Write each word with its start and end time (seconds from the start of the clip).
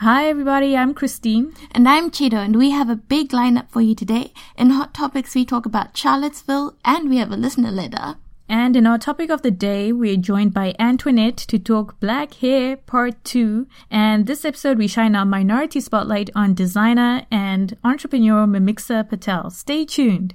Hi, 0.00 0.28
everybody. 0.28 0.76
I'm 0.76 0.92
Christine. 0.92 1.54
And 1.70 1.88
I'm 1.88 2.10
Chido, 2.10 2.34
and 2.34 2.56
we 2.56 2.70
have 2.70 2.90
a 2.90 2.96
big 2.96 3.30
lineup 3.30 3.70
for 3.70 3.80
you 3.80 3.94
today. 3.94 4.34
In 4.54 4.68
Hot 4.68 4.92
Topics, 4.92 5.34
we 5.34 5.46
talk 5.46 5.64
about 5.64 5.96
Charlottesville, 5.96 6.76
and 6.84 7.08
we 7.08 7.16
have 7.16 7.30
a 7.32 7.36
listener 7.36 7.70
letter. 7.70 8.16
And 8.46 8.76
in 8.76 8.86
our 8.86 8.98
topic 8.98 9.30
of 9.30 9.40
the 9.40 9.50
day, 9.50 9.92
we're 9.92 10.18
joined 10.18 10.52
by 10.52 10.74
Antoinette 10.78 11.38
to 11.38 11.58
talk 11.58 11.98
Black 11.98 12.34
Hair 12.34 12.76
Part 12.76 13.24
2. 13.24 13.66
And 13.90 14.26
this 14.26 14.44
episode, 14.44 14.76
we 14.76 14.86
shine 14.86 15.16
our 15.16 15.24
minority 15.24 15.80
spotlight 15.80 16.28
on 16.34 16.52
designer 16.52 17.24
and 17.30 17.74
entrepreneur 17.82 18.46
Mimixa 18.46 19.08
Patel. 19.08 19.48
Stay 19.48 19.86
tuned. 19.86 20.34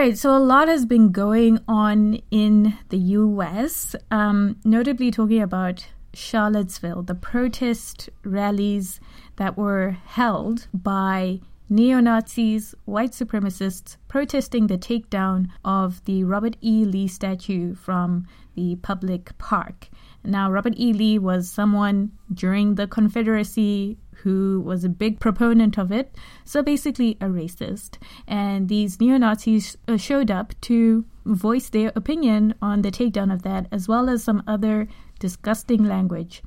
Right, 0.00 0.16
so 0.16 0.34
a 0.34 0.38
lot 0.38 0.66
has 0.66 0.86
been 0.86 1.12
going 1.12 1.58
on 1.68 2.18
in 2.30 2.78
the 2.88 2.96
US, 2.96 3.94
um, 4.10 4.56
notably 4.64 5.10
talking 5.10 5.42
about 5.42 5.88
Charlottesville, 6.14 7.02
the 7.02 7.14
protest 7.14 8.08
rallies 8.24 8.98
that 9.36 9.58
were 9.58 9.98
held 10.06 10.68
by 10.72 11.40
neo 11.68 12.00
Nazis, 12.00 12.74
white 12.86 13.10
supremacists 13.10 13.98
protesting 14.08 14.68
the 14.68 14.78
takedown 14.78 15.50
of 15.66 16.02
the 16.06 16.24
Robert 16.24 16.56
E. 16.62 16.86
Lee 16.86 17.06
statue 17.06 17.74
from 17.74 18.26
the 18.54 18.76
public 18.76 19.36
park. 19.36 19.90
Now, 20.24 20.50
Robert 20.50 20.76
E. 20.78 20.94
Lee 20.94 21.18
was 21.18 21.50
someone 21.50 22.12
during 22.32 22.76
the 22.76 22.86
Confederacy 22.86 23.98
who 24.22 24.62
was 24.64 24.84
a 24.84 24.88
big 24.88 25.20
proponent 25.20 25.78
of 25.78 25.90
it, 25.92 26.14
so 26.44 26.62
basically 26.62 27.16
a 27.20 27.26
racist. 27.26 27.98
And 28.26 28.68
these 28.68 29.00
neo 29.00 29.18
Nazis 29.18 29.76
uh, 29.88 29.96
showed 29.96 30.30
up 30.30 30.58
to 30.62 31.04
voice 31.24 31.68
their 31.68 31.92
opinion 31.94 32.54
on 32.60 32.82
the 32.82 32.90
takedown 32.90 33.32
of 33.32 33.42
that, 33.42 33.66
as 33.70 33.88
well 33.88 34.08
as 34.08 34.24
some 34.24 34.42
other 34.46 34.88
disgusting 35.18 35.84
language. 35.84 36.42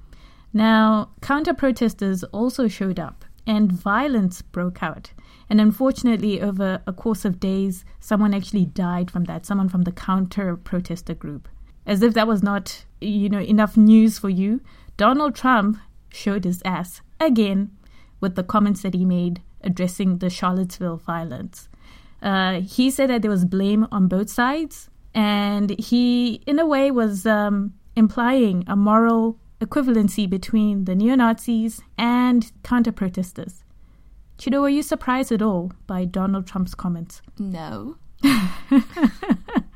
Now, 0.53 1.09
counter 1.21 1.53
protesters 1.53 2.23
also 2.25 2.67
showed 2.67 2.99
up, 2.99 3.25
and 3.47 3.71
violence 3.71 4.41
broke 4.41 4.83
out. 4.83 5.11
And 5.49 5.59
unfortunately, 5.59 6.41
over 6.41 6.81
a 6.88 6.94
course 6.94 7.25
of 7.25 7.39
days, 7.39 7.85
someone 7.99 8.33
actually 8.33 8.66
died 8.66 9.11
from 9.11 9.25
that, 9.25 9.45
someone 9.45 9.69
from 9.69 9.83
the 9.83 9.91
counter 9.91 10.55
protester 10.55 11.13
group. 11.13 11.49
As 11.85 12.01
if 12.01 12.13
that 12.13 12.27
was 12.27 12.41
not, 12.41 12.85
you 13.01 13.29
know, 13.29 13.41
enough 13.41 13.75
news 13.75 14.17
for 14.17 14.29
you, 14.29 14.61
Donald 14.95 15.35
Trump 15.35 15.79
showed 16.11 16.45
his 16.45 16.61
ass 16.63 17.01
again 17.19 17.72
with 18.19 18.36
the 18.36 18.44
comments 18.44 18.81
that 18.81 18.94
he 18.94 19.06
made 19.06 19.42
addressing 19.61 20.17
the 20.17 20.30
Charlottesville 20.30 20.97
violence. 20.97 21.69
Uh, 22.22 22.61
he 22.61 22.89
said 22.89 23.09
that 23.09 23.22
there 23.22 23.31
was 23.31 23.45
blame 23.45 23.88
on 23.92 24.08
both 24.08 24.30
sides, 24.30 24.89
and 25.14 25.78
he, 25.80 26.41
in 26.45 26.59
a 26.59 26.66
way, 26.66 26.89
was 26.89 27.25
um, 27.25 27.73
implying 27.95 28.64
a 28.67 28.75
moral 28.75 29.38
equivalency 29.59 30.30
between 30.30 30.86
the 30.86 30.95
neo 30.95 31.16
Nazis 31.16 31.81
and 31.97 32.52
counter 32.64 32.91
protesters. 32.91 33.64
Chido, 34.38 34.61
were 34.61 34.69
you 34.69 34.84
surprised 34.84 35.31
at 35.31 35.41
all 35.41 35.72
by 35.88 36.06
Donald 36.06 36.47
Trump's 36.47 36.75
comments? 36.75 37.22
No. 37.38 37.97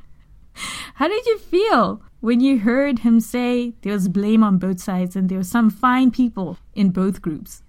How 0.94 1.08
did 1.08 1.26
you 1.26 1.38
feel 1.38 2.02
when 2.20 2.40
you 2.40 2.58
heard 2.58 3.00
him 3.00 3.20
say 3.20 3.74
there 3.82 3.92
was 3.92 4.08
blame 4.08 4.42
on 4.42 4.58
both 4.58 4.80
sides 4.80 5.14
and 5.16 5.28
there 5.28 5.38
were 5.38 5.44
some 5.44 5.70
fine 5.70 6.10
people 6.10 6.58
in 6.74 6.90
both 6.90 7.22
groups? 7.22 7.62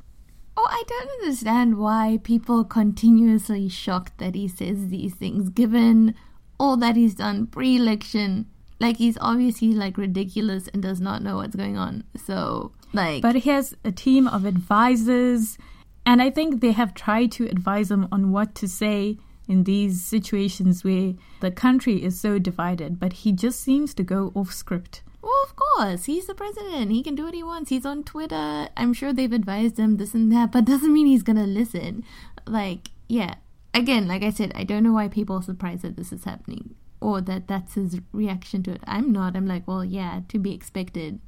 Oh, 0.58 0.68
I 0.70 0.84
don't 0.88 1.10
understand 1.22 1.78
why 1.78 2.20
people 2.24 2.64
continuously 2.66 3.70
shocked 3.70 4.18
that 4.18 4.36
he 4.36 4.48
says 4.48 4.90
these 4.90 5.16
things, 5.16 5.50
given 5.50 6.16
all 6.60 6.76
that 6.78 6.96
he's 6.98 7.16
done 7.16 7.48
pre-election. 7.48 8.48
Like 8.80 8.98
he's 8.98 9.18
obviously 9.22 9.74
like 9.74 9.98
ridiculous 9.98 10.68
and 10.70 10.82
does 10.82 11.00
not 11.00 11.22
know 11.22 11.38
what's 11.38 11.56
going 11.56 11.78
on. 11.78 12.04
So 12.16 12.74
like, 12.94 13.22
but 13.22 13.36
he 13.36 13.50
has 13.50 13.76
a 13.86 13.92
team 13.92 14.28
of 14.28 14.46
advisors, 14.46 15.58
and 16.06 16.22
I 16.22 16.30
think 16.30 16.60
they 16.60 16.72
have 16.72 16.94
tried 16.94 17.32
to 17.34 17.46
advise 17.46 17.92
him 17.92 18.08
on 18.12 18.32
what 18.32 18.56
to 18.56 18.68
say 18.68 19.18
in 19.50 19.64
these 19.64 20.06
situations 20.06 20.84
where 20.84 21.16
the 21.42 21.52
country 21.52 22.04
is 22.04 22.20
so 22.20 22.40
divided, 22.40 23.00
but 23.00 23.14
he 23.14 23.32
just 23.32 23.60
seems 23.60 23.94
to 23.96 24.04
go 24.04 24.32
off 24.36 24.54
script. 24.54 25.02
Well, 25.22 25.44
of 25.44 25.56
course, 25.56 26.06
he's 26.06 26.28
the 26.28 26.36
president. 26.36 26.92
He 26.92 27.04
can 27.04 27.16
do 27.16 27.26
what 27.26 27.34
he 27.34 27.44
wants. 27.44 27.70
He's 27.70 27.86
on 27.86 28.04
Twitter. 28.04 28.70
I'm 28.78 28.94
sure 28.94 29.12
they've 29.12 29.34
advised 29.34 29.78
him 29.78 29.98
this 29.98 30.14
and 30.14 30.32
that, 30.32 30.52
but 30.52 30.66
doesn't 30.66 30.94
mean 30.94 31.08
he's 31.08 31.24
gonna 31.24 31.48
listen. 31.48 32.06
Like, 32.48 32.92
yeah. 33.10 33.36
Again, 33.74 34.08
like 34.08 34.24
I 34.24 34.30
said, 34.30 34.52
I 34.56 34.64
don't 34.64 34.84
know 34.84 34.94
why 34.94 35.10
people 35.10 35.36
are 35.36 35.44
surprised 35.44 35.82
that 35.82 35.98
this 35.98 36.12
is 36.12 36.24
happening 36.24 36.76
or 37.02 37.22
that 37.22 37.48
that's 37.48 37.74
his 37.74 38.00
reaction 38.12 38.64
to 38.64 38.72
it. 38.72 38.82
I'm 38.86 39.12
not. 39.12 39.36
I'm 39.36 39.48
like, 39.48 39.68
well, 39.68 39.84
yeah, 39.84 40.22
to 40.30 40.40
be 40.40 40.54
expected 40.54 41.20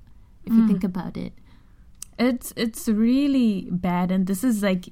if 0.45 0.53
mm. 0.53 0.57
you 0.57 0.67
think 0.67 0.83
about 0.83 1.17
it. 1.17 1.33
It's 2.19 2.53
it's 2.55 2.87
really 2.87 3.67
bad, 3.71 4.11
and 4.11 4.27
this 4.27 4.43
is 4.43 4.61
like 4.61 4.89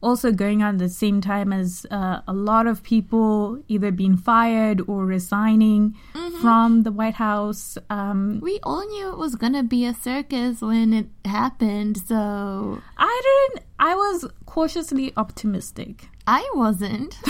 also 0.00 0.30
going 0.32 0.62
on 0.62 0.74
at 0.74 0.78
the 0.78 0.88
same 0.88 1.20
time 1.20 1.52
as 1.52 1.86
uh, 1.90 2.20
a 2.26 2.32
lot 2.32 2.66
of 2.66 2.82
people 2.82 3.62
either 3.68 3.90
being 3.90 4.16
fired 4.16 4.80
or 4.86 5.04
resigning 5.04 5.96
mm-hmm. 6.14 6.40
from 6.40 6.82
the 6.82 6.92
White 6.92 7.14
House. 7.14 7.76
Um, 7.90 8.40
we 8.40 8.60
all 8.62 8.86
knew 8.86 9.10
it 9.10 9.18
was 9.18 9.34
gonna 9.34 9.62
be 9.62 9.84
a 9.84 9.94
circus 9.94 10.60
when 10.60 10.92
it 10.92 11.08
happened, 11.24 11.98
so 12.06 12.80
I 12.96 13.22
didn't. 13.24 13.66
I 13.78 13.94
was 13.94 14.26
cautiously 14.46 15.12
optimistic. 15.16 16.08
I 16.26 16.48
wasn't. 16.54 17.18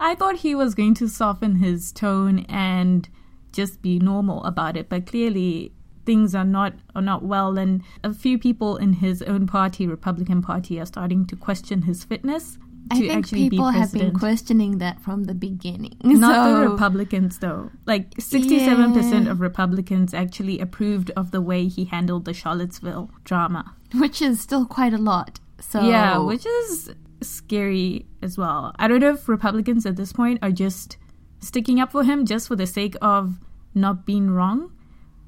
I 0.00 0.14
thought 0.16 0.36
he 0.38 0.54
was 0.54 0.74
going 0.74 0.94
to 0.94 1.08
soften 1.08 1.56
his 1.56 1.92
tone 1.92 2.40
and 2.48 3.08
just 3.52 3.82
be 3.82 3.98
normal 3.98 4.42
about 4.44 4.76
it, 4.76 4.88
but 4.88 5.06
clearly 5.06 5.72
things 6.04 6.34
are 6.34 6.44
not 6.44 6.74
are 6.94 7.02
not 7.02 7.22
well 7.22 7.58
and 7.58 7.82
a 8.02 8.12
few 8.12 8.38
people 8.38 8.76
in 8.76 8.94
his 8.94 9.22
own 9.22 9.46
party 9.46 9.86
republican 9.86 10.42
party 10.42 10.80
are 10.80 10.86
starting 10.86 11.26
to 11.26 11.36
question 11.36 11.82
his 11.82 12.04
fitness 12.04 12.58
I 12.90 12.98
think 12.98 13.30
people 13.30 13.70
have 13.70 13.92
been 13.92 14.12
questioning 14.12 14.78
that 14.78 15.00
from 15.00 15.24
the 15.24 15.34
beginning. 15.34 15.96
Not 16.02 16.34
so, 16.34 16.60
the 16.60 16.68
Republicans, 16.68 17.38
though. 17.38 17.70
Like 17.86 18.10
67% 18.14 19.24
yeah. 19.24 19.30
of 19.30 19.40
Republicans 19.40 20.12
actually 20.12 20.58
approved 20.58 21.10
of 21.16 21.30
the 21.30 21.40
way 21.40 21.68
he 21.68 21.84
handled 21.84 22.24
the 22.24 22.34
Charlottesville 22.34 23.10
drama. 23.24 23.74
Which 23.94 24.20
is 24.20 24.40
still 24.40 24.66
quite 24.66 24.92
a 24.92 24.98
lot. 24.98 25.38
So 25.60 25.80
Yeah, 25.80 26.18
which 26.18 26.44
is 26.44 26.92
scary 27.22 28.06
as 28.20 28.36
well. 28.36 28.74
I 28.78 28.88
don't 28.88 29.00
know 29.00 29.14
if 29.14 29.28
Republicans 29.28 29.86
at 29.86 29.96
this 29.96 30.12
point 30.12 30.40
are 30.42 30.50
just 30.50 30.96
sticking 31.40 31.80
up 31.80 31.92
for 31.92 32.04
him 32.04 32.26
just 32.26 32.48
for 32.48 32.56
the 32.56 32.66
sake 32.66 32.96
of 33.00 33.38
not 33.74 34.04
being 34.04 34.30
wrong 34.30 34.72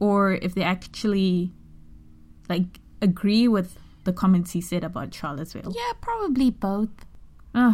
or 0.01 0.33
if 0.33 0.55
they 0.55 0.63
actually 0.63 1.53
like 2.49 2.81
agree 3.01 3.49
with 3.49 3.79
the 4.05 4.13
comments 4.13 4.53
he 4.53 4.61
said 4.61 4.85
about 4.85 5.15
Charlottesville. 5.15 5.73
Yeah, 5.75 5.93
probably 6.01 6.51
both. 6.51 6.91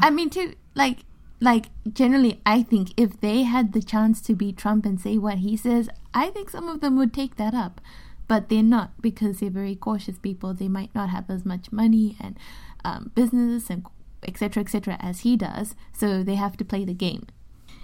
I 0.03 0.11
mean, 0.11 0.31
to 0.31 0.55
like, 0.75 0.99
like 1.41 1.67
generally, 1.91 2.41
I 2.45 2.63
think 2.63 2.93
if 2.97 3.21
they 3.21 3.45
had 3.45 3.73
the 3.73 3.83
chance 3.83 4.21
to 4.23 4.35
be 4.35 4.53
Trump 4.53 4.85
and 4.85 5.01
say 5.01 5.17
what 5.19 5.39
he 5.39 5.57
says, 5.57 5.89
I 6.13 6.31
think 6.31 6.51
some 6.51 6.69
of 6.69 6.81
them 6.81 6.97
would 6.99 7.15
take 7.15 7.37
that 7.37 7.55
up, 7.55 7.81
but 8.29 8.49
they're 8.49 8.63
not 8.63 9.01
because 9.01 9.41
they're 9.41 9.51
very 9.51 9.75
cautious 9.75 10.19
people. 10.19 10.53
They 10.53 10.69
might 10.69 10.95
not 10.95 11.09
have 11.11 11.31
as 11.31 11.45
much 11.45 11.73
money 11.73 12.17
and 12.21 12.39
um, 12.85 13.11
business 13.15 13.71
and 13.71 13.87
etc. 14.23 14.63
etc. 14.63 14.97
as 15.01 15.21
he 15.21 15.37
does, 15.37 15.75
so 15.93 16.23
they 16.23 16.35
have 16.35 16.57
to 16.59 16.65
play 16.65 16.85
the 16.85 16.95
game. 16.95 17.27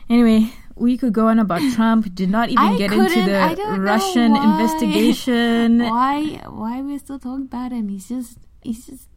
Anyway, 0.08 0.52
we 0.76 0.96
could 0.96 1.12
go 1.12 1.28
on 1.28 1.38
about 1.38 1.62
Trump. 1.74 2.14
Did 2.14 2.30
not 2.30 2.48
even 2.50 2.64
I 2.64 2.76
get 2.76 2.92
into 2.92 3.24
the 3.24 3.80
Russian 3.80 4.32
why. 4.32 4.44
investigation. 4.44 5.78
Why? 5.82 6.42
Why 6.48 6.80
we're 6.82 6.98
still 6.98 7.18
talking 7.18 7.46
about 7.46 7.72
him? 7.72 7.88
He's 7.88 8.08
just. 8.08 8.38
He's 8.62 8.86
just. 8.86 9.08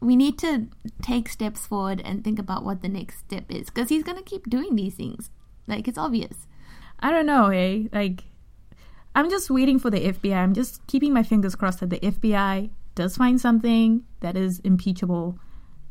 We 0.00 0.14
need 0.14 0.38
to 0.40 0.66
take 1.00 1.28
steps 1.28 1.66
forward 1.66 2.02
and 2.04 2.22
think 2.22 2.38
about 2.38 2.64
what 2.64 2.82
the 2.82 2.88
next 2.88 3.20
step 3.20 3.44
is 3.50 3.66
because 3.70 3.88
he's 3.88 4.02
gonna 4.02 4.22
keep 4.22 4.48
doing 4.48 4.76
these 4.76 4.94
things. 4.94 5.30
Like 5.66 5.88
it's 5.88 5.98
obvious. 5.98 6.46
I 7.00 7.10
don't 7.10 7.26
know, 7.26 7.46
eh? 7.46 7.84
Like, 7.92 8.24
I'm 9.14 9.30
just 9.30 9.50
waiting 9.50 9.78
for 9.78 9.90
the 9.90 10.12
FBI. 10.12 10.34
I'm 10.34 10.54
just 10.54 10.86
keeping 10.86 11.12
my 11.12 11.22
fingers 11.22 11.54
crossed 11.54 11.80
that 11.80 11.90
the 11.90 12.00
FBI 12.00 12.70
does 12.94 13.16
find 13.16 13.40
something 13.40 14.04
that 14.20 14.36
is 14.36 14.60
impeachable 14.60 15.38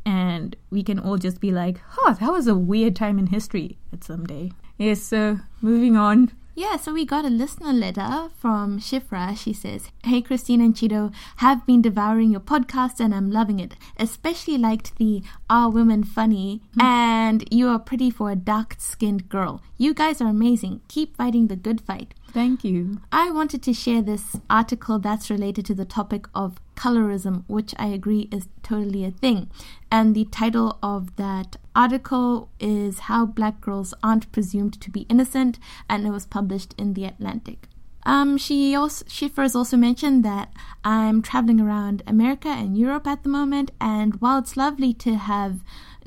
and 0.06 0.56
we 0.70 0.82
can 0.82 0.98
all 0.98 1.18
just 1.18 1.40
be 1.40 1.50
like, 1.52 1.82
"Huh, 1.88 2.14
that 2.14 2.32
was 2.32 2.46
a 2.46 2.54
weird 2.54 2.96
time 2.96 3.18
in 3.18 3.26
history." 3.26 3.76
At 3.92 4.04
some 4.04 4.24
day. 4.24 4.52
Yes. 4.78 5.02
So 5.02 5.40
moving 5.60 5.96
on. 5.96 6.32
Yeah, 6.58 6.76
so 6.78 6.94
we 6.94 7.04
got 7.04 7.26
a 7.26 7.28
listener 7.28 7.74
letter 7.74 8.30
from 8.38 8.80
Shifra. 8.80 9.36
She 9.36 9.52
says, 9.52 9.90
Hey, 10.02 10.22
Christine 10.22 10.62
and 10.62 10.74
Chido, 10.74 11.12
have 11.36 11.66
been 11.66 11.82
devouring 11.82 12.30
your 12.30 12.40
podcast 12.40 12.98
and 12.98 13.14
I'm 13.14 13.30
loving 13.30 13.60
it. 13.60 13.74
Especially 13.98 14.56
liked 14.56 14.96
the 14.96 15.22
Are 15.50 15.68
Women 15.68 16.02
Funny 16.02 16.62
mm. 16.74 16.82
and 16.82 17.44
You 17.50 17.68
Are 17.68 17.78
Pretty 17.78 18.10
for 18.10 18.30
a 18.30 18.36
Dark 18.36 18.76
Skinned 18.78 19.28
Girl. 19.28 19.60
You 19.76 19.92
guys 19.92 20.22
are 20.22 20.28
amazing. 20.28 20.80
Keep 20.88 21.14
fighting 21.14 21.48
the 21.48 21.56
good 21.56 21.82
fight. 21.82 22.14
Thank 22.36 22.64
you. 22.64 23.00
I 23.10 23.30
wanted 23.30 23.62
to 23.62 23.72
share 23.72 24.02
this 24.02 24.36
article 24.50 24.98
that's 24.98 25.30
related 25.30 25.64
to 25.64 25.74
the 25.74 25.86
topic 25.86 26.26
of 26.34 26.60
colorism, 26.74 27.44
which 27.46 27.74
I 27.78 27.86
agree 27.86 28.28
is 28.30 28.46
totally 28.62 29.06
a 29.06 29.10
thing. 29.10 29.48
And 29.90 30.14
the 30.14 30.26
title 30.26 30.76
of 30.82 31.16
that 31.16 31.56
article 31.74 32.50
is 32.60 32.98
How 33.08 33.24
Black 33.24 33.62
Girls 33.62 33.94
Aren't 34.02 34.30
Presumed 34.32 34.78
to 34.82 34.90
Be 34.90 35.06
Innocent, 35.08 35.58
and 35.88 36.06
it 36.06 36.10
was 36.10 36.26
published 36.26 36.74
in 36.76 36.92
The 36.92 37.06
Atlantic. 37.06 37.68
Um, 38.02 38.36
she 38.36 38.76
also 38.76 39.06
Shifra 39.06 39.44
has 39.44 39.56
also 39.56 39.78
mentioned 39.78 40.22
that 40.26 40.52
I'm 40.84 41.22
traveling 41.22 41.58
around 41.58 42.02
America 42.06 42.48
and 42.48 42.76
Europe 42.76 43.06
at 43.06 43.22
the 43.22 43.30
moment, 43.30 43.70
and 43.80 44.20
while 44.20 44.40
it's 44.40 44.58
lovely 44.58 44.92
to 44.92 45.14
have 45.14 45.60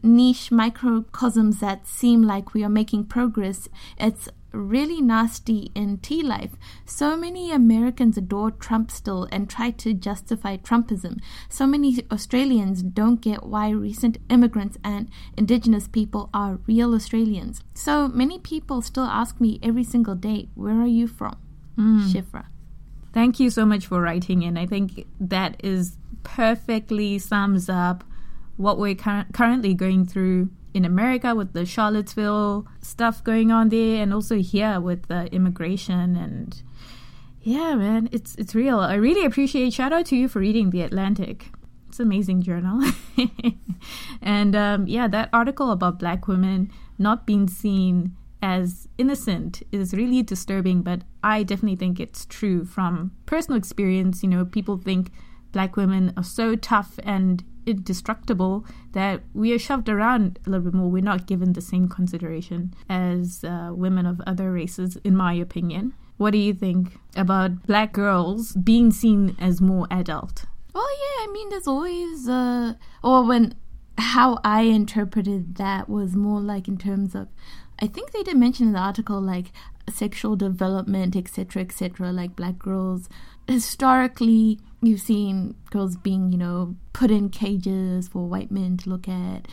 niche 0.04 0.52
microcosms 0.52 1.60
that 1.60 1.88
seem 1.88 2.22
like 2.22 2.54
we 2.54 2.64
are 2.64 2.70
making 2.70 3.06
progress, 3.06 3.68
it's 3.98 4.30
really 4.52 5.02
nasty 5.02 5.72
in 5.76 5.98
tea 5.98 6.24
life. 6.24 6.52
So 6.86 7.16
many 7.16 7.52
Americans 7.52 8.18
adore 8.18 8.52
Trump 8.52 8.92
still 8.92 9.28
and 9.32 9.50
try 9.50 9.72
to 9.72 9.94
justify 9.94 10.58
Trumpism. 10.58 11.20
So 11.50 11.68
many 11.68 12.04
Australians 12.12 12.82
don't 12.84 13.22
get 13.22 13.46
why 13.46 13.70
recent 13.70 14.18
immigrants 14.30 14.78
and 14.84 15.10
Indigenous 15.38 15.88
people 15.88 16.30
are 16.34 16.60
real 16.68 16.94
Australians. 16.94 17.64
So 17.74 18.08
many 18.08 18.40
people 18.40 18.82
still 18.82 19.06
ask 19.06 19.40
me 19.40 19.60
every 19.62 19.84
single 19.84 20.16
day, 20.16 20.50
Where 20.56 20.82
are 20.82 20.88
you 20.88 21.08
from? 21.08 21.38
Mm. 21.78 22.12
Shifra. 22.12 22.46
Thank 23.14 23.40
you 23.40 23.50
so 23.50 23.66
much 23.66 23.88
for 23.88 24.02
writing 24.02 24.44
in. 24.44 24.58
I 24.58 24.66
think 24.66 25.06
that 25.20 25.56
is 25.64 25.98
perfectly 26.24 27.18
sums 27.18 27.70
up 27.70 28.04
what 28.58 28.78
we're 28.78 28.96
cur- 28.96 29.26
currently 29.34 29.74
going 29.74 30.06
through 30.06 30.50
in 30.74 30.86
America 30.86 31.36
with 31.36 31.54
the 31.54 31.66
Charlottesville 31.66 32.68
stuff 32.82 33.24
going 33.24 33.52
on 33.52 33.70
there, 33.70 34.02
and 34.02 34.14
also 34.14 34.38
here 34.38 34.80
with 34.80 35.08
the 35.08 35.34
immigration 35.34 36.16
and 36.16 36.62
yeah, 37.42 37.76
man, 37.76 38.10
it's 38.12 38.36
it's 38.36 38.54
real. 38.54 38.80
I 38.80 38.96
really 38.96 39.26
appreciate. 39.26 39.74
Shout 39.74 39.94
out 39.94 40.06
to 40.08 40.16
you 40.16 40.28
for 40.28 40.40
reading 40.40 40.72
the 40.72 40.82
Atlantic. 40.82 41.52
It's 41.88 42.00
an 42.00 42.06
amazing 42.06 42.42
journal, 42.42 42.82
and 44.22 44.56
um, 44.56 44.88
yeah, 44.88 45.08
that 45.08 45.30
article 45.32 45.72
about 45.72 46.00
Black 46.00 46.28
women 46.28 46.72
not 46.98 47.26
being 47.26 47.48
seen 47.48 48.16
as 48.42 48.88
innocent 48.98 49.64
is 49.72 49.94
really 49.94 50.22
disturbing. 50.22 50.82
But 50.82 51.02
I 51.24 51.44
definitely 51.44 51.78
think 51.78 52.00
it's 52.00 52.26
true 52.26 52.66
from 52.66 53.12
personal 53.26 53.58
experience. 53.58 54.22
You 54.22 54.30
know, 54.30 54.44
people 54.44 54.78
think 54.78 55.12
Black 55.54 55.78
women 55.78 56.14
are 56.18 56.24
so 56.24 56.56
tough 56.56 57.00
and 57.04 57.44
indestructible 57.66 58.66
that 58.94 59.22
we 59.34 59.54
are 59.54 59.60
shoved 59.60 59.90
around 59.90 60.40
a 60.46 60.50
little 60.50 60.66
bit 60.66 60.74
more. 60.74 60.90
We're 60.90 61.02
not 61.02 61.28
given 61.28 61.54
the 61.54 61.62
same 61.62 61.88
consideration 61.88 62.74
as 62.90 63.44
uh, 63.44 63.72
women 63.74 64.06
of 64.06 64.22
other 64.26 64.52
races, 64.52 64.98
in 65.04 65.16
my 65.16 65.34
opinion. 65.34 65.94
What 66.18 66.32
do 66.32 66.38
you 66.38 66.54
think 66.54 67.00
about 67.16 67.66
black 67.66 67.94
girls 67.94 68.54
being 68.54 68.92
seen 68.92 69.36
as 69.40 69.62
more 69.62 69.88
adult? 69.90 70.46
Oh 70.76 70.98
yeah, 71.02 71.30
I 71.30 71.32
mean, 71.32 71.50
there's 71.50 71.68
always, 71.68 72.28
uh, 72.28 72.74
or 73.04 73.26
when 73.26 73.56
how 73.98 74.40
I 74.44 74.62
interpreted 74.62 75.56
that 75.56 75.90
was 75.90 76.16
more 76.16 76.40
like 76.40 76.68
in 76.68 76.78
terms 76.78 77.16
of, 77.16 77.28
I 77.82 77.88
think 77.88 78.12
they 78.12 78.24
did 78.24 78.38
mention 78.38 78.68
in 78.68 78.74
the 78.74 78.80
article 78.80 79.22
like 79.22 79.52
sexual 79.90 80.36
development, 80.36 81.16
etc., 81.16 81.62
etc. 81.62 82.12
Like 82.12 82.36
black 82.36 82.60
girls 82.60 83.10
historically 83.50 84.60
you've 84.82 85.02
seen 85.02 85.56
girls 85.72 85.98
being, 85.98 86.32
you 86.32 86.38
know, 86.38 86.76
put 86.94 87.12
in 87.12 87.30
cages 87.30 88.08
for 88.08 88.28
white 88.28 88.52
men 88.52 88.78
to 88.78 88.90
look 88.90 89.08
at 89.08 89.48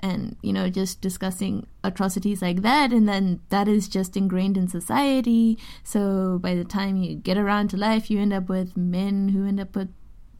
and, 0.00 0.36
you 0.42 0.52
know, 0.52 0.68
just 0.70 1.00
discussing 1.00 1.66
atrocities 1.82 2.40
like 2.40 2.62
that. 2.62 2.92
And 2.92 3.08
then 3.08 3.40
that 3.48 3.66
is 3.66 3.88
just 3.88 4.16
ingrained 4.16 4.56
in 4.56 4.68
society. 4.68 5.58
So 5.82 6.38
by 6.38 6.54
the 6.54 6.64
time 6.64 6.96
you 6.96 7.16
get 7.16 7.36
around 7.36 7.70
to 7.70 7.76
life, 7.76 8.10
you 8.10 8.20
end 8.20 8.32
up 8.32 8.48
with 8.48 8.76
men 8.76 9.30
who 9.30 9.46
end 9.46 9.58
up 9.58 9.74
with 9.74 9.88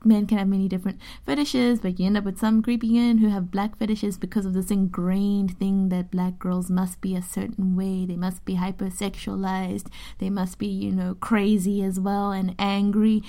men 0.05 0.27
can 0.27 0.39
have 0.39 0.49
many 0.49 0.69
different 0.69 0.99
fetishes, 1.27 1.81
but 1.81 1.99
you 1.99 2.07
end 2.07 2.17
up 2.17 2.25
with 2.25 2.39
some 2.39 2.63
creeping 2.63 2.97
in 2.97 3.19
who 3.19 3.29
have 3.29 3.51
black 3.51 3.77
fetishes 3.79 4.19
because 4.19 4.47
of 4.47 4.55
this 4.55 4.71
ingrained 4.71 5.59
thing 5.59 5.89
that 5.89 6.11
black 6.11 6.39
girls 6.39 6.71
must 6.71 7.01
be 7.01 7.17
a 7.17 7.23
certain 7.23 7.77
way. 7.77 8.07
They 8.07 8.17
must 8.17 8.45
be 8.45 8.55
hypersexualized. 8.55 9.87
They 10.19 10.31
must 10.31 10.59
be, 10.59 10.67
you 10.67 10.93
know, 10.93 11.17
crazy 11.21 11.83
as 11.83 11.99
well 11.99 12.33
and 12.33 12.55
angry. 12.59 13.23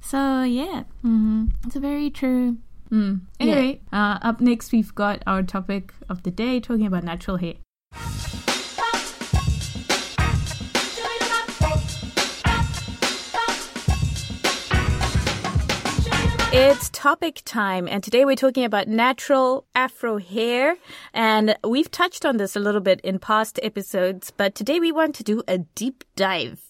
So 0.00 0.42
yeah, 0.42 0.84
mm-hmm. 1.04 1.46
it's 1.64 1.76
very 1.76 2.10
true. 2.10 2.58
Mm. 2.90 3.22
Anyway, 3.40 3.80
yeah. 3.92 4.12
uh, 4.12 4.18
up 4.22 4.40
next 4.40 4.70
we've 4.70 4.94
got 4.94 5.22
our 5.26 5.42
topic 5.42 5.92
of 6.08 6.22
the 6.22 6.30
day 6.30 6.60
talking 6.60 6.86
about 6.86 7.04
natural 7.04 7.36
hair. 7.36 7.54
It's 16.58 16.88
topic 16.88 17.42
time, 17.44 17.86
and 17.86 18.02
today 18.02 18.24
we're 18.24 18.34
talking 18.34 18.64
about 18.64 18.88
natural 18.88 19.66
afro 19.74 20.16
hair. 20.16 20.78
And 21.12 21.54
we've 21.62 21.90
touched 21.90 22.24
on 22.24 22.38
this 22.38 22.56
a 22.56 22.60
little 22.60 22.80
bit 22.80 22.98
in 23.02 23.18
past 23.18 23.60
episodes, 23.62 24.32
but 24.34 24.54
today 24.54 24.80
we 24.80 24.90
want 24.90 25.14
to 25.16 25.22
do 25.22 25.42
a 25.46 25.58
deep 25.58 26.02
dive 26.16 26.65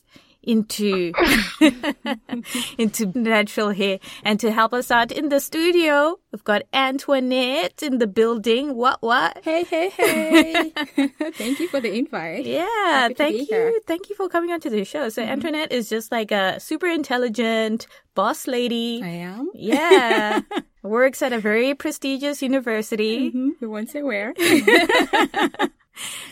into 0.47 1.13
into 2.79 3.19
natural 3.19 3.71
hair. 3.71 3.99
And 4.23 4.41
to 4.41 4.53
help 4.53 4.73
us 4.73 4.91
out 4.91 5.13
in 5.13 5.29
the 5.29 5.41
studio, 5.41 6.19
we've 6.33 6.45
got 6.45 6.63
Antoinette 6.73 7.83
in 7.83 7.99
the 7.99 8.07
building. 8.07 8.75
What 8.75 9.03
what? 9.03 9.39
Hey 9.43 9.65
hey 9.65 9.91
hey! 9.91 10.71
thank 11.35 11.61
you 11.61 11.69
for 11.69 11.81
the 11.81 11.93
invite. 11.93 12.47
Yeah, 12.47 12.65
Happy 12.65 13.15
thank 13.15 13.51
you, 13.51 13.81
thank 13.87 14.09
you 14.09 14.15
for 14.15 14.29
coming 14.29 14.51
onto 14.51 14.71
the 14.71 14.85
show. 14.85 15.09
So 15.09 15.23
mm-hmm. 15.23 15.33
Antoinette 15.33 15.73
is 15.73 15.89
just 15.89 16.11
like 16.13 16.31
a 16.31 16.59
super 16.61 16.87
intelligent 16.87 17.87
boss 18.15 18.47
lady. 18.47 19.03
I 19.05 19.09
am. 19.09 19.51
Yeah. 19.55 20.41
Works 20.83 21.21
at 21.21 21.33
a 21.33 21.39
very 21.39 21.75
prestigious 21.75 22.43
university. 22.43 23.31
Mm-hmm. 23.31 23.49
Who 23.59 23.71
won't 23.71 23.91
say 23.91 24.03
where? 24.03 24.33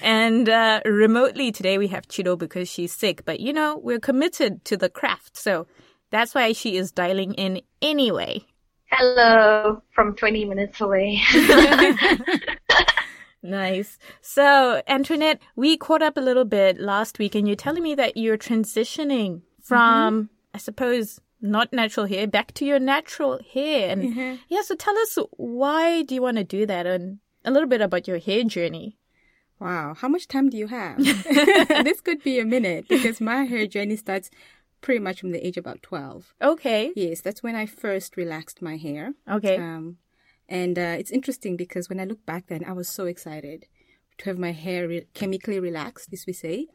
And 0.02 0.48
uh, 0.48 0.80
remotely 0.84 1.52
today 1.52 1.78
we 1.78 1.88
have 1.88 2.08
Chido 2.08 2.38
because 2.38 2.68
she's 2.68 2.92
sick. 2.92 3.24
But 3.24 3.40
you 3.40 3.52
know, 3.52 3.78
we're 3.78 4.00
committed 4.00 4.64
to 4.66 4.76
the 4.76 4.88
craft. 4.88 5.36
So 5.36 5.66
that's 6.10 6.34
why 6.34 6.52
she 6.52 6.76
is 6.76 6.92
dialing 6.92 7.34
in 7.34 7.62
anyway. 7.82 8.44
Hello 8.90 9.82
from 9.92 10.14
20 10.14 10.44
minutes 10.44 10.80
away. 10.80 11.20
nice. 13.42 13.98
So, 14.20 14.82
Antoinette, 14.86 15.40
we 15.56 15.76
caught 15.76 16.02
up 16.02 16.16
a 16.16 16.20
little 16.20 16.44
bit 16.44 16.78
last 16.78 17.18
week 17.18 17.34
and 17.34 17.48
you're 17.48 17.56
telling 17.56 17.82
me 17.82 17.96
that 17.96 18.16
you're 18.16 18.38
transitioning 18.38 19.42
from, 19.60 20.14
mm-hmm. 20.14 20.34
I 20.54 20.58
suppose, 20.58 21.20
not 21.40 21.72
natural 21.72 22.06
hair 22.06 22.28
back 22.28 22.52
to 22.54 22.64
your 22.64 22.78
natural 22.78 23.40
hair. 23.52 23.90
And 23.90 24.02
mm-hmm. 24.02 24.36
yeah, 24.48 24.62
so 24.62 24.76
tell 24.76 24.96
us 24.98 25.18
why 25.32 26.02
do 26.02 26.14
you 26.14 26.22
want 26.22 26.36
to 26.36 26.44
do 26.44 26.64
that 26.66 26.86
and 26.86 27.18
a 27.44 27.50
little 27.50 27.68
bit 27.68 27.80
about 27.80 28.08
your 28.08 28.18
hair 28.18 28.44
journey. 28.44 28.96
Wow, 29.60 29.94
how 29.94 30.08
much 30.08 30.28
time 30.28 30.50
do 30.50 30.56
you 30.56 30.66
have? 30.66 30.98
this 31.84 32.00
could 32.00 32.22
be 32.22 32.38
a 32.38 32.44
minute 32.44 32.88
because 32.88 33.20
my 33.20 33.44
hair 33.44 33.66
journey 33.66 33.96
starts 33.96 34.30
pretty 34.80 35.00
much 35.00 35.20
from 35.20 35.32
the 35.32 35.46
age 35.46 35.56
about 35.56 35.82
12. 35.82 36.34
Okay. 36.42 36.92
Yes, 36.94 37.20
that's 37.20 37.42
when 37.42 37.54
I 37.54 37.66
first 37.66 38.16
relaxed 38.16 38.60
my 38.60 38.76
hair. 38.76 39.14
Okay. 39.30 39.56
Um, 39.56 39.96
and 40.48 40.78
uh, 40.78 40.96
it's 40.98 41.10
interesting 41.10 41.56
because 41.56 41.88
when 41.88 42.00
I 42.00 42.04
look 42.04 42.24
back 42.26 42.48
then, 42.48 42.64
I 42.64 42.72
was 42.72 42.88
so 42.88 43.06
excited 43.06 43.66
to 44.18 44.24
have 44.26 44.38
my 44.38 44.52
hair 44.52 44.86
re- 44.86 45.06
chemically 45.14 45.58
relaxed, 45.58 46.12
as 46.12 46.26
we 46.26 46.32
say. 46.32 46.66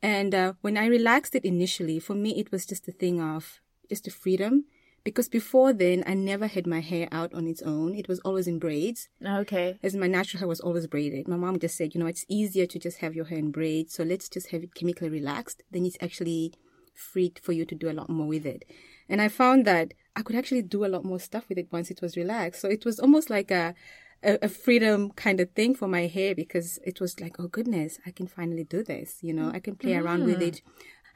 And 0.00 0.34
uh, 0.34 0.52
when 0.60 0.76
I 0.76 0.86
relaxed 0.86 1.34
it 1.34 1.44
initially, 1.44 1.98
for 1.98 2.14
me, 2.14 2.38
it 2.38 2.52
was 2.52 2.64
just 2.64 2.86
a 2.86 2.92
thing 2.92 3.20
of 3.20 3.60
just 3.88 4.06
a 4.06 4.12
freedom 4.12 4.66
because 5.08 5.30
before 5.30 5.72
then 5.72 6.04
I 6.06 6.12
never 6.12 6.46
had 6.46 6.66
my 6.66 6.80
hair 6.80 7.08
out 7.10 7.32
on 7.32 7.46
its 7.46 7.62
own. 7.62 7.94
It 7.94 8.08
was 8.08 8.18
always 8.26 8.46
in 8.46 8.58
braids. 8.58 9.08
Okay. 9.24 9.78
As 9.82 9.96
my 9.96 10.06
natural 10.06 10.40
hair 10.40 10.48
was 10.48 10.60
always 10.60 10.86
braided. 10.86 11.26
My 11.26 11.38
mom 11.38 11.58
just 11.58 11.78
said, 11.78 11.94
you 11.94 12.00
know, 12.00 12.06
it's 12.06 12.26
easier 12.28 12.66
to 12.66 12.78
just 12.78 12.98
have 12.98 13.14
your 13.14 13.24
hair 13.24 13.38
in 13.38 13.50
braids, 13.50 13.94
so 13.94 14.02
let's 14.04 14.28
just 14.28 14.50
have 14.50 14.62
it 14.62 14.74
chemically 14.74 15.08
relaxed. 15.08 15.62
Then 15.70 15.86
it's 15.86 15.96
actually 16.02 16.52
free 16.94 17.32
for 17.42 17.52
you 17.52 17.64
to 17.64 17.74
do 17.74 17.88
a 17.88 17.94
lot 17.94 18.10
more 18.10 18.26
with 18.26 18.44
it. 18.44 18.66
And 19.08 19.22
I 19.22 19.28
found 19.28 19.64
that 19.64 19.94
I 20.14 20.20
could 20.20 20.36
actually 20.36 20.60
do 20.60 20.84
a 20.84 20.92
lot 20.94 21.06
more 21.06 21.18
stuff 21.18 21.48
with 21.48 21.56
it 21.56 21.72
once 21.72 21.90
it 21.90 22.02
was 22.02 22.14
relaxed. 22.14 22.60
So 22.60 22.68
it 22.68 22.84
was 22.84 23.00
almost 23.00 23.30
like 23.30 23.50
a 23.50 23.74
a, 24.22 24.38
a, 24.42 24.48
freedom 24.48 25.10
kind 25.12 25.40
of 25.40 25.50
thing 25.52 25.74
for 25.74 25.86
my 25.86 26.06
hair 26.06 26.34
because 26.34 26.78
it 26.84 27.00
was 27.00 27.20
like, 27.20 27.36
oh 27.38 27.46
goodness, 27.46 27.98
I 28.04 28.10
can 28.10 28.26
finally 28.26 28.64
do 28.64 28.82
this. 28.82 29.18
You 29.22 29.32
know, 29.32 29.50
I 29.54 29.60
can 29.60 29.76
play 29.76 29.92
mm. 29.92 30.02
around 30.02 30.24
with 30.24 30.40
mm. 30.40 30.48
it. 30.48 30.62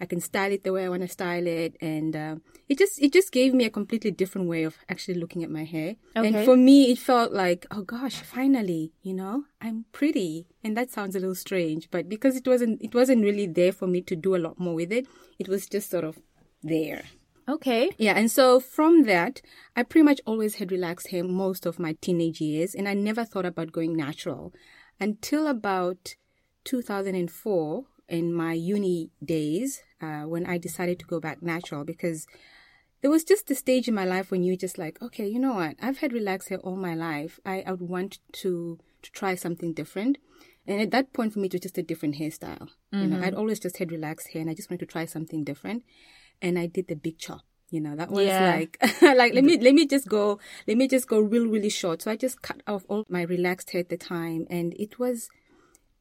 I 0.01 0.07
can 0.07 0.21
style 0.21 0.53
it 0.53 0.65
the 0.65 0.73
way 0.73 0.85
I 0.85 0.89
want 0.89 1.03
to 1.03 1.09
style 1.09 1.47
it, 1.47 1.77
and 1.81 2.17
uh, 2.17 2.37
it 2.69 2.79
just 2.79 3.01
it 3.01 3.13
just 3.13 3.33
gave 3.33 3.55
me 3.55 3.65
a 3.65 3.71
completely 3.71 4.11
different 4.11 4.49
way 4.49 4.65
of 4.65 4.77
actually 4.89 5.15
looking 5.15 5.43
at 5.45 5.51
my 5.51 5.65
hair. 5.65 5.97
Okay. 6.17 6.29
And 6.29 6.45
for 6.45 6.57
me, 6.57 6.91
it 6.91 6.99
felt 6.99 7.33
like, 7.33 7.67
oh 7.71 7.83
gosh, 7.83 8.17
finally, 8.21 8.93
you 9.03 9.15
know, 9.15 9.45
I'm 9.61 9.85
pretty, 9.93 10.47
and 10.65 10.77
that 10.77 10.91
sounds 10.91 11.15
a 11.15 11.21
little 11.21 11.35
strange, 11.35 11.91
but 11.91 12.09
because 12.09 12.37
it 12.37 12.47
wasn't 12.47 12.83
it 12.83 12.95
wasn't 12.95 13.25
really 13.25 13.47
there 13.47 13.73
for 13.73 13.87
me 13.87 14.01
to 14.03 14.17
do 14.17 14.35
a 14.35 14.43
lot 14.45 14.59
more 14.59 14.75
with 14.75 14.93
it, 14.93 15.07
it 15.39 15.49
was 15.49 15.67
just 15.67 15.91
sort 15.91 16.05
of 16.05 16.19
there. 16.63 17.05
Okay. 17.49 17.91
Yeah, 17.99 18.15
and 18.15 18.31
so 18.31 18.61
from 18.61 19.03
that, 19.05 19.43
I 19.77 19.83
pretty 19.83 20.05
much 20.05 20.21
always 20.27 20.57
had 20.57 20.71
relaxed 20.71 21.09
hair 21.09 21.25
most 21.25 21.67
of 21.67 21.79
my 21.79 21.97
teenage 22.01 22.41
years, 22.41 22.75
and 22.75 22.89
I 22.89 22.95
never 22.95 23.25
thought 23.25 23.47
about 23.47 23.73
going 23.73 23.97
natural 23.97 24.53
until 25.01 25.47
about 25.47 26.15
2004 26.65 27.85
in 28.09 28.33
my 28.35 28.53
uni 28.53 29.11
days 29.25 29.83
uh, 30.01 30.23
when 30.23 30.47
I 30.47 30.59
decided 30.59 30.99
to 31.01 31.07
go 31.07 31.21
back 31.21 31.43
natural 31.43 31.85
because 31.85 32.27
there 33.01 33.11
was 33.11 33.25
just 33.25 33.51
a 33.51 33.55
stage 33.55 33.89
in 33.89 33.95
my 33.95 34.05
life 34.05 34.31
when 34.31 34.43
you 34.45 34.57
just 34.57 34.79
like, 34.79 35.01
okay, 35.03 35.27
you 35.27 35.39
know 35.39 35.55
what? 35.55 35.77
I've 35.83 35.99
had 35.99 36.13
relaxed 36.13 36.49
hair 36.51 36.59
all 36.59 36.77
my 36.77 36.95
life. 36.95 37.41
I, 37.45 37.63
I 37.67 37.73
would 37.73 37.89
want 37.89 38.19
to 38.35 38.79
to 39.03 39.11
try 39.11 39.35
something 39.35 39.73
different. 39.73 40.19
And 40.65 40.81
at 40.81 40.93
that 40.93 41.13
point 41.13 41.33
for 41.33 41.41
me 41.41 41.47
it 41.47 41.55
was 41.55 41.63
just 41.63 41.79
a 41.79 41.83
different 41.83 42.15
hairstyle. 42.17 42.69
Mm-hmm. 42.95 43.01
You 43.03 43.07
know, 43.09 43.21
I'd 43.27 43.35
always 43.35 43.59
just 43.59 43.79
had 43.79 43.91
relaxed 43.91 44.29
hair 44.33 44.41
and 44.43 44.49
I 44.51 44.55
just 44.55 44.71
wanted 44.71 44.87
to 44.87 44.93
try 44.93 45.05
something 45.07 45.43
different. 45.43 45.83
And 46.41 46.57
I 46.59 46.67
did 46.67 46.87
the 46.87 46.95
big 46.95 47.19
chop. 47.19 47.41
You 47.71 47.81
know, 47.81 47.97
that 47.97 48.11
was 48.11 48.27
Yeah. 48.27 48.55
like 48.55 48.77
like 49.03 49.35
let 49.35 49.43
me 49.43 49.59
let 49.59 49.75
me 49.75 49.87
just 49.87 50.07
go 50.07 50.39
let 50.69 50.77
me 50.77 50.87
just 50.87 51.09
go 51.09 51.19
real, 51.19 51.47
really 51.49 51.71
short. 51.71 52.03
So 52.03 52.11
I 52.13 52.17
just 52.17 52.43
cut 52.43 52.63
off 52.69 52.85
all 52.89 53.05
my 53.09 53.23
relaxed 53.23 53.71
hair 53.71 53.81
at 53.81 53.89
the 53.89 53.97
time 53.97 54.47
and 54.51 54.75
it 54.79 54.99
was 55.01 55.29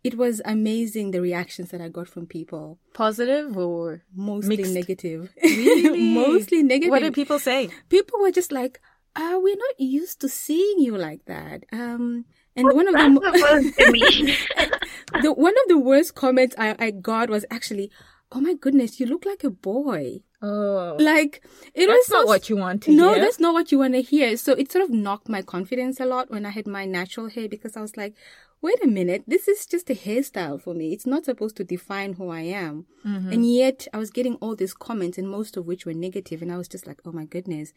it 0.03 0.15
was 0.17 0.41
amazing 0.45 1.11
the 1.11 1.21
reactions 1.21 1.69
that 1.71 1.81
I 1.81 1.89
got 1.89 2.07
from 2.07 2.25
people. 2.25 2.79
Positive 2.93 3.55
or 3.57 4.03
Mostly 4.15 4.57
Mixed. 4.57 4.73
negative. 4.73 5.33
Really? 5.43 6.13
Mostly 6.13 6.63
negative. 6.63 6.89
what 6.91 6.99
did 7.01 7.13
people 7.13 7.39
say? 7.39 7.69
people 7.89 8.19
were 8.19 8.31
just 8.31 8.51
like, 8.51 8.81
uh, 9.15 9.37
we're 9.41 9.55
not 9.57 9.79
used 9.79 10.21
to 10.21 10.29
seeing 10.29 10.79
you 10.79 10.97
like 10.97 11.25
that. 11.25 11.65
Um, 11.71 12.25
and 12.55 12.65
one 12.73 12.87
of 12.87 12.93
the, 12.93 13.19
That's 13.21 13.39
mo- 13.41 13.47
supposed 13.47 13.77
to 13.77 13.91
mean. 13.91 14.35
the 15.21 15.33
one 15.33 15.53
of 15.53 15.67
the 15.67 15.77
worst 15.77 16.15
comments 16.15 16.55
I, 16.57 16.75
I 16.79 16.91
got 16.91 17.29
was 17.29 17.45
actually, 17.49 17.91
"Oh 18.31 18.41
my 18.41 18.53
goodness, 18.55 18.99
you 18.99 19.05
look 19.05 19.25
like 19.25 19.43
a 19.43 19.49
boy." 19.49 20.21
Oh, 20.41 20.97
Like 20.99 21.43
it 21.75 21.87
that's 21.87 22.09
was 22.09 22.09
not 22.09 22.21
so- 22.23 22.27
what 22.27 22.49
you 22.49 22.57
want 22.57 22.83
to 22.83 22.91
No, 22.91 23.13
hear. 23.13 23.23
that's 23.23 23.39
not 23.39 23.53
what 23.53 23.71
you 23.71 23.77
want 23.79 23.93
to 23.93 24.01
hear. 24.01 24.35
So 24.37 24.53
it 24.53 24.71
sort 24.71 24.83
of 24.83 24.89
knocked 24.91 25.29
my 25.29 25.41
confidence 25.41 25.99
a 25.99 26.05
lot 26.05 26.29
when 26.31 26.45
I 26.45 26.49
had 26.49 26.67
my 26.67 26.85
natural 26.85 27.29
hair 27.29 27.47
because 27.47 27.77
I 27.77 27.81
was 27.81 27.95
like, 27.95 28.15
wait 28.61 28.83
a 28.83 28.87
minute, 28.87 29.23
this 29.27 29.47
is 29.47 29.65
just 29.65 29.89
a 29.89 29.95
hairstyle 29.95 30.61
for 30.61 30.73
me. 30.73 30.93
It's 30.93 31.07
not 31.07 31.25
supposed 31.25 31.55
to 31.57 31.63
define 31.63 32.13
who 32.13 32.29
I 32.29 32.41
am. 32.41 32.85
And 33.33 33.51
yet 33.51 33.87
I 33.93 33.97
was 33.97 34.11
getting 34.11 34.35
all 34.35 34.55
these 34.55 34.73
comments 34.73 35.17
and 35.17 35.27
most 35.27 35.57
of 35.57 35.65
which 35.65 35.85
were 35.85 35.93
negative, 35.93 36.41
And 36.41 36.51
I 36.51 36.57
was 36.57 36.67
just 36.67 36.85
like, 36.85 37.01
oh 37.05 37.11
my 37.11 37.25
goodness, 37.25 37.73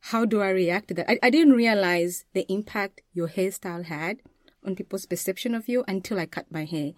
how 0.00 0.24
do 0.24 0.40
I 0.40 0.50
react 0.50 0.88
to 0.88 0.94
that? 0.94 1.10
I, 1.10 1.18
I 1.22 1.30
didn't 1.30 1.54
realize 1.54 2.24
the 2.32 2.50
impact 2.52 3.02
your 3.12 3.28
hairstyle 3.28 3.84
had 3.84 4.18
on 4.64 4.76
people's 4.76 5.06
perception 5.06 5.54
of 5.54 5.68
you 5.68 5.84
until 5.88 6.18
I 6.18 6.26
cut 6.26 6.46
my 6.50 6.64
hair. 6.64 6.92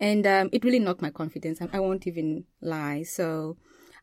And 0.00 0.26
um, 0.26 0.50
it 0.52 0.64
really 0.64 0.80
knocked 0.80 1.02
my 1.02 1.10
confidence. 1.10 1.60
I, 1.62 1.68
I 1.72 1.80
won't 1.80 2.06
even 2.06 2.44
lie. 2.60 3.04
So 3.04 3.56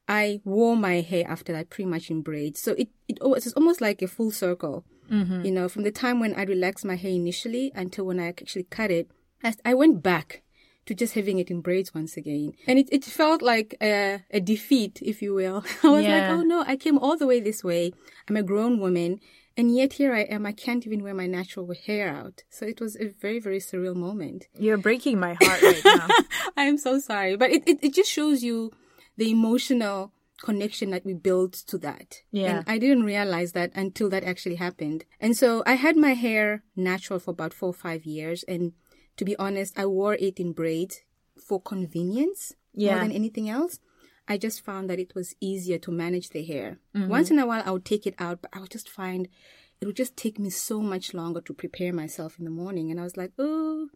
I 0.08 0.42
wore 0.46 0.76
my 0.78 1.02
hair 1.02 1.26
after 1.28 1.52
that 1.54 1.70
pretty 1.70 1.90
much 1.90 2.10
in 2.10 2.22
braids. 2.22 2.62
So 2.62 2.72
it, 2.74 2.90
it 3.08 3.20
was 3.22 3.52
almost 3.54 3.82
like 3.82 4.02
a 4.02 4.08
full 4.08 4.32
circle. 4.32 4.86
Mm-hmm. 5.12 5.46
You 5.46 5.52
know, 5.52 5.68
from 5.70 5.84
the 5.84 5.92
time 5.92 6.20
when 6.20 6.34
I 6.36 6.44
relaxed 6.44 6.86
my 6.86 6.96
hair 6.96 7.12
initially 7.12 7.72
until 7.76 8.06
when 8.06 8.20
I 8.20 8.28
actually 8.28 8.64
cut 8.64 8.92
it, 8.92 9.10
I, 9.44 9.54
I 9.66 9.74
went 9.74 10.02
back 10.02 10.42
to 10.88 10.96
just 10.96 11.14
having 11.14 11.38
it 11.38 11.52
in 11.52 11.62
braids 11.62 11.94
once 11.94 12.18
again. 12.18 12.54
And 12.66 12.80
it, 12.80 12.88
it 12.92 13.04
felt 13.06 13.42
like 13.42 13.76
a, 13.82 14.24
a 14.32 14.40
defeat, 14.40 15.00
if 15.02 15.22
you 15.22 15.34
will. 15.34 15.64
I 15.84 15.90
was 15.90 16.04
Yeah. 16.04 16.16
like, 16.30 16.30
oh 16.40 16.42
no, 16.44 16.64
I 16.66 16.76
came 16.76 16.98
all 16.98 17.18
the 17.18 17.28
way 17.28 17.40
this 17.40 17.64
way. 17.64 17.92
I'm 18.28 18.36
a 18.38 18.44
grown 18.44 18.80
woman. 18.80 19.20
And 19.58 19.76
yet 19.76 19.94
here 19.94 20.14
I 20.16 20.22
am. 20.22 20.46
I 20.46 20.54
can't 20.54 20.86
even 20.88 21.04
wear 21.04 21.14
my 21.14 21.28
natural 21.28 21.72
hair 21.86 22.08
out. 22.08 22.44
So 22.50 22.66
it 22.66 22.80
was 22.80 22.96
a 22.96 23.10
very, 23.10 23.38
very 23.40 23.60
surreal 23.60 23.96
moment. 23.96 24.48
You're 24.58 24.78
breaking 24.78 25.20
my 25.20 25.34
heart 25.42 25.62
right 25.62 25.82
now. 25.84 26.08
I 26.58 26.64
am 26.64 26.78
so 26.78 27.00
sorry. 27.00 27.36
But 27.36 27.52
it, 27.52 27.64
it, 27.68 27.80
it 27.82 27.94
just 27.94 28.10
shows 28.10 28.44
you 28.44 28.72
the 29.18 29.30
emotional 29.30 30.14
connection 30.44 30.90
that 30.92 31.06
we 31.06 31.14
build 31.14 31.54
to 31.54 31.78
that. 31.80 32.22
Yeah. 32.32 32.58
And 32.58 32.64
I 32.68 32.78
didn't 32.78 33.04
realize 33.04 33.52
that 33.54 33.72
until 33.76 34.10
that 34.10 34.24
actually 34.24 34.56
happened. 34.56 35.06
And 35.20 35.38
so 35.38 35.64
I 35.66 35.74
had 35.74 35.96
my 35.98 36.14
hair 36.14 36.64
natural 36.76 37.20
for 37.20 37.32
about 37.32 37.54
four 37.54 37.70
or 37.70 37.74
five 37.74 38.06
years. 38.06 38.44
And 38.48 38.74
to 39.18 39.26
be 39.26 39.36
honest, 39.38 39.78
I 39.78 39.86
wore 39.86 40.16
it 40.16 40.40
in 40.40 40.54
braids 40.54 41.02
for 41.48 41.62
convenience 41.62 42.54
Yeah. 42.74 42.92
more 42.96 43.04
than 43.04 43.12
anything 43.12 43.50
else. 43.50 43.80
I 44.28 44.38
just 44.38 44.64
found 44.64 44.90
that 44.90 45.00
it 45.00 45.14
was 45.14 45.36
easier 45.42 45.78
to 45.80 45.92
manage 45.92 46.30
the 46.30 46.44
hair. 46.44 46.80
Once 46.94 47.30
in 47.32 47.40
a 47.40 47.46
while, 47.46 47.64
I 47.66 47.72
would 47.72 47.86
take 47.86 48.08
it 48.08 48.16
out, 48.18 48.42
but 48.42 48.52
I 48.54 48.60
would 48.62 48.72
just 48.72 48.90
find 48.90 49.28
it 49.82 49.88
would 49.88 49.96
just 49.96 50.16
take 50.16 50.38
me 50.38 50.52
so 50.52 50.80
much 50.80 51.12
longer 51.14 51.42
to 51.42 51.54
prepare 51.56 51.92
myself 51.92 52.38
in 52.38 52.46
the 52.46 52.52
morning. 52.52 52.92
And 52.92 53.00
I 53.00 53.04
was 53.04 53.18
like, 53.18 53.32
oh, 53.40 53.90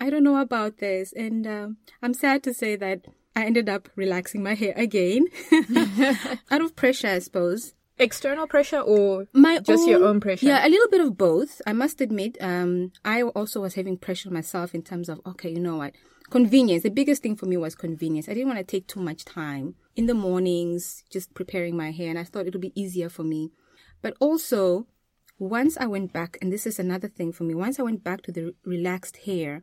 I 0.00 0.10
don't 0.10 0.24
know 0.24 0.38
about 0.40 0.78
this. 0.78 1.12
And 1.12 1.46
um, 1.46 1.76
I'm 2.02 2.12
sad 2.12 2.42
to 2.42 2.52
say 2.52 2.74
that 2.74 3.06
I 3.34 3.44
ended 3.44 3.68
up 3.68 3.88
relaxing 3.96 4.42
my 4.42 4.54
hair 4.54 4.74
again 4.76 5.26
out 6.50 6.60
of 6.60 6.76
pressure, 6.76 7.08
I 7.08 7.18
suppose. 7.18 7.74
External 7.98 8.46
pressure 8.46 8.80
or 8.80 9.26
My 9.32 9.58
just 9.60 9.86
your 9.86 10.04
own 10.04 10.20
pressure? 10.20 10.46
Yeah, 10.46 10.66
a 10.66 10.68
little 10.68 10.88
bit 10.88 11.00
of 11.00 11.16
both. 11.16 11.60
I 11.66 11.72
must 11.72 12.00
admit, 12.00 12.36
um, 12.40 12.92
I 13.04 13.22
also 13.22 13.60
was 13.60 13.74
having 13.74 13.96
pressure 13.96 14.30
myself 14.30 14.74
in 14.74 14.82
terms 14.82 15.08
of, 15.08 15.20
okay, 15.26 15.50
you 15.50 15.60
know 15.60 15.76
what? 15.76 15.94
Convenience. 16.30 16.82
The 16.82 16.90
biggest 16.90 17.22
thing 17.22 17.36
for 17.36 17.46
me 17.46 17.56
was 17.56 17.74
convenience. 17.74 18.28
I 18.28 18.34
didn't 18.34 18.48
want 18.48 18.58
to 18.58 18.64
take 18.64 18.86
too 18.86 19.00
much 19.00 19.24
time 19.24 19.74
in 19.94 20.06
the 20.06 20.14
mornings 20.14 21.04
just 21.10 21.34
preparing 21.34 21.76
my 21.76 21.90
hair, 21.90 22.08
and 22.08 22.18
I 22.18 22.24
thought 22.24 22.46
it 22.46 22.54
would 22.54 22.62
be 22.62 22.80
easier 22.80 23.08
for 23.08 23.22
me. 23.22 23.52
But 24.00 24.14
also, 24.18 24.86
once 25.38 25.76
I 25.76 25.86
went 25.86 26.12
back, 26.12 26.38
and 26.40 26.52
this 26.52 26.66
is 26.66 26.78
another 26.78 27.08
thing 27.08 27.32
for 27.32 27.44
me, 27.44 27.54
once 27.54 27.78
I 27.78 27.82
went 27.82 28.02
back 28.02 28.22
to 28.22 28.32
the 28.32 28.54
relaxed 28.64 29.18
hair, 29.18 29.62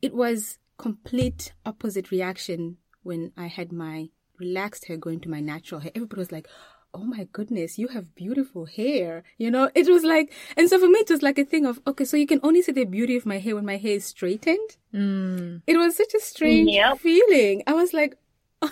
it 0.00 0.14
was 0.14 0.58
complete 0.82 1.52
opposite 1.64 2.10
reaction 2.10 2.76
when 3.04 3.30
I 3.36 3.46
had 3.46 3.70
my 3.72 4.08
relaxed 4.38 4.86
hair 4.86 4.96
going 4.96 5.20
to 5.20 5.30
my 5.30 5.40
natural 5.40 5.80
hair. 5.80 5.92
Everybody 5.94 6.18
was 6.18 6.32
like, 6.32 6.48
"Oh 6.92 7.04
my 7.04 7.28
goodness, 7.32 7.78
you 7.78 7.88
have 7.88 8.14
beautiful 8.16 8.64
hair." 8.66 9.22
You 9.38 9.50
know, 9.54 9.70
it 9.80 9.86
was 9.88 10.02
like, 10.02 10.32
and 10.56 10.68
so 10.68 10.78
for 10.80 10.88
me, 10.88 10.98
it 10.98 11.10
was 11.10 11.22
like 11.22 11.38
a 11.38 11.44
thing 11.44 11.66
of, 11.66 11.80
okay, 11.86 12.04
so 12.04 12.16
you 12.16 12.26
can 12.26 12.40
only 12.42 12.62
see 12.62 12.72
the 12.72 12.84
beauty 12.84 13.16
of 13.16 13.24
my 13.32 13.38
hair 13.38 13.54
when 13.54 13.64
my 13.72 13.76
hair 13.84 13.96
is 13.96 14.06
straightened. 14.06 14.70
Mm. 14.92 15.62
It 15.66 15.76
was 15.76 15.96
such 15.96 16.14
a 16.14 16.20
strange 16.20 16.72
Yep. 16.74 16.98
feeling. 16.98 17.62
I 17.66 17.74
was 17.74 17.92
like, 17.92 18.16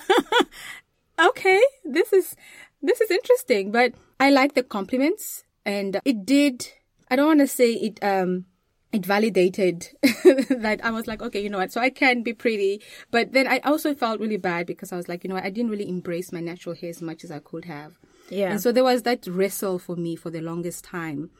okay, 1.18 1.60
this 1.84 2.12
is 2.12 2.34
this 2.82 3.00
is 3.00 3.10
interesting, 3.10 3.70
but 3.70 3.94
I 4.18 4.30
like 4.30 4.54
the 4.54 4.62
compliments, 4.64 5.44
and 5.64 6.00
it 6.04 6.26
did. 6.26 6.66
I 7.10 7.16
don't 7.16 7.26
want 7.26 7.40
to 7.40 7.46
say 7.46 7.72
it. 7.74 8.02
Um, 8.02 8.46
it 8.92 9.06
validated 9.06 9.88
that 10.02 10.80
I 10.82 10.90
was 10.90 11.06
like, 11.06 11.22
okay, 11.22 11.40
you 11.42 11.48
know 11.48 11.58
what? 11.58 11.72
So 11.72 11.80
I 11.80 11.90
can 11.90 12.22
be 12.22 12.32
pretty, 12.32 12.82
but 13.10 13.32
then 13.32 13.46
I 13.46 13.58
also 13.60 13.94
felt 13.94 14.20
really 14.20 14.36
bad 14.36 14.66
because 14.66 14.92
I 14.92 14.96
was 14.96 15.08
like, 15.08 15.22
you 15.22 15.28
know 15.28 15.36
what? 15.36 15.44
I 15.44 15.50
didn't 15.50 15.70
really 15.70 15.88
embrace 15.88 16.32
my 16.32 16.40
natural 16.40 16.74
hair 16.74 16.90
as 16.90 17.00
much 17.00 17.22
as 17.22 17.30
I 17.30 17.38
could 17.38 17.66
have. 17.66 17.98
Yeah. 18.30 18.50
And 18.50 18.60
so 18.60 18.72
there 18.72 18.84
was 18.84 19.02
that 19.02 19.26
wrestle 19.26 19.78
for 19.78 19.96
me 19.96 20.16
for 20.16 20.30
the 20.30 20.40
longest 20.40 20.84
time. 20.84 21.30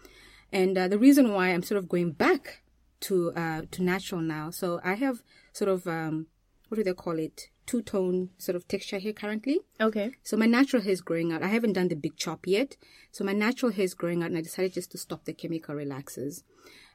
And 0.53 0.77
uh, 0.77 0.89
the 0.89 0.99
reason 0.99 1.33
why 1.33 1.49
I'm 1.49 1.63
sort 1.63 1.79
of 1.79 1.89
going 1.89 2.13
back 2.13 2.63
to 3.01 3.33
uh, 3.33 3.63
to 3.71 3.83
natural 3.83 4.21
now. 4.21 4.51
So 4.51 4.81
I 4.85 4.95
have 4.95 5.23
sort 5.53 5.71
of 5.71 5.87
um, 5.87 6.27
what 6.69 6.77
do 6.77 6.85
they 6.85 6.93
call 6.93 7.19
it? 7.19 7.49
Two 7.67 7.83
tone 7.83 8.31
sort 8.39 8.57
of 8.57 8.67
texture 8.67 8.99
here 8.99 9.13
currently. 9.13 9.61
Okay. 9.81 10.13
So 10.23 10.37
my 10.37 10.47
natural 10.47 10.83
hair 10.83 10.93
is 10.93 11.01
growing 11.01 11.33
out. 11.33 11.43
I 11.43 11.49
haven't 11.49 11.75
done 11.75 11.89
the 11.89 11.95
big 11.95 12.17
chop 12.17 12.47
yet. 12.47 12.77
So 13.13 13.25
my 13.25 13.33
natural 13.33 13.73
hair 13.73 13.85
is 13.85 13.95
growing 13.95 14.23
out, 14.23 14.31
and 14.31 14.39
I 14.39 14.41
decided 14.41 14.73
just 14.73 14.91
to 14.93 14.99
stop 14.99 15.25
the 15.25 15.33
chemical 15.33 15.75
relaxers. 15.75 16.43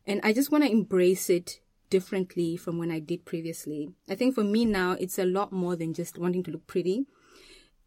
And 0.08 0.20
I 0.24 0.34
just 0.34 0.52
want 0.52 0.64
to 0.64 0.72
embrace 0.72 1.30
it 1.30 1.60
differently 1.90 2.58
from 2.58 2.78
when 2.78 2.92
I 2.92 3.00
did 3.00 3.26
previously. 3.26 3.90
I 4.10 4.16
think 4.16 4.36
for 4.36 4.44
me 4.44 4.66
now, 4.66 4.92
it's 4.94 5.18
a 5.20 5.26
lot 5.26 5.52
more 5.52 5.76
than 5.76 5.94
just 5.94 6.18
wanting 6.18 6.44
to 6.44 6.52
look 6.52 6.68
pretty. 6.68 7.06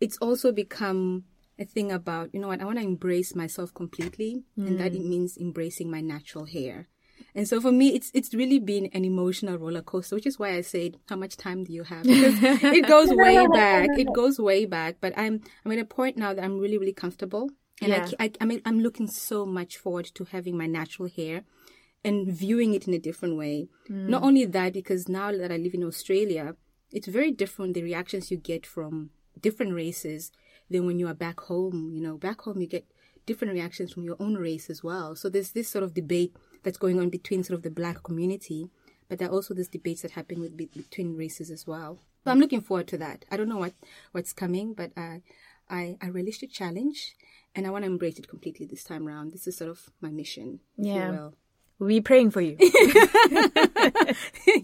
It's 0.01 0.17
also 0.19 0.53
become 0.53 1.25
a 1.59 1.65
thing 1.65 1.91
about, 1.91 2.33
you 2.33 2.41
know 2.41 2.49
what, 2.49 2.61
I 2.61 2.65
want 2.65 2.79
to 2.79 2.85
embrace 2.85 3.35
myself 3.35 3.75
completely. 3.75 4.45
And 4.57 4.79
that 4.81 4.95
it 4.95 5.05
means 5.05 5.37
embracing 5.37 5.91
my 5.91 6.01
natural 6.01 6.45
hair. 6.47 6.89
And 7.35 7.49
so 7.49 7.61
for 7.61 7.73
me, 7.73 7.95
it's 7.97 8.13
it's 8.15 8.33
really 8.33 8.61
been 8.61 8.87
an 8.95 9.05
emotional 9.05 9.59
roller 9.59 9.83
coaster, 9.83 10.15
which 10.15 10.27
is 10.27 10.39
why 10.39 10.51
I 10.55 10.61
said, 10.61 10.99
"How 11.09 11.17
much 11.17 11.37
time 11.37 11.65
do 11.65 11.73
you 11.73 11.83
have?" 11.83 12.05
Because 12.05 12.37
it 12.63 12.87
goes 12.95 13.09
way 13.11 13.45
back. 13.49 13.89
It 13.99 14.13
goes 14.13 14.39
way 14.39 14.67
back. 14.67 14.97
But 15.01 15.15
I'm 15.17 15.41
I'm 15.65 15.73
at 15.73 15.79
a 15.81 15.85
point 15.85 16.17
now 16.17 16.33
that 16.33 16.45
I'm 16.45 16.59
really 16.61 16.79
really 16.79 16.93
comfortable, 16.93 17.51
and 17.83 17.91
Yeah. 17.91 18.09
I, 18.21 18.27
I 18.27 18.33
I 18.41 18.45
mean 18.45 18.63
I'm 18.65 18.79
looking 18.81 19.09
so 19.09 19.45
much 19.45 19.77
forward 19.79 20.07
to 20.15 20.25
having 20.25 20.57
my 20.57 20.67
natural 20.67 21.09
hair, 21.09 21.43
and 22.05 22.28
viewing 22.28 22.75
it 22.75 22.87
in 22.87 22.95
a 22.95 22.99
different 22.99 23.37
way. 23.37 23.69
Mm. 23.90 24.09
Not 24.09 24.23
only 24.23 24.45
that, 24.45 24.73
because 24.73 25.09
now 25.09 25.33
that 25.33 25.52
I 25.52 25.57
live 25.57 25.75
in 25.75 25.85
Australia, 25.85 26.57
it's 26.90 27.07
very 27.07 27.31
different 27.31 27.75
the 27.75 27.83
reactions 27.83 28.31
you 28.31 28.37
get 28.37 28.67
from 28.67 29.11
different 29.40 29.75
races 29.75 30.33
than 30.71 30.87
when 30.87 30.99
you 30.99 31.09
are 31.09 31.14
back 31.14 31.40
home. 31.40 31.90
You 31.93 32.00
know, 32.00 32.17
back 32.17 32.43
home 32.43 32.61
you 32.61 32.67
get 32.67 32.87
different 33.26 33.52
reactions 33.52 33.93
from 33.93 34.05
your 34.05 34.17
own 34.19 34.37
race 34.37 34.71
as 34.71 34.83
well. 34.83 35.14
So 35.14 35.28
there's 35.28 35.52
this 35.52 35.69
sort 35.69 35.85
of 35.85 35.95
debate 35.95 36.35
that's 36.62 36.78
going 36.78 36.99
on 36.99 37.11
between 37.11 37.45
sort 37.45 37.57
of 37.57 37.62
the 37.62 37.71
black 37.71 38.02
community, 38.02 38.71
but 39.09 39.19
there 39.19 39.28
are 39.28 39.33
also 39.33 39.55
these 39.55 39.69
debates 39.69 40.02
that 40.02 40.12
happen 40.12 40.40
with 40.40 40.57
between 40.57 41.17
races 41.17 41.50
as 41.50 41.67
well. 41.67 41.99
So 42.25 42.31
I'm 42.31 42.40
looking 42.40 42.61
forward 42.61 42.88
to 42.88 42.99
that. 42.99 43.25
I 43.31 43.37
don't 43.37 43.49
know 43.49 43.59
what 43.59 43.75
what's 44.12 44.33
coming, 44.33 44.75
but 44.75 44.93
uh, 44.97 45.00
I 45.00 45.17
I, 45.71 45.97
I 46.00 46.09
relish 46.09 46.40
the 46.40 46.47
challenge, 46.47 47.17
and 47.55 47.67
I 47.67 47.71
want 47.71 47.85
to 47.85 47.90
embrace 47.90 48.19
it 48.19 48.28
completely 48.28 48.67
this 48.67 48.85
time 48.85 49.07
around. 49.07 49.33
This 49.33 49.47
is 49.47 49.57
sort 49.57 49.71
of 49.71 49.90
my 50.00 50.11
mission. 50.11 50.61
Yeah. 50.76 51.31
We'll 51.78 51.88
be 51.88 52.00
praying 52.00 52.32
for 52.32 52.40
you. 52.40 52.56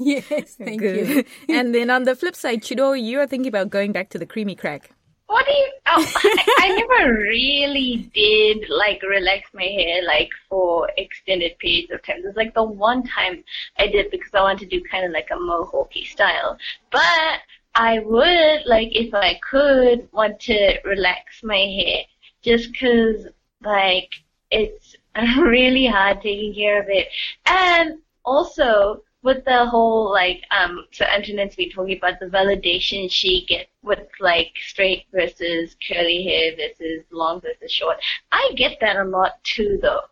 yes, 0.00 0.56
thank 0.56 0.80
Good. 0.80 1.09
you. 1.09 1.25
and 1.49 1.73
then 1.75 1.88
on 1.88 2.02
the 2.04 2.16
flip 2.16 2.35
side, 2.35 2.62
Chido, 2.62 3.00
you 3.00 3.21
are 3.21 3.26
thinking 3.26 3.49
about 3.49 3.71
going 3.71 3.92
back 3.92 4.11
to 4.11 4.18
the 4.18 4.26
creamy 4.26 4.56
crack. 4.56 4.90
What 5.26 5.47
do 5.47 5.52
you? 5.52 5.73
Oh, 5.87 6.12
I, 6.16 6.47
I 6.59 6.68
never 6.76 7.14
really 7.14 8.11
did 8.14 8.68
like 8.68 9.02
relax 9.02 9.49
my 9.54 9.62
hair 9.62 10.02
like 10.04 10.30
for 10.49 10.90
extended 10.97 11.59
periods 11.59 11.92
of 11.92 12.02
time. 12.02 12.23
There's 12.23 12.37
like 12.37 12.54
the 12.54 12.64
one 12.64 13.04
time 13.04 13.44
I 13.78 13.87
did 13.87 14.11
because 14.11 14.30
I 14.35 14.42
wanted 14.42 14.71
to 14.71 14.78
do 14.78 14.85
kind 14.90 15.06
of 15.06 15.12
like 15.12 15.28
a 15.30 15.37
mohawky 15.37 16.06
style. 16.06 16.59
But 16.90 17.40
I 17.75 18.00
would 18.00 18.66
like 18.66 18.88
if 18.92 19.14
I 19.14 19.40
could 19.49 20.09
want 20.12 20.40
to 20.40 20.78
relax 20.85 21.42
my 21.42 21.59
hair 21.59 22.02
just 22.42 22.73
because 22.73 23.26
like 23.64 24.11
it's 24.50 24.97
really 25.38 25.87
hard 25.87 26.23
taking 26.23 26.54
care 26.54 26.80
of 26.80 26.88
it. 26.88 27.09
And 27.47 27.99
also 28.25 29.02
with 29.23 29.44
the 29.47 29.66
whole 29.66 30.12
like 30.12 30.42
um 30.50 30.87
so 30.92 31.04
Antoinette's 31.04 31.56
been 31.56 31.71
talking 31.71 31.97
about 31.97 32.21
the 32.21 32.26
validation 32.26 33.11
she 33.11 33.47
gets 33.47 33.71
with 33.83 34.06
like 34.21 34.52
straight 34.68 35.06
versus 35.12 35.76
curly 35.88 36.23
hair 36.25 36.54
versus 36.56 37.04
long 37.11 37.40
versus 37.40 37.73
short. 37.73 37.97
I 38.33 38.52
get 38.56 38.78
that 38.80 38.97
a 38.97 39.04
lot 39.04 39.42
too 39.42 39.78
though. 39.80 40.02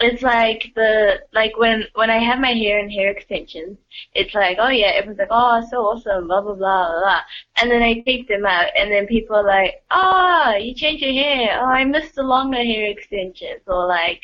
It's 0.00 0.22
like 0.22 0.72
the 0.76 1.22
like 1.32 1.56
when 1.58 1.84
when 1.94 2.08
I 2.10 2.18
have 2.18 2.38
my 2.38 2.52
hair 2.52 2.78
and 2.78 2.90
hair 2.90 3.10
extensions, 3.10 3.78
it's 4.14 4.32
like, 4.34 4.56
oh 4.60 4.68
yeah, 4.68 4.92
everyone's 4.94 5.18
like, 5.18 5.28
oh 5.30 5.66
so 5.70 5.78
awesome, 5.78 6.28
blah 6.28 6.40
blah 6.40 6.54
blah 6.54 6.88
blah 6.88 7.00
blah. 7.00 7.20
And 7.56 7.70
then 7.70 7.82
I 7.82 8.00
take 8.06 8.28
them 8.28 8.46
out 8.46 8.68
and 8.78 8.92
then 8.92 9.06
people 9.08 9.36
are 9.36 9.44
like, 9.46 9.82
Oh, 9.90 10.54
you 10.60 10.74
changed 10.74 11.02
your 11.02 11.12
hair, 11.12 11.58
oh 11.60 11.66
I 11.66 11.84
missed 11.84 12.14
the 12.14 12.22
longer 12.22 12.58
hair 12.58 12.86
extensions 12.90 13.62
or 13.66 13.86
like 13.86 14.22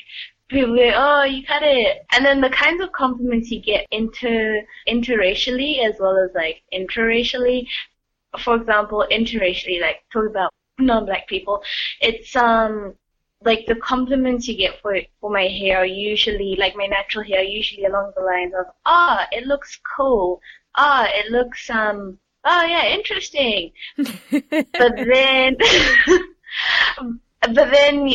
people 0.48 0.76
go, 0.76 0.90
oh, 0.94 1.24
you 1.24 1.44
cut 1.44 1.62
it. 1.62 2.06
And 2.12 2.24
then 2.24 2.40
the 2.40 2.50
kinds 2.50 2.82
of 2.82 2.92
compliments 2.92 3.50
you 3.50 3.60
get 3.60 3.86
inter 3.90 4.62
interracially 4.88 5.84
as 5.84 5.96
well 6.00 6.16
as 6.18 6.30
like 6.34 6.62
interracially. 6.72 7.66
For 8.40 8.56
example, 8.56 9.06
interracially, 9.10 9.80
like 9.80 10.04
talk 10.12 10.26
about 10.28 10.50
non-black 10.78 11.28
people, 11.28 11.62
it's 12.00 12.34
um 12.36 12.94
like 13.44 13.66
the 13.66 13.74
compliments 13.76 14.48
you 14.48 14.56
get 14.56 14.80
for 14.80 14.96
for 15.20 15.30
my 15.30 15.46
hair 15.46 15.78
are 15.78 15.86
usually 15.86 16.56
like 16.58 16.74
my 16.76 16.86
natural 16.86 17.24
hair 17.24 17.40
are 17.40 17.42
usually 17.42 17.84
along 17.84 18.12
the 18.16 18.22
lines 18.22 18.54
of 18.58 18.66
ah 18.86 19.26
it 19.32 19.46
looks 19.46 19.78
cool 19.96 20.40
ah 20.76 21.06
it 21.12 21.30
looks 21.30 21.68
um 21.70 22.18
oh 22.44 22.64
yeah 22.64 22.86
interesting 22.88 23.72
but 23.96 24.92
then 25.12 25.56
but 27.40 27.70
then 27.70 28.08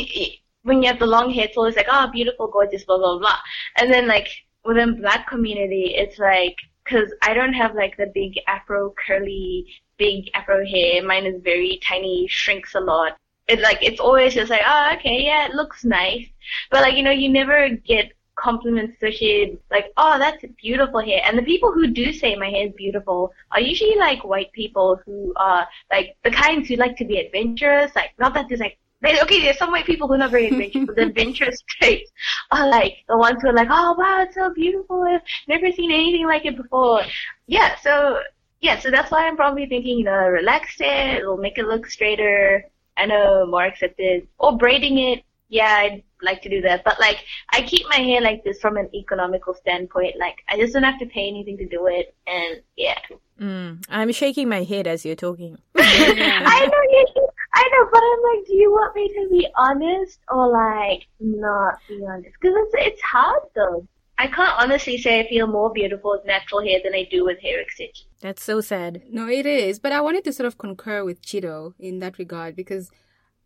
when 0.63 0.83
you 0.83 0.89
have 0.89 0.99
the 0.99 1.05
long 1.05 1.31
hair, 1.31 1.45
it's 1.45 1.57
always 1.57 1.75
like, 1.75 1.87
oh, 1.89 2.09
beautiful, 2.11 2.47
gorgeous, 2.47 2.83
blah, 2.83 2.97
blah, 2.97 3.17
blah. 3.17 3.37
And 3.77 3.91
then, 3.91 4.07
like, 4.07 4.29
within 4.65 5.01
black 5.01 5.27
community, 5.27 5.95
it's 5.95 6.19
like, 6.19 6.55
because 6.83 7.11
I 7.21 7.33
don't 7.33 7.53
have, 7.53 7.75
like, 7.75 7.97
the 7.97 8.11
big 8.13 8.39
afro 8.47 8.93
curly, 9.05 9.65
big 9.97 10.29
afro 10.33 10.65
hair. 10.65 11.03
Mine 11.03 11.25
is 11.25 11.41
very 11.43 11.79
tiny, 11.83 12.27
shrinks 12.29 12.75
a 12.75 12.79
lot. 12.79 13.17
It's 13.49 13.61
like, 13.61 13.79
it's 13.81 13.99
always 13.99 14.33
just 14.33 14.49
like, 14.49 14.61
oh, 14.65 14.91
okay, 14.95 15.23
yeah, 15.23 15.47
it 15.47 15.55
looks 15.55 15.83
nice. 15.83 16.27
But, 16.71 16.81
like, 16.81 16.95
you 16.95 17.03
know, 17.03 17.11
you 17.11 17.29
never 17.29 17.69
get 17.69 18.13
compliments 18.35 18.95
associated, 18.97 19.59
like, 19.71 19.91
oh, 19.97 20.17
that's 20.17 20.45
beautiful 20.61 21.01
hair. 21.01 21.21
And 21.25 21.37
the 21.37 21.43
people 21.43 21.73
who 21.73 21.87
do 21.87 22.13
say 22.13 22.35
my 22.35 22.49
hair 22.49 22.67
is 22.67 22.73
beautiful 22.77 23.33
are 23.51 23.59
usually, 23.61 23.95
like, 23.97 24.23
white 24.23 24.51
people 24.53 24.99
who 25.05 25.33
are, 25.35 25.67
like, 25.91 26.15
the 26.23 26.31
kinds 26.31 26.69
who 26.69 26.75
like 26.75 26.95
to 26.97 27.05
be 27.05 27.17
adventurous. 27.19 27.95
Like, 27.95 28.11
not 28.19 28.33
that 28.35 28.47
there's, 28.47 28.61
like, 28.61 28.77
they, 29.01 29.21
okay, 29.21 29.41
there's 29.41 29.57
some 29.57 29.71
white 29.71 29.85
people 29.85 30.07
who 30.07 30.15
are 30.15 30.17
not 30.17 30.31
very 30.31 30.47
adventurous, 30.47 30.85
but 30.85 30.95
the 30.95 31.03
adventurous 31.07 31.61
traits 31.67 32.11
are 32.51 32.67
like 32.67 32.97
the 33.07 33.17
ones 33.17 33.41
who 33.41 33.49
are 33.49 33.53
like, 33.53 33.69
oh 33.71 33.95
wow, 33.97 34.23
it's 34.23 34.35
so 34.35 34.53
beautiful. 34.53 35.03
I've 35.03 35.21
never 35.47 35.71
seen 35.71 35.91
anything 35.91 36.25
like 36.27 36.45
it 36.45 36.57
before. 36.57 37.01
Yeah, 37.47 37.75
so 37.81 38.19
yeah, 38.61 38.77
so 38.79 38.91
that's 38.91 39.11
why 39.11 39.27
I'm 39.27 39.37
probably 39.37 39.67
thinking, 39.67 39.99
you 39.99 40.03
know, 40.05 40.27
relax 40.27 40.75
it, 40.81 41.19
it'll 41.19 41.37
make 41.37 41.57
it 41.57 41.65
look 41.65 41.87
straighter. 41.87 42.65
I 42.99 43.05
know 43.05 43.45
more 43.45 43.63
accepted. 43.63 44.27
Or 44.37 44.57
braiding 44.57 44.97
it. 44.97 45.23
Yeah, 45.47 45.65
I'd 45.65 46.03
like 46.21 46.41
to 46.43 46.49
do 46.49 46.61
that. 46.61 46.83
But 46.83 46.99
like, 46.99 47.17
I 47.51 47.61
keep 47.61 47.87
my 47.89 47.95
hair 47.95 48.21
like 48.21 48.43
this 48.43 48.59
from 48.59 48.77
an 48.77 48.89
economical 48.93 49.53
standpoint. 49.53 50.15
Like, 50.19 50.37
I 50.47 50.57
just 50.57 50.73
don't 50.73 50.83
have 50.83 50.99
to 50.99 51.05
pay 51.07 51.27
anything 51.27 51.57
to 51.57 51.65
do 51.65 51.87
it. 51.87 52.13
And 52.27 52.61
yeah. 52.75 52.99
Mm, 53.39 53.83
I'm 53.89 54.11
shaking 54.11 54.49
my 54.49 54.63
head 54.63 54.85
as 54.85 55.05
you're 55.05 55.15
talking. 55.15 55.57
I 55.77 56.65
know 56.65 56.81
you. 56.91 57.29
I 57.53 57.69
know, 57.73 57.89
but 57.91 58.01
I'm 58.03 58.37
like, 58.37 58.47
do 58.47 58.53
you 58.53 58.71
want 58.71 58.95
me 58.95 59.07
to 59.07 59.27
be 59.31 59.47
honest 59.57 60.19
or 60.29 60.51
like 60.51 61.07
not 61.19 61.79
be 61.87 62.05
honest? 62.07 62.35
Because 62.39 62.55
it's 62.57 62.75
it's 62.77 63.01
hard 63.01 63.41
though. 63.55 63.87
I 64.19 64.27
can't 64.27 64.53
honestly 64.59 64.97
say 64.97 65.21
I 65.21 65.29
feel 65.29 65.47
more 65.47 65.71
beautiful 65.71 66.11
with 66.11 66.25
natural 66.25 66.61
hair 66.61 66.79
than 66.83 66.93
I 66.93 67.07
do 67.09 67.23
with 67.23 67.39
hair 67.39 67.61
extensions. 67.61 68.05
That's 68.19 68.43
so 68.43 68.59
sad. 68.59 69.01
No, 69.09 69.29
it 69.29 69.45
is. 69.45 69.79
But 69.79 69.93
I 69.93 70.01
wanted 70.01 70.25
to 70.25 70.33
sort 70.33 70.45
of 70.45 70.57
concur 70.57 71.05
with 71.05 71.21
Chido 71.21 71.73
in 71.79 71.99
that 71.99 72.19
regard 72.19 72.53
because 72.53 72.91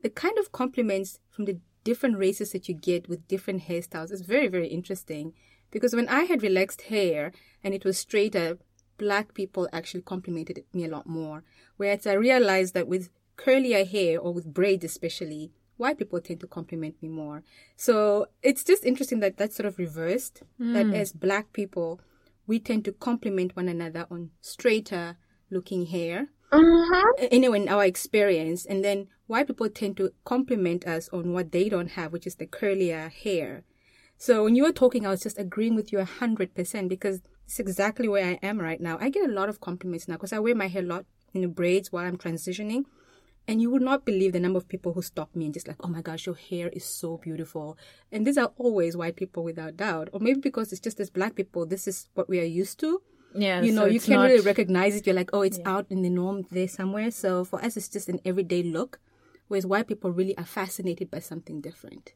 the 0.01 0.09
kind 0.09 0.39
of 0.39 0.51
compliments 0.51 1.19
from 1.29 1.45
the 1.45 1.59
different 1.83 2.17
races 2.17 2.53
that 2.53 2.67
you 2.67 2.73
get 2.73 3.07
with 3.07 3.27
different 3.27 3.67
hairstyles 3.67 4.11
is 4.11 4.21
very, 4.21 4.47
very 4.47 4.67
interesting. 4.67 5.33
Because 5.69 5.93
when 5.93 6.09
I 6.09 6.23
had 6.23 6.41
relaxed 6.41 6.81
hair 6.83 7.31
and 7.63 7.75
it 7.75 7.85
was 7.85 7.99
straighter, 7.99 8.57
black 8.97 9.35
people 9.35 9.69
actually 9.71 10.01
complimented 10.01 10.63
me 10.73 10.85
a 10.85 10.89
lot 10.89 11.05
more. 11.05 11.43
Whereas 11.77 12.07
I 12.07 12.13
realized 12.13 12.73
that 12.73 12.87
with 12.87 13.11
curlier 13.37 13.87
hair 13.87 14.19
or 14.19 14.33
with 14.33 14.51
braids 14.51 14.83
especially, 14.83 15.51
white 15.77 15.97
people 15.97 16.19
tend 16.21 16.39
to 16.41 16.47
compliment 16.47 16.95
me 17.01 17.09
more. 17.09 17.43
So 17.75 18.27
it's 18.41 18.63
just 18.63 18.85
interesting 18.85 19.19
that 19.21 19.37
that's 19.37 19.55
sort 19.55 19.67
of 19.67 19.77
reversed. 19.77 20.43
Mm. 20.59 20.73
That 20.73 20.95
as 20.95 21.11
black 21.11 21.53
people, 21.53 21.99
we 22.47 22.59
tend 22.59 22.85
to 22.85 22.91
compliment 22.91 23.55
one 23.55 23.67
another 23.67 24.05
on 24.11 24.31
straighter 24.41 25.17
looking 25.49 25.85
hair. 25.85 26.29
Mm-hmm. 26.51 27.25
Anyway, 27.31 27.61
in 27.61 27.69
our 27.69 27.83
experience, 27.85 28.65
and 28.65 28.83
then 28.83 29.07
white 29.25 29.47
people 29.47 29.69
tend 29.69 29.97
to 29.97 30.11
compliment 30.23 30.85
us 30.85 31.09
on 31.09 31.33
what 31.33 31.51
they 31.51 31.67
don't 31.69 31.91
have, 31.91 32.11
which 32.13 32.27
is 32.27 32.35
the 32.35 32.45
curlier 32.45 33.11
hair. 33.11 33.63
So 34.17 34.43
when 34.43 34.55
you 34.55 34.63
were 34.63 34.71
talking, 34.71 35.05
I 35.05 35.09
was 35.09 35.23
just 35.23 35.39
agreeing 35.39 35.75
with 35.75 35.91
you 35.91 35.99
a 35.99 36.05
hundred 36.05 36.53
percent 36.53 36.89
because 36.89 37.21
it's 37.45 37.59
exactly 37.59 38.07
where 38.07 38.25
I 38.25 38.39
am 38.45 38.59
right 38.59 38.79
now. 38.79 38.97
I 39.01 39.09
get 39.09 39.27
a 39.27 39.33
lot 39.33 39.49
of 39.49 39.59
compliments 39.59 40.07
now 40.07 40.15
because 40.15 40.31
I 40.33 40.39
wear 40.39 40.55
my 40.55 40.67
hair 40.67 40.83
a 40.83 40.85
lot 40.85 41.05
in 41.33 41.51
braids 41.51 41.91
while 41.91 42.05
I'm 42.05 42.17
transitioning. 42.17 42.85
And 43.47 43.61
you 43.61 43.69
would 43.71 43.81
not 43.81 44.05
believe 44.05 44.31
the 44.33 44.39
number 44.39 44.57
of 44.57 44.69
people 44.69 44.93
who 44.93 45.01
stop 45.01 45.35
me 45.35 45.45
and 45.45 45.53
just 45.53 45.67
like, 45.67 45.75
oh 45.83 45.89
my 45.89 46.01
gosh, 46.01 46.25
your 46.25 46.35
hair 46.35 46.69
is 46.69 46.85
so 46.85 47.17
beautiful. 47.17 47.77
And 48.11 48.25
these 48.25 48.37
are 48.37 48.51
always 48.57 48.95
white 48.95 49.17
people 49.17 49.43
without 49.43 49.75
doubt. 49.77 50.09
Or 50.13 50.19
maybe 50.21 50.39
because 50.39 50.71
it's 50.71 50.79
just 50.81 50.99
as 51.01 51.09
black 51.09 51.35
people, 51.35 51.65
this 51.65 51.85
is 51.87 52.07
what 52.13 52.29
we 52.29 52.39
are 52.39 52.43
used 52.45 52.79
to. 52.79 53.01
Yeah. 53.35 53.61
You 53.61 53.73
know, 53.73 53.81
so 53.81 53.87
you 53.87 53.99
can't 53.99 54.21
not- 54.21 54.29
really 54.29 54.45
recognize 54.45 54.95
it. 54.95 55.05
You're 55.05 55.15
like, 55.15 55.31
oh, 55.33 55.41
it's 55.41 55.57
Yeah. 55.57 55.69
out 55.75 55.87
in 55.89 56.03
the 56.03 56.09
norm 56.09 56.45
there 56.51 56.67
somewhere. 56.69 57.11
So 57.11 57.43
for 57.43 57.61
us, 57.63 57.75
it's 57.75 57.89
just 57.89 58.07
an 58.07 58.19
everyday 58.23 58.63
look. 58.63 58.99
Whereas 59.49 59.65
white 59.65 59.87
people 59.87 60.11
really 60.11 60.37
are 60.37 60.45
fascinated 60.45 61.11
by 61.11 61.19
something 61.19 61.59
different. 61.59 62.13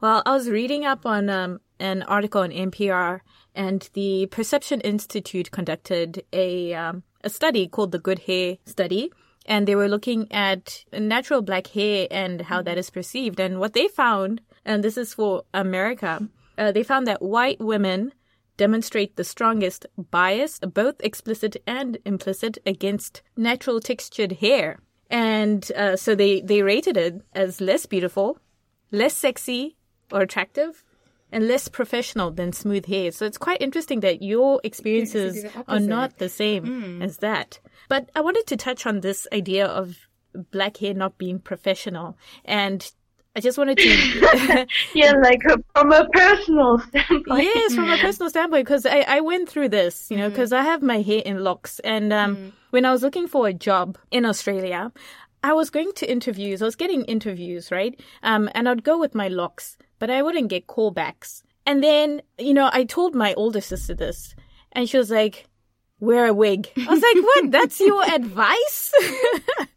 Well, 0.00 0.22
I 0.24 0.30
was 0.34 0.48
reading 0.48 0.84
up 0.84 1.04
on 1.06 1.28
um, 1.30 1.60
an 1.78 2.02
article 2.04 2.42
on 2.42 2.50
NPR, 2.50 3.20
and 3.54 3.88
the 3.94 4.26
Perception 4.26 4.80
Institute 4.80 5.50
conducted 5.50 6.24
a 6.32 6.74
um, 6.74 7.02
a 7.22 7.28
study 7.30 7.66
called 7.68 7.92
the 7.92 7.98
Good 7.98 8.20
Hair 8.20 8.56
Study, 8.64 9.10
and 9.48 9.66
they 9.66 9.74
were 9.74 9.88
looking 9.88 10.30
at 10.30 10.84
natural 10.92 11.42
black 11.42 11.68
hair 11.68 12.06
and 12.10 12.42
how 12.42 12.62
that 12.62 12.78
is 12.78 12.90
perceived. 12.90 13.40
And 13.40 13.58
what 13.58 13.72
they 13.72 13.88
found, 13.88 14.42
and 14.64 14.84
this 14.84 14.98
is 14.98 15.14
for 15.14 15.42
America, 15.54 16.28
uh, 16.58 16.70
they 16.70 16.82
found 16.82 17.06
that 17.06 17.22
white 17.22 17.58
women 17.58 18.12
demonstrate 18.58 19.16
the 19.16 19.24
strongest 19.24 19.86
bias, 19.96 20.58
both 20.58 20.96
explicit 21.00 21.56
and 21.66 21.96
implicit, 22.04 22.58
against 22.66 23.22
natural 23.36 23.80
textured 23.80 24.32
hair. 24.32 24.80
And 25.08 25.72
uh, 25.72 25.96
so 25.96 26.14
they, 26.14 26.42
they 26.42 26.62
rated 26.62 26.98
it 26.98 27.22
as 27.34 27.60
less 27.62 27.86
beautiful, 27.86 28.38
less 28.90 29.16
sexy 29.16 29.76
or 30.12 30.20
attractive, 30.20 30.84
and 31.32 31.46
less 31.46 31.68
professional 31.68 32.30
than 32.30 32.52
smooth 32.52 32.86
hair. 32.86 33.10
So 33.12 33.26
it's 33.26 33.38
quite 33.38 33.60
interesting 33.60 34.00
that 34.00 34.22
your 34.22 34.60
experiences 34.64 35.44
are 35.66 35.80
not 35.80 36.18
the 36.18 36.28
same 36.28 37.02
as 37.02 37.18
that. 37.18 37.60
But 37.88 38.10
I 38.14 38.20
wanted 38.20 38.46
to 38.48 38.56
touch 38.56 38.86
on 38.86 39.00
this 39.00 39.26
idea 39.32 39.66
of 39.66 39.96
black 40.50 40.76
hair 40.78 40.94
not 40.94 41.18
being 41.18 41.38
professional. 41.38 42.16
And 42.44 42.90
I 43.36 43.40
just 43.40 43.56
wanted 43.58 43.78
to. 43.78 44.66
Yeah, 44.94 45.12
like 45.22 45.40
uh, 45.48 45.58
from 45.74 45.92
a 45.92 46.08
personal 46.08 46.78
standpoint. 46.88 47.42
yes, 47.44 47.74
from 47.74 47.90
a 47.90 47.98
personal 47.98 48.30
standpoint, 48.30 48.64
because 48.66 48.84
I, 48.84 49.00
I 49.00 49.20
went 49.20 49.48
through 49.48 49.68
this, 49.68 50.10
you 50.10 50.16
know, 50.16 50.28
because 50.28 50.52
I 50.52 50.62
have 50.62 50.82
my 50.82 51.02
hair 51.02 51.22
in 51.24 51.44
locks. 51.44 51.78
And 51.80 52.12
um, 52.12 52.52
when 52.70 52.84
I 52.84 52.90
was 52.90 53.02
looking 53.02 53.28
for 53.28 53.46
a 53.46 53.52
job 53.52 53.96
in 54.10 54.24
Australia, 54.24 54.92
I 55.44 55.52
was 55.52 55.70
going 55.70 55.92
to 55.96 56.10
interviews. 56.10 56.62
I 56.62 56.64
was 56.64 56.74
getting 56.74 57.04
interviews, 57.04 57.70
right? 57.70 57.98
Um, 58.22 58.50
and 58.54 58.68
I'd 58.68 58.82
go 58.82 58.98
with 58.98 59.14
my 59.14 59.28
locks, 59.28 59.78
but 59.98 60.10
I 60.10 60.22
wouldn't 60.22 60.48
get 60.48 60.66
callbacks. 60.66 61.42
And 61.66 61.82
then, 61.82 62.22
you 62.38 62.54
know, 62.54 62.70
I 62.72 62.84
told 62.84 63.14
my 63.14 63.34
older 63.34 63.60
sister 63.60 63.94
this, 63.94 64.34
and 64.72 64.88
she 64.88 64.96
was 64.96 65.10
like, 65.10 65.46
wear 66.00 66.26
a 66.26 66.34
wig. 66.34 66.68
I 66.76 66.90
was 66.90 67.02
like, 67.02 67.16
what? 67.16 67.50
That's 67.50 67.80
your 67.80 68.02
advice? 68.04 68.92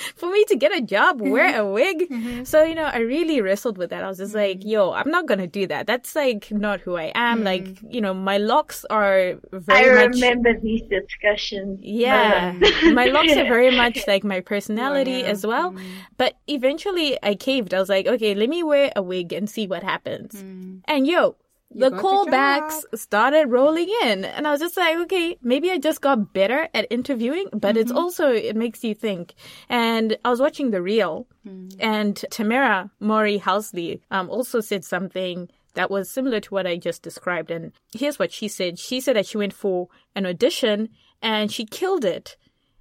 for 0.16 0.30
me 0.30 0.44
to 0.44 0.56
get 0.56 0.76
a 0.76 0.80
job, 0.80 1.20
wear 1.20 1.60
a 1.60 1.66
wig. 1.66 2.08
Mm-hmm. 2.10 2.44
So, 2.44 2.62
you 2.62 2.74
know, 2.74 2.84
I 2.84 2.98
really 2.98 3.40
wrestled 3.40 3.78
with 3.78 3.90
that. 3.90 4.02
I 4.04 4.08
was 4.08 4.18
just 4.18 4.34
like, 4.34 4.60
mm-hmm. 4.60 4.68
yo, 4.68 4.92
I'm 4.92 5.10
not 5.10 5.26
going 5.26 5.40
to 5.40 5.46
do 5.46 5.66
that. 5.66 5.86
That's 5.86 6.14
like 6.14 6.50
not 6.50 6.80
who 6.80 6.96
I 6.96 7.12
am. 7.14 7.38
Mm-hmm. 7.38 7.44
Like, 7.44 7.92
you 7.92 8.00
know, 8.00 8.14
my 8.14 8.38
locks 8.38 8.84
are 8.90 9.34
very 9.52 9.98
I 10.00 10.06
much. 10.06 10.14
remember 10.14 10.58
these 10.60 10.82
discussions. 10.82 11.80
Yeah. 11.82 12.52
my 12.92 13.06
locks 13.06 13.32
are 13.36 13.44
very 13.44 13.76
much 13.76 14.00
like 14.06 14.24
my 14.24 14.40
personality 14.40 15.24
as 15.24 15.46
well. 15.46 15.72
Mm-hmm. 15.72 15.86
But 16.16 16.36
eventually 16.46 17.18
I 17.22 17.34
caved. 17.34 17.74
I 17.74 17.78
was 17.78 17.88
like, 17.88 18.06
okay, 18.06 18.34
let 18.34 18.48
me 18.48 18.62
wear 18.62 18.92
a 18.96 19.02
wig 19.02 19.32
and 19.32 19.48
see 19.48 19.66
what 19.66 19.82
happens. 19.82 20.42
Mm. 20.42 20.82
And 20.86 21.06
yo, 21.06 21.36
the 21.72 21.90
callbacks 21.90 22.82
started 22.94 23.46
rolling 23.46 23.88
in 24.02 24.24
and 24.24 24.46
i 24.46 24.50
was 24.50 24.60
just 24.60 24.76
like 24.76 24.96
okay 24.96 25.36
maybe 25.42 25.70
i 25.70 25.78
just 25.78 26.00
got 26.00 26.32
better 26.32 26.68
at 26.74 26.86
interviewing 26.90 27.48
but 27.52 27.74
mm-hmm. 27.74 27.78
it's 27.78 27.92
also 27.92 28.30
it 28.30 28.56
makes 28.56 28.82
you 28.82 28.94
think 28.94 29.34
and 29.68 30.16
i 30.24 30.30
was 30.30 30.40
watching 30.40 30.70
the 30.70 30.82
real 30.82 31.26
mm. 31.46 31.72
and 31.78 32.24
tamera 32.30 32.90
mowry 32.98 33.38
housley 33.38 34.00
um, 34.10 34.28
also 34.28 34.60
said 34.60 34.84
something 34.84 35.48
that 35.74 35.90
was 35.90 36.10
similar 36.10 36.40
to 36.40 36.52
what 36.52 36.66
i 36.66 36.76
just 36.76 37.02
described 37.02 37.50
and 37.50 37.72
here's 37.92 38.18
what 38.18 38.32
she 38.32 38.48
said 38.48 38.78
she 38.78 39.00
said 39.00 39.14
that 39.14 39.26
she 39.26 39.38
went 39.38 39.52
for 39.52 39.88
an 40.16 40.26
audition 40.26 40.88
and 41.22 41.52
she 41.52 41.64
killed 41.64 42.04
it 42.04 42.36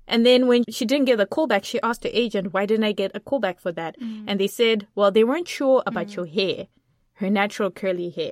and 0.08 0.26
then 0.26 0.48
when 0.48 0.64
she 0.70 0.86
didn't 0.86 1.06
get 1.06 1.20
a 1.20 1.28
callback, 1.28 1.64
she 1.64 1.80
asked 1.82 2.04
her 2.04 2.10
agent, 2.12 2.52
why 2.52 2.66
didn't 2.66 2.84
I 2.84 2.94
get 2.94 3.12
a 3.14 3.20
callback 3.20 3.60
for 3.60 3.72
that? 3.74 3.96
Mm. 4.00 4.24
And 4.26 4.40
they 4.40 4.48
said, 4.48 4.88
well, 4.96 5.12
they 5.12 5.24
weren't 5.24 5.48
sure 5.48 5.84
about 5.86 6.08
mm. 6.08 6.16
your 6.16 6.26
hair, 6.26 6.66
her 7.14 7.30
natural 7.30 7.70
curly 7.70 8.10
hair. 8.10 8.32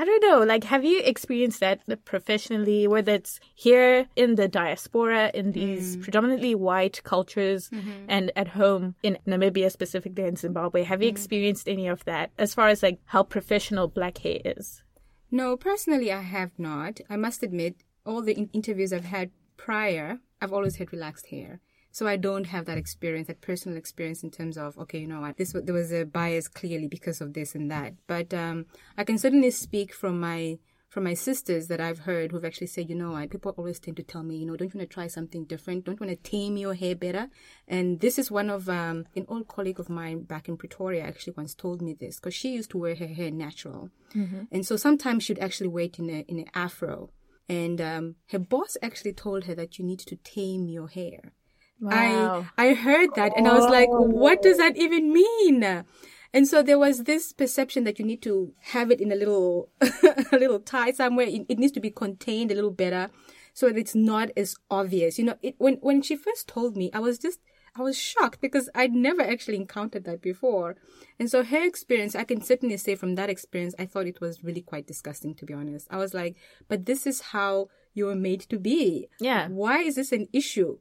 I 0.00 0.04
don't 0.06 0.22
know. 0.22 0.38
Like, 0.44 0.64
have 0.64 0.82
you 0.82 1.02
experienced 1.04 1.60
that 1.60 1.82
professionally, 2.06 2.88
whether 2.88 3.12
it's 3.12 3.38
here 3.54 4.06
in 4.16 4.36
the 4.36 4.48
diaspora, 4.48 5.30
in 5.34 5.52
these 5.52 5.98
mm. 5.98 6.02
predominantly 6.02 6.54
white 6.54 7.02
cultures, 7.04 7.68
mm-hmm. 7.68 8.06
and 8.08 8.32
at 8.34 8.48
home 8.48 8.94
in 9.02 9.18
Namibia, 9.26 9.70
specifically 9.70 10.24
in 10.24 10.36
Zimbabwe? 10.36 10.84
Have 10.84 11.02
you 11.02 11.08
mm. 11.08 11.12
experienced 11.12 11.68
any 11.68 11.86
of 11.86 12.02
that 12.06 12.30
as 12.38 12.54
far 12.54 12.68
as 12.68 12.82
like 12.82 12.98
how 13.04 13.22
professional 13.22 13.88
black 13.88 14.16
hair 14.16 14.38
is? 14.42 14.82
No, 15.30 15.54
personally, 15.58 16.10
I 16.10 16.22
have 16.22 16.52
not. 16.56 17.00
I 17.10 17.16
must 17.16 17.42
admit, 17.42 17.76
all 18.06 18.22
the 18.22 18.32
in- 18.32 18.48
interviews 18.54 18.94
I've 18.94 19.04
had 19.04 19.30
prior, 19.58 20.20
I've 20.40 20.54
always 20.54 20.76
had 20.76 20.94
relaxed 20.94 21.26
hair. 21.26 21.60
So 21.92 22.06
I 22.06 22.16
don't 22.16 22.46
have 22.46 22.66
that 22.66 22.78
experience, 22.78 23.26
that 23.26 23.40
personal 23.40 23.76
experience 23.76 24.22
in 24.22 24.30
terms 24.30 24.56
of 24.56 24.78
okay, 24.78 24.98
you 24.98 25.06
know 25.06 25.20
what, 25.20 25.36
this 25.36 25.52
there 25.52 25.74
was 25.74 25.92
a 25.92 26.04
bias 26.04 26.48
clearly 26.48 26.88
because 26.88 27.20
of 27.20 27.34
this 27.34 27.54
and 27.54 27.70
that. 27.70 27.94
But 28.06 28.32
um, 28.32 28.66
I 28.96 29.04
can 29.04 29.18
certainly 29.18 29.50
speak 29.50 29.92
from 29.92 30.20
my 30.20 30.58
from 30.90 31.04
my 31.04 31.14
sisters 31.14 31.68
that 31.68 31.80
I've 31.80 32.00
heard 32.00 32.32
who've 32.32 32.44
actually 32.44 32.66
said, 32.66 32.90
you 32.90 32.96
know 32.96 33.12
what, 33.12 33.30
people 33.30 33.54
always 33.56 33.78
tend 33.78 33.96
to 33.98 34.02
tell 34.02 34.24
me, 34.24 34.36
you 34.36 34.46
know, 34.46 34.56
don't 34.56 34.74
you 34.74 34.78
want 34.78 34.90
to 34.90 34.92
try 34.92 35.06
something 35.06 35.44
different? 35.44 35.84
Don't 35.84 36.00
you 36.00 36.06
want 36.06 36.24
to 36.24 36.30
tame 36.30 36.56
your 36.56 36.74
hair 36.74 36.96
better? 36.96 37.28
And 37.68 38.00
this 38.00 38.18
is 38.18 38.28
one 38.28 38.50
of 38.50 38.68
um, 38.68 39.06
an 39.14 39.24
old 39.28 39.46
colleague 39.46 39.78
of 39.78 39.88
mine 39.88 40.24
back 40.24 40.48
in 40.48 40.56
Pretoria 40.56 41.04
actually 41.04 41.34
once 41.36 41.54
told 41.54 41.80
me 41.80 41.94
this 41.94 42.16
because 42.16 42.34
she 42.34 42.52
used 42.52 42.70
to 42.70 42.78
wear 42.78 42.96
her 42.96 43.06
hair 43.06 43.30
natural, 43.30 43.90
mm-hmm. 44.14 44.42
and 44.50 44.66
so 44.66 44.76
sometimes 44.76 45.22
she'd 45.22 45.38
actually 45.38 45.68
wear 45.68 45.84
it 45.84 45.98
in 45.98 46.10
a 46.10 46.24
in 46.28 46.40
an 46.40 46.50
afro. 46.54 47.10
And 47.48 47.80
um, 47.80 48.14
her 48.30 48.38
boss 48.38 48.76
actually 48.80 49.12
told 49.12 49.44
her 49.44 49.56
that 49.56 49.78
you 49.78 49.84
need 49.84 49.98
to 50.00 50.16
tame 50.16 50.68
your 50.68 50.88
hair. 50.88 51.32
Wow. 51.80 52.46
I 52.58 52.68
I 52.68 52.74
heard 52.74 53.10
that 53.16 53.32
and 53.36 53.48
I 53.48 53.54
was 53.54 53.70
like, 53.70 53.88
what 53.90 54.42
does 54.42 54.58
that 54.58 54.76
even 54.76 55.12
mean? 55.12 55.84
And 56.32 56.46
so 56.46 56.62
there 56.62 56.78
was 56.78 57.04
this 57.04 57.32
perception 57.32 57.84
that 57.84 57.98
you 57.98 58.04
need 58.04 58.22
to 58.22 58.52
have 58.60 58.90
it 58.90 59.00
in 59.00 59.10
a 59.10 59.16
little 59.16 59.70
a 59.80 60.38
little 60.38 60.60
tie 60.60 60.92
somewhere. 60.92 61.26
It, 61.26 61.46
it, 61.48 61.58
needs 61.58 61.72
to 61.72 61.80
be 61.80 61.90
contained 61.90 62.52
a 62.52 62.54
little 62.54 62.70
better 62.70 63.10
so 63.52 63.66
that 63.66 63.76
it's 63.76 63.94
not 63.94 64.30
as 64.36 64.54
obvious. 64.70 65.18
You 65.18 65.24
know, 65.24 65.38
it, 65.42 65.56
when 65.58 65.74
when 65.76 66.02
she 66.02 66.14
first 66.16 66.46
told 66.46 66.76
me, 66.76 66.90
I 66.94 67.00
was 67.00 67.18
just 67.18 67.40
I 67.74 67.82
was 67.82 67.98
shocked 67.98 68.40
because 68.40 68.68
I'd 68.74 68.92
never 68.92 69.22
actually 69.22 69.56
encountered 69.56 70.04
that 70.04 70.22
before. 70.22 70.76
And 71.18 71.30
so 71.30 71.42
her 71.42 71.64
experience, 71.64 72.14
I 72.14 72.24
can 72.24 72.42
certainly 72.42 72.76
say 72.76 72.94
from 72.94 73.14
that 73.14 73.30
experience, 73.30 73.74
I 73.78 73.86
thought 73.86 74.06
it 74.06 74.20
was 74.20 74.44
really 74.44 74.62
quite 74.62 74.86
disgusting 74.86 75.34
to 75.36 75.44
be 75.44 75.54
honest. 75.54 75.88
I 75.90 75.96
was 75.96 76.14
like, 76.14 76.36
but 76.68 76.86
this 76.86 77.06
is 77.06 77.20
how 77.20 77.68
you're 77.92 78.14
made 78.14 78.40
to 78.42 78.58
be. 78.58 79.08
Yeah. 79.18 79.48
Why 79.48 79.78
is 79.78 79.96
this 79.96 80.12
an 80.12 80.28
issue? 80.32 80.78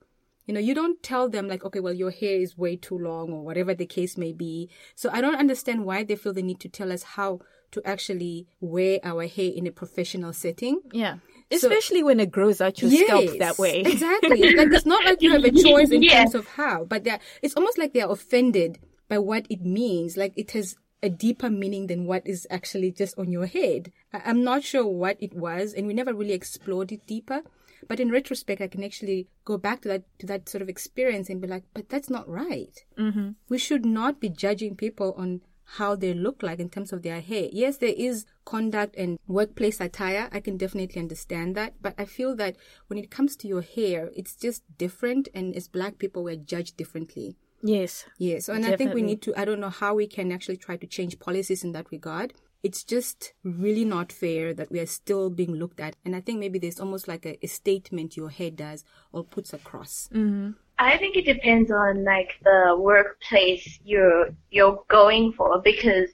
You 0.50 0.54
know, 0.54 0.60
you 0.60 0.74
don't 0.74 1.04
tell 1.04 1.30
them 1.30 1.48
like, 1.48 1.64
okay, 1.64 1.80
well, 1.80 1.94
your 1.94 2.10
hair 2.10 2.40
is 2.40 2.58
way 2.58 2.76
too 2.76 2.98
long 2.98 3.32
or 3.32 3.44
whatever 3.44 3.76
the 3.76 3.86
case 3.86 4.18
may 4.18 4.34
be. 4.34 4.68
So 4.96 5.12
I 5.14 5.22
don't 5.22 5.36
understand 5.36 5.86
why 5.86 6.04
they 6.04 6.16
feel 6.16 6.34
the 6.34 6.42
need 6.42 6.60
to 6.62 6.68
tell 6.68 6.92
us 6.92 7.04
how 7.04 7.42
to 7.70 7.84
actually 7.86 8.48
wear 8.60 8.98
our 9.04 9.28
hair 9.28 9.52
in 9.56 9.68
a 9.68 9.72
professional 9.72 10.34
setting. 10.34 10.80
Yeah. 10.92 11.18
Especially 11.52 12.00
so, 12.00 12.08
when 12.08 12.20
it 12.20 12.32
grows 12.32 12.62
out 12.62 12.82
your 12.82 12.90
yes, 12.90 13.06
scalp 13.06 13.38
that 13.38 13.60
way. 13.60 13.82
exactly. 13.82 14.56
like 14.56 14.70
it's 14.72 14.88
not 14.88 15.06
like 15.06 15.22
you 15.22 15.30
have 15.34 15.44
a 15.44 15.52
choice 15.64 15.92
in 15.92 16.02
terms 16.08 16.34
of 16.34 16.48
how, 16.48 16.84
but 16.84 17.06
it's 17.44 17.54
almost 17.54 17.78
like 17.78 17.94
they're 17.94 18.10
offended 18.10 18.80
by 19.08 19.20
what 19.20 19.46
it 19.52 19.62
means. 19.62 20.18
Like 20.18 20.34
it 20.36 20.50
has 20.54 20.76
a 21.04 21.10
deeper 21.10 21.52
meaning 21.52 21.86
than 21.86 22.08
what 22.08 22.26
is 22.26 22.48
actually 22.50 22.92
just 22.92 23.20
on 23.20 23.32
your 23.32 23.46
head. 23.46 23.92
I- 24.12 24.24
I'm 24.26 24.44
not 24.44 24.64
sure 24.64 24.88
what 24.88 25.18
it 25.20 25.36
was, 25.36 25.76
and 25.76 25.86
we 25.86 25.94
never 25.94 26.12
really 26.12 26.34
explored 26.34 26.92
it 26.92 27.06
deeper. 27.06 27.44
But 27.90 28.00
in 28.00 28.12
retrospect, 28.12 28.62
I 28.62 28.68
can 28.68 28.84
actually 28.84 29.28
go 29.44 29.58
back 29.58 29.82
to 29.82 29.88
that 29.90 30.04
to 30.20 30.28
that 30.28 30.48
sort 30.48 30.62
of 30.62 30.70
experience 30.70 31.28
and 31.28 31.42
be 31.42 31.48
like, 31.48 31.64
but 31.74 31.90
that's 31.90 32.10
not 32.10 32.30
right. 32.30 32.86
Mm-hmm. 32.98 33.32
We 33.50 33.58
should 33.58 33.84
not 33.84 34.22
be 34.22 34.30
judging 34.30 34.76
people 34.78 35.14
on 35.18 35.42
how 35.78 35.96
they 35.96 36.14
look 36.14 36.42
like 36.42 36.60
in 36.60 36.70
terms 36.70 36.94
of 36.94 37.02
their 37.02 37.20
hair. 37.20 37.50
Yes, 37.52 37.78
there 37.78 37.94
is 37.96 38.26
conduct 38.46 38.96
and 38.96 39.20
workplace 39.28 39.80
attire. 39.80 40.30
I 40.32 40.40
can 40.40 40.58
definitely 40.58 41.02
understand 41.02 41.56
that. 41.56 41.74
But 41.82 41.96
I 41.98 42.06
feel 42.06 42.36
that 42.38 42.56
when 42.88 43.00
it 43.00 43.12
comes 43.12 43.36
to 43.38 43.48
your 43.48 43.62
hair, 43.62 44.12
it's 44.16 44.36
just 44.36 44.64
different. 44.78 45.28
And 45.34 45.56
as 45.56 45.68
black 45.68 45.98
people, 45.98 46.24
we're 46.24 46.36
judged 46.36 46.78
differently. 46.78 47.38
Yes. 47.62 48.06
Yes. 48.18 48.50
And 48.50 48.64
definitely. 48.64 48.74
I 48.74 48.78
think 48.78 48.94
we 48.96 49.02
need 49.02 49.22
to, 49.24 49.34
I 49.40 49.46
don't 49.46 49.60
know 49.60 49.70
how 49.70 49.96
we 49.96 50.08
can 50.08 50.32
actually 50.32 50.58
try 50.58 50.78
to 50.78 50.88
change 50.88 51.20
policies 51.20 51.64
in 51.64 51.72
that 51.74 51.92
regard 51.92 52.34
it's 52.62 52.84
just 52.84 53.34
really 53.44 53.86
not 53.86 54.12
fair 54.12 54.54
that 54.54 54.72
we 54.72 54.80
are 54.80 54.86
still 54.86 55.30
being 55.30 55.54
looked 55.54 55.80
at. 55.80 55.96
And 56.04 56.16
I 56.16 56.22
think 56.22 56.40
maybe 56.40 56.60
there's 56.60 56.80
almost 56.80 57.08
like 57.08 57.26
a, 57.26 57.44
a 57.44 57.48
statement 57.48 58.18
your 58.18 58.30
head 58.30 58.58
does 58.58 58.84
or 59.12 59.24
puts 59.24 59.54
across. 59.54 60.10
Mm-hmm. 60.14 60.52
I 60.78 60.98
think 60.98 61.18
it 61.18 61.26
depends 61.26 61.72
on 61.72 62.06
like 62.06 62.36
the 62.44 62.76
workplace 62.80 63.80
you're 63.84 64.30
you're 64.50 64.82
going 64.88 65.34
for 65.34 65.62
because 65.62 66.10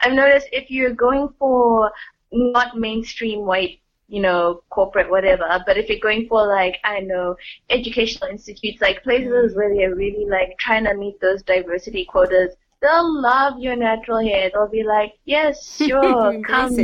I've 0.00 0.14
noticed 0.14 0.48
if 0.52 0.70
you're 0.70 0.94
going 0.94 1.28
for 1.38 1.92
not 2.32 2.78
mainstream 2.78 3.44
white 3.44 3.80
you 4.08 4.22
know, 4.22 4.62
corporate, 4.70 5.10
whatever. 5.10 5.44
But 5.66 5.78
if 5.78 5.88
you're 5.88 5.98
going 5.98 6.28
for 6.28 6.46
like, 6.46 6.76
I 6.84 7.00
know, 7.00 7.36
educational 7.70 8.30
institutes, 8.30 8.80
like 8.80 9.02
places 9.02 9.50
mm-hmm. 9.52 9.56
where 9.56 9.74
they're 9.74 9.94
really 9.94 10.26
like 10.28 10.56
trying 10.58 10.84
to 10.84 10.94
meet 10.94 11.20
those 11.20 11.42
diversity 11.42 12.04
quotas, 12.04 12.54
they'll 12.80 13.20
love 13.20 13.58
your 13.58 13.76
natural 13.76 14.20
hair. 14.20 14.50
They'll 14.52 14.68
be 14.68 14.84
like, 14.84 15.14
yes, 15.24 15.76
sure, 15.86 16.42
come, 16.42 16.76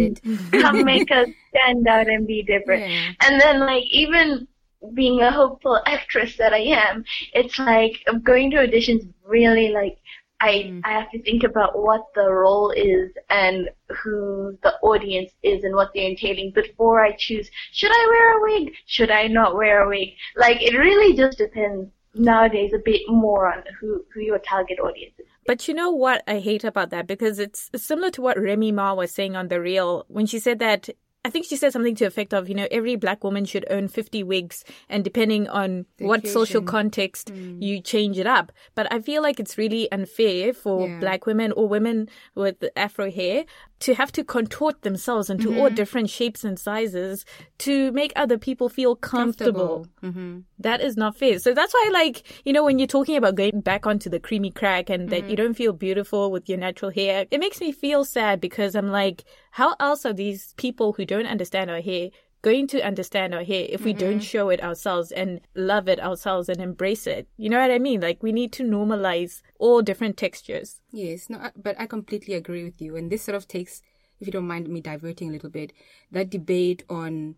come 0.51 0.85
make 0.85 1.11
us 1.11 1.29
stand 1.51 1.87
out 1.87 2.09
and 2.09 2.27
be 2.27 2.43
different. 2.43 2.89
Yeah. 2.89 3.13
And 3.21 3.41
then 3.41 3.61
like 3.61 3.85
even 3.91 4.47
being 4.95 5.21
a 5.21 5.31
hopeful 5.31 5.81
actress 5.87 6.37
that 6.39 6.53
I 6.53 6.59
am, 6.59 7.05
it's 7.35 7.59
like 7.59 8.05
going 8.23 8.51
to 8.53 8.59
auditions 8.59 9.09
really 9.25 9.71
like 9.71 9.99
I 10.41 10.55
mm. 10.55 10.81
I 10.85 10.91
have 10.91 11.11
to 11.13 11.23
think 11.23 11.45
about 11.45 11.79
what 11.79 12.05
the 12.17 12.29
role 12.29 12.71
is 12.71 13.13
and 13.31 13.71
who 14.03 14.59
the 14.65 14.75
audience 14.83 15.31
is 15.45 15.63
and 15.63 15.75
what 15.75 15.93
they're 15.95 16.11
entailing 16.11 16.51
before 16.51 17.01
I 17.01 17.13
choose 17.17 17.49
should 17.71 17.93
I 17.93 18.07
wear 18.09 18.39
a 18.39 18.43
wig? 18.43 18.75
Should 18.87 19.13
I 19.13 19.29
not 19.29 19.55
wear 19.55 19.85
a 19.85 19.89
wig? 19.89 20.09
Like 20.35 20.61
it 20.61 20.77
really 20.77 21.17
just 21.17 21.39
depends 21.39 21.89
nowadays 22.15 22.73
a 22.75 22.79
bit 22.85 23.03
more 23.09 23.53
on 23.53 23.63
who, 23.81 24.05
who 24.13 24.21
your 24.21 24.39
target 24.41 24.79
audience 24.81 25.15
is. 25.19 25.27
But 25.45 25.67
you 25.67 25.75
know 25.75 25.91
what 25.91 26.23
I 26.29 26.39
hate 26.39 26.65
about 26.65 26.91
that? 26.91 27.07
Because 27.07 27.39
it's 27.39 27.69
similar 27.77 28.11
to 28.13 28.23
what 28.23 28.41
Remy 28.41 28.73
Ma 28.73 28.95
was 28.95 29.11
saying 29.11 29.35
on 29.35 29.49
The 29.49 29.61
Real 29.61 30.05
when 30.09 30.27
she 30.27 30.39
said 30.39 30.61
that 30.61 30.89
I 31.25 31.31
think 31.31 31.47
she 31.47 31.57
said 31.57 31.73
something 31.73 31.95
to 31.97 32.05
the 32.05 32.09
effect 32.09 32.35
of, 32.35 32.49
you 32.49 32.55
know, 32.55 32.67
every 32.71 32.97
black 32.97 33.23
woman 33.23 33.45
should 33.45 33.65
own 33.71 33.87
50 33.87 34.25
wigs 34.25 34.65
and 34.89 35.05
depending 35.05 35.49
on 35.49 35.87
the 35.99 36.07
what 36.07 36.21
occasion. 36.21 36.35
social 36.35 36.63
context, 36.63 37.33
mm. 37.33 37.63
you 37.63 37.81
change 37.81 38.19
it 38.19 38.27
up. 38.27 38.51
But 38.75 38.93
I 38.93 39.01
feel 39.01 39.23
like 39.23 39.39
it's 39.39 39.57
really 39.57 39.91
unfair 39.93 40.53
for 40.53 40.89
yeah. 40.89 40.99
black 40.99 41.27
women 41.27 41.53
or 41.53 41.69
women 41.69 42.09
with 42.35 42.65
afro 42.75 43.11
hair 43.11 43.45
to 43.81 43.95
have 43.95 44.11
to 44.13 44.25
contort 44.25 44.83
themselves 44.83 45.31
into 45.31 45.49
mm-hmm. 45.49 45.61
all 45.61 45.71
different 45.71 46.11
shapes 46.11 46.45
and 46.45 46.59
sizes 46.59 47.25
to 47.59 47.93
make 47.93 48.13
other 48.17 48.39
people 48.39 48.69
feel 48.69 48.97
comfortable. 48.97 49.85
comfortable. 49.85 49.87
Mm-hmm. 50.03 50.39
That 50.59 50.81
is 50.81 50.97
not 50.97 51.17
fair. 51.17 51.39
So 51.39 51.53
that's 51.55 51.75
why, 51.75 51.91
like, 51.93 52.23
you 52.45 52.53
know, 52.53 52.65
when 52.65 52.79
you're 52.79 52.87
talking 52.87 53.17
about 53.17 53.35
going 53.35 53.61
back 53.61 53.87
onto 53.87 54.09
the 54.09 54.21
creamy 54.21 54.51
crack 54.51 54.89
and 54.89 55.09
that 55.11 55.23
mm-hmm. 55.23 55.31
you 55.31 55.37
don't 55.37 55.55
feel 55.55 55.73
beautiful 55.73 56.31
with 56.31 56.49
your 56.49 56.59
natural 56.59 56.91
hair, 56.91 57.27
it 57.31 57.39
makes 57.39 57.61
me 57.61 57.73
feel 57.73 58.05
sad 58.05 58.41
because 58.41 58.75
I'm 58.77 58.91
like, 58.91 59.25
how 59.53 59.75
else 59.81 60.05
are 60.05 60.13
these 60.13 60.55
people 60.57 60.95
who 60.95 61.05
don't 61.05 61.27
understand 61.27 61.71
our 61.71 61.81
hair 61.81 62.11
going 62.43 62.67
to 62.67 62.85
understand 62.85 63.35
our 63.35 63.45
hair 63.45 63.67
if 63.69 63.85
we 63.85 63.93
mm-hmm. 63.93 64.01
don't 64.01 64.21
show 64.21 64.51
it 64.51 64.63
ourselves 64.63 65.13
and 65.13 65.41
love 65.55 65.89
it 65.89 66.01
ourselves 66.01 66.49
and 66.49 66.61
embrace 66.61 67.07
it. 67.07 67.29
You 67.37 67.49
know 67.49 67.61
what 67.61 67.71
I 67.71 67.79
mean? 67.79 68.01
Like 68.01 68.23
we 68.23 68.33
need 68.33 68.53
to 68.55 68.65
normalize 68.65 69.43
all 69.59 69.81
different 69.81 70.17
textures. 70.17 70.81
Yes, 70.91 71.31
no, 71.31 71.51
but 71.57 71.77
I 71.79 71.87
completely 71.87 72.35
agree 72.35 72.65
with 72.65 72.83
you. 72.83 72.97
And 72.97 73.11
this 73.11 73.23
sort 73.23 73.37
of 73.37 73.47
takes, 73.47 73.81
if 74.21 74.27
you 74.27 74.33
don't 74.33 74.49
mind 74.49 74.69
me 74.69 74.81
diverting 74.81 75.29
a 75.29 75.33
little 75.33 75.51
bit, 75.51 75.73
that 76.11 76.31
debate 76.31 76.83
on 76.91 77.37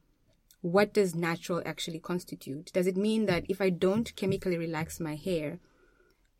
what 0.62 0.94
does 0.94 1.14
natural 1.14 1.62
actually 1.66 1.98
constitute? 1.98 2.72
Does 2.72 2.86
it 2.86 2.96
mean 2.96 3.26
that 3.26 3.44
if 3.50 3.60
I 3.60 3.68
don't 3.68 4.16
chemically 4.16 4.56
relax 4.56 4.98
my 4.98 5.16
hair 5.16 5.58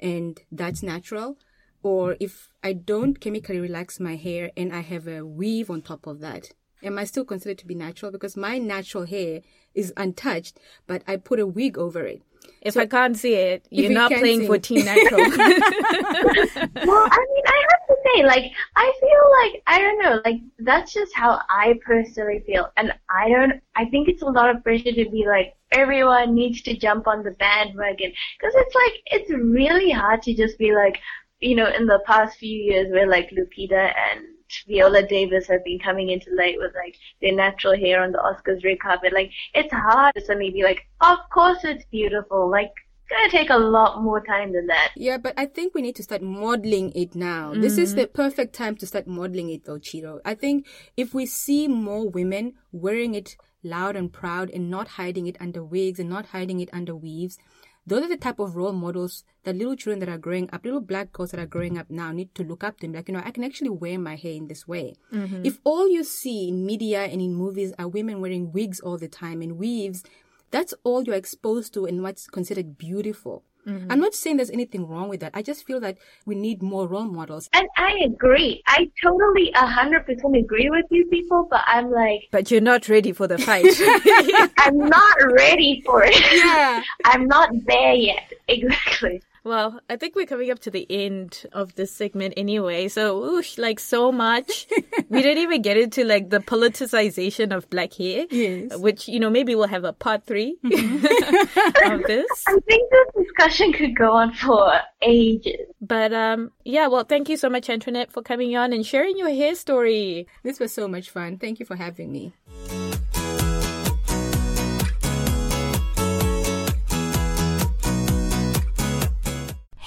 and 0.00 0.40
that's 0.50 0.82
natural? 0.82 1.36
Or 1.84 2.16
if 2.18 2.48
I 2.62 2.72
don't 2.72 3.20
chemically 3.20 3.60
relax 3.60 4.00
my 4.00 4.16
hair 4.16 4.50
and 4.56 4.72
I 4.72 4.80
have 4.80 5.06
a 5.06 5.24
weave 5.24 5.70
on 5.70 5.82
top 5.82 6.06
of 6.06 6.20
that, 6.20 6.48
am 6.82 6.98
I 6.98 7.04
still 7.04 7.26
considered 7.26 7.58
to 7.58 7.66
be 7.66 7.74
natural? 7.74 8.10
Because 8.10 8.38
my 8.38 8.56
natural 8.56 9.04
hair 9.04 9.42
is 9.74 9.92
untouched, 9.94 10.58
but 10.86 11.02
I 11.06 11.16
put 11.16 11.38
a 11.40 11.46
wig 11.46 11.76
over 11.76 12.06
it. 12.06 12.22
If 12.62 12.74
so, 12.74 12.80
I 12.80 12.86
can't 12.86 13.16
see 13.16 13.34
it, 13.34 13.66
you're 13.70 13.92
not 13.92 14.10
playing 14.10 14.46
for 14.46 14.58
Team 14.58 14.82
Natural. 14.86 15.20
well, 15.28 15.36
I 15.36 17.26
mean, 17.34 17.44
I 17.46 17.64
have 17.68 17.86
to 17.88 17.96
say, 18.06 18.24
like, 18.24 18.52
I 18.76 18.92
feel 19.00 19.22
like, 19.42 19.62
I 19.66 19.78
don't 19.78 19.98
know, 20.02 20.22
like, 20.24 20.40
that's 20.60 20.94
just 20.94 21.14
how 21.14 21.40
I 21.50 21.78
personally 21.84 22.42
feel. 22.46 22.72
And 22.78 22.94
I 23.10 23.28
don't, 23.28 23.60
I 23.76 23.84
think 23.86 24.08
it's 24.08 24.22
a 24.22 24.26
lot 24.26 24.48
of 24.48 24.64
pressure 24.64 24.92
to 24.92 25.10
be 25.10 25.26
like, 25.26 25.54
everyone 25.72 26.34
needs 26.34 26.62
to 26.62 26.76
jump 26.76 27.06
on 27.06 27.24
the 27.24 27.32
bandwagon. 27.32 28.12
Because 28.38 28.54
it's 28.56 28.74
like, 28.74 29.02
it's 29.06 29.30
really 29.30 29.90
hard 29.90 30.22
to 30.22 30.34
just 30.34 30.58
be 30.58 30.74
like, 30.74 30.98
you 31.44 31.54
know, 31.54 31.68
in 31.68 31.86
the 31.86 32.00
past 32.06 32.38
few 32.38 32.56
years 32.56 32.90
where 32.90 33.06
like 33.06 33.30
Lupita 33.30 33.92
and 34.10 34.24
Viola 34.66 35.06
Davis 35.06 35.46
have 35.48 35.62
been 35.62 35.78
coming 35.78 36.08
into 36.08 36.34
light 36.34 36.56
with 36.58 36.72
like 36.74 36.96
their 37.20 37.34
natural 37.34 37.76
hair 37.76 38.02
on 38.02 38.12
the 38.12 38.18
Oscars 38.18 38.64
red 38.64 38.80
carpet. 38.80 39.12
Like 39.12 39.30
it's 39.52 39.72
hard 39.72 40.14
to 40.14 40.24
suddenly 40.24 40.50
be 40.50 40.62
like, 40.62 40.86
of 41.02 41.18
course 41.32 41.58
it's 41.64 41.84
beautiful. 41.90 42.50
Like 42.50 42.70
it's 43.02 43.10
gonna 43.10 43.30
take 43.30 43.50
a 43.50 43.58
lot 43.58 44.02
more 44.02 44.24
time 44.24 44.54
than 44.54 44.66
that. 44.68 44.92
Yeah, 44.96 45.18
but 45.18 45.34
I 45.36 45.44
think 45.44 45.74
we 45.74 45.82
need 45.82 45.96
to 45.96 46.02
start 46.02 46.22
modeling 46.22 46.92
it 46.94 47.14
now. 47.14 47.52
Mm-hmm. 47.52 47.60
This 47.60 47.76
is 47.76 47.90
mm-hmm. 47.90 48.00
the 48.00 48.06
perfect 48.06 48.54
time 48.54 48.76
to 48.76 48.86
start 48.86 49.06
modeling 49.06 49.50
it 49.50 49.66
though, 49.66 49.78
Chido. 49.78 50.20
I 50.24 50.34
think 50.34 50.66
if 50.96 51.12
we 51.12 51.26
see 51.26 51.68
more 51.68 52.08
women 52.08 52.54
wearing 52.72 53.14
it 53.14 53.36
loud 53.62 53.96
and 53.96 54.10
proud 54.10 54.48
and 54.48 54.70
not 54.70 54.88
hiding 54.88 55.26
it 55.26 55.36
under 55.40 55.62
wigs 55.62 55.98
and 55.98 56.08
not 56.08 56.26
hiding 56.26 56.60
it 56.60 56.70
under 56.72 56.96
weaves, 56.96 57.38
those 57.86 58.02
are 58.02 58.08
the 58.08 58.16
type 58.16 58.38
of 58.38 58.56
role 58.56 58.72
models 58.72 59.24
that 59.44 59.56
little 59.56 59.76
children 59.76 60.00
that 60.00 60.08
are 60.08 60.18
growing 60.18 60.48
up, 60.52 60.64
little 60.64 60.80
black 60.80 61.12
girls 61.12 61.32
that 61.32 61.40
are 61.40 61.46
growing 61.46 61.76
up 61.76 61.90
now 61.90 62.12
need 62.12 62.34
to 62.34 62.42
look 62.42 62.64
up 62.64 62.80
to. 62.80 62.88
Like, 62.88 63.08
you 63.08 63.14
know, 63.14 63.22
I 63.24 63.30
can 63.30 63.44
actually 63.44 63.70
wear 63.70 63.98
my 63.98 64.16
hair 64.16 64.32
in 64.32 64.48
this 64.48 64.66
way. 64.66 64.94
Mm-hmm. 65.12 65.44
If 65.44 65.58
all 65.64 65.88
you 65.88 66.04
see 66.04 66.48
in 66.48 66.64
media 66.64 67.02
and 67.02 67.20
in 67.20 67.34
movies 67.34 67.72
are 67.78 67.88
women 67.88 68.20
wearing 68.20 68.52
wigs 68.52 68.80
all 68.80 68.96
the 68.96 69.08
time 69.08 69.42
and 69.42 69.58
weaves, 69.58 70.02
that's 70.50 70.72
all 70.84 71.02
you're 71.02 71.16
exposed 71.16 71.74
to 71.74 71.84
and 71.84 72.02
what's 72.02 72.26
considered 72.26 72.78
beautiful. 72.78 73.42
Mm-hmm. 73.66 73.90
I'm 73.90 74.00
not 74.00 74.14
saying 74.14 74.36
there's 74.36 74.50
anything 74.50 74.86
wrong 74.86 75.08
with 75.08 75.20
that. 75.20 75.32
I 75.34 75.42
just 75.42 75.66
feel 75.66 75.80
that 75.80 75.96
we 76.26 76.34
need 76.34 76.62
more 76.62 76.86
role 76.86 77.04
models. 77.04 77.48
And 77.52 77.66
I 77.76 77.98
agree. 78.04 78.62
I 78.66 78.90
totally 79.02 79.52
100% 79.54 80.38
agree 80.38 80.70
with 80.70 80.86
you 80.90 81.06
people, 81.06 81.46
but 81.50 81.62
I'm 81.66 81.90
like. 81.90 82.28
But 82.30 82.50
you're 82.50 82.60
not 82.60 82.88
ready 82.88 83.12
for 83.12 83.26
the 83.26 83.38
fight. 83.38 83.66
I'm 84.58 84.78
not 84.78 85.16
ready 85.32 85.82
for 85.84 86.04
it. 86.04 86.14
Yeah. 86.32 86.82
I'm 87.04 87.26
not 87.26 87.50
there 87.66 87.94
yet. 87.94 88.32
Exactly. 88.48 89.22
Well, 89.44 89.78
I 89.90 89.96
think 89.96 90.16
we're 90.16 90.24
coming 90.24 90.50
up 90.50 90.60
to 90.60 90.70
the 90.70 90.86
end 90.88 91.44
of 91.52 91.74
this 91.74 91.92
segment 91.92 92.32
anyway. 92.38 92.88
So, 92.88 93.20
oosh, 93.20 93.58
like 93.58 93.78
so 93.78 94.10
much. 94.10 94.66
we 95.10 95.22
didn't 95.22 95.42
even 95.42 95.60
get 95.60 95.76
into 95.76 96.02
like 96.02 96.30
the 96.30 96.38
politicization 96.38 97.54
of 97.54 97.68
black 97.68 97.92
hair. 97.92 98.24
Yes. 98.30 98.74
Which, 98.78 99.06
you 99.06 99.20
know, 99.20 99.28
maybe 99.28 99.54
we'll 99.54 99.68
have 99.68 99.84
a 99.84 99.92
part 99.92 100.24
3 100.24 100.56
mm-hmm. 100.64 101.92
of 101.92 102.02
this. 102.04 102.44
I 102.46 102.56
think 102.66 102.90
this 102.90 103.24
discussion 103.26 103.74
could 103.74 103.94
go 103.94 104.12
on 104.12 104.32
for 104.32 104.80
ages. 105.02 105.68
But 105.80 106.14
um 106.14 106.50
yeah, 106.64 106.86
well, 106.86 107.04
thank 107.04 107.28
you 107.28 107.36
so 107.36 107.50
much 107.50 107.68
Antoinette 107.68 108.12
for 108.12 108.22
coming 108.22 108.56
on 108.56 108.72
and 108.72 108.86
sharing 108.86 109.18
your 109.18 109.28
hair 109.28 109.54
story. 109.54 110.26
This 110.42 110.58
was 110.58 110.72
so 110.72 110.88
much 110.88 111.10
fun. 111.10 111.36
Thank 111.36 111.60
you 111.60 111.66
for 111.66 111.76
having 111.76 112.10
me. 112.10 112.32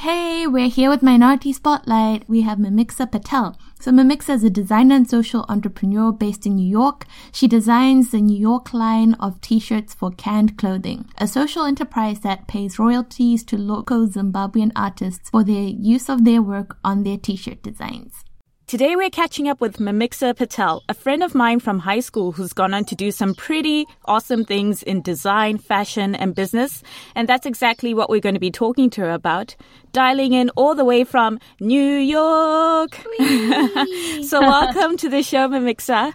Hey, 0.08 0.48
we're 0.48 0.70
here 0.70 0.90
with 0.90 1.04
Minority 1.04 1.52
Spotlight. 1.52 2.30
We 2.30 2.44
have 2.44 2.60
Mimixa 2.60 3.12
Patel. 3.12 3.58
So 3.78 3.92
Mimixa 3.92 4.36
is 4.36 4.44
a 4.46 4.50
designer 4.50 4.96
and 4.96 5.10
social 5.10 5.46
entrepreneur 5.50 6.14
based 6.14 6.46
in 6.46 6.56
New 6.56 6.66
York. 6.66 7.06
She 7.34 7.46
designs 7.46 8.12
the 8.12 8.22
New 8.22 8.40
York 8.40 8.74
line 8.74 9.16
of 9.16 9.42
t-shirts 9.42 9.94
for 9.94 10.12
canned 10.12 10.58
clothing, 10.58 11.10
a 11.18 11.28
social 11.28 11.66
enterprise 11.66 12.22
that 12.22 12.48
pays 12.48 12.80
royalties 12.80 13.44
to 13.48 13.58
local 13.58 14.08
Zimbabwean 14.08 14.72
artists 14.78 15.30
for 15.30 15.44
their 15.44 15.64
use 15.68 16.08
of 16.08 16.24
their 16.24 16.42
work 16.42 16.78
on 16.86 17.04
their 17.04 17.18
t-shirt 17.18 17.62
designs. 17.62 18.24
Today 18.68 18.98
we're 18.98 19.10
catching 19.10 19.48
up 19.48 19.62
with 19.62 19.78
Mimixa 19.78 20.36
Patel, 20.36 20.84
a 20.90 20.94
friend 20.94 21.24
of 21.24 21.34
mine 21.34 21.62
from 21.62 21.80
high 21.80 22.02
school 22.02 22.34
who's 22.34 22.52
gone 22.52 22.74
on 22.74 22.84
to 22.84 22.96
do 22.96 23.12
some 23.12 23.34
pretty 23.34 23.86
awesome 24.04 24.44
things 24.44 24.84
in 24.84 25.02
design, 25.02 25.58
fashion, 25.58 26.14
and 26.14 26.36
business. 26.36 26.84
And 27.16 27.30
that's 27.30 27.46
exactly 27.46 27.94
what 27.94 28.10
we're 28.10 28.20
going 28.20 28.36
to 28.36 28.42
be 28.42 28.52
talking 28.52 28.90
to 28.90 29.02
her 29.04 29.12
about. 29.12 29.56
Dialing 29.94 30.34
in 30.34 30.50
all 30.58 30.76
the 30.76 30.84
way 30.84 31.06
from 31.06 31.40
New 31.62 31.96
York. 31.96 32.96
so 34.26 34.42
welcome 34.42 34.98
to 34.98 35.08
the 35.08 35.24
show, 35.24 35.48
Mimixa. 35.48 36.14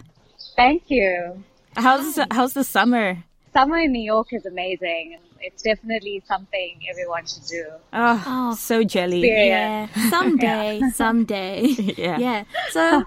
Thank 0.55 0.83
you. 0.91 1.43
How's 1.75 2.19
how's 2.29 2.53
the 2.53 2.63
summer? 2.63 3.17
Summer 3.51 3.79
in 3.79 3.91
New 3.91 4.05
York 4.05 4.31
is 4.31 4.45
amazing 4.45 5.17
it's 5.43 5.61
definitely 5.61 6.23
something 6.27 6.79
everyone 6.89 7.25
should 7.25 7.45
do. 7.45 7.65
Oh, 7.91 8.23
oh 8.25 8.55
so 8.55 8.83
jelly. 8.83 9.27
Yeah. 9.27 9.87
Someday, 10.09 10.81
someday. 10.93 11.65
yeah. 11.97 12.17
Yeah. 12.17 12.43
So 12.71 13.03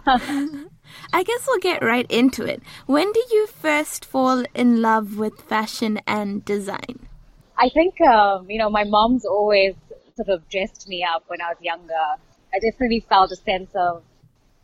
I 1.12 1.22
guess 1.22 1.46
we'll 1.46 1.58
get 1.58 1.82
right 1.82 2.10
into 2.10 2.44
it. 2.44 2.62
When 2.86 3.12
did 3.12 3.30
you 3.30 3.46
first 3.46 4.04
fall 4.04 4.44
in 4.54 4.82
love 4.82 5.16
with 5.16 5.40
fashion 5.42 6.00
and 6.06 6.44
design? 6.44 7.08
I 7.58 7.70
think, 7.70 8.00
um, 8.02 8.50
you 8.50 8.58
know, 8.58 8.68
my 8.68 8.84
mom's 8.84 9.24
always 9.24 9.74
sort 10.14 10.28
of 10.28 10.48
dressed 10.48 10.88
me 10.88 11.04
up 11.04 11.24
when 11.28 11.40
I 11.40 11.48
was 11.48 11.58
younger. 11.60 11.94
I 12.54 12.58
definitely 12.58 13.00
felt 13.00 13.32
a 13.32 13.36
sense 13.36 13.70
of 13.74 14.02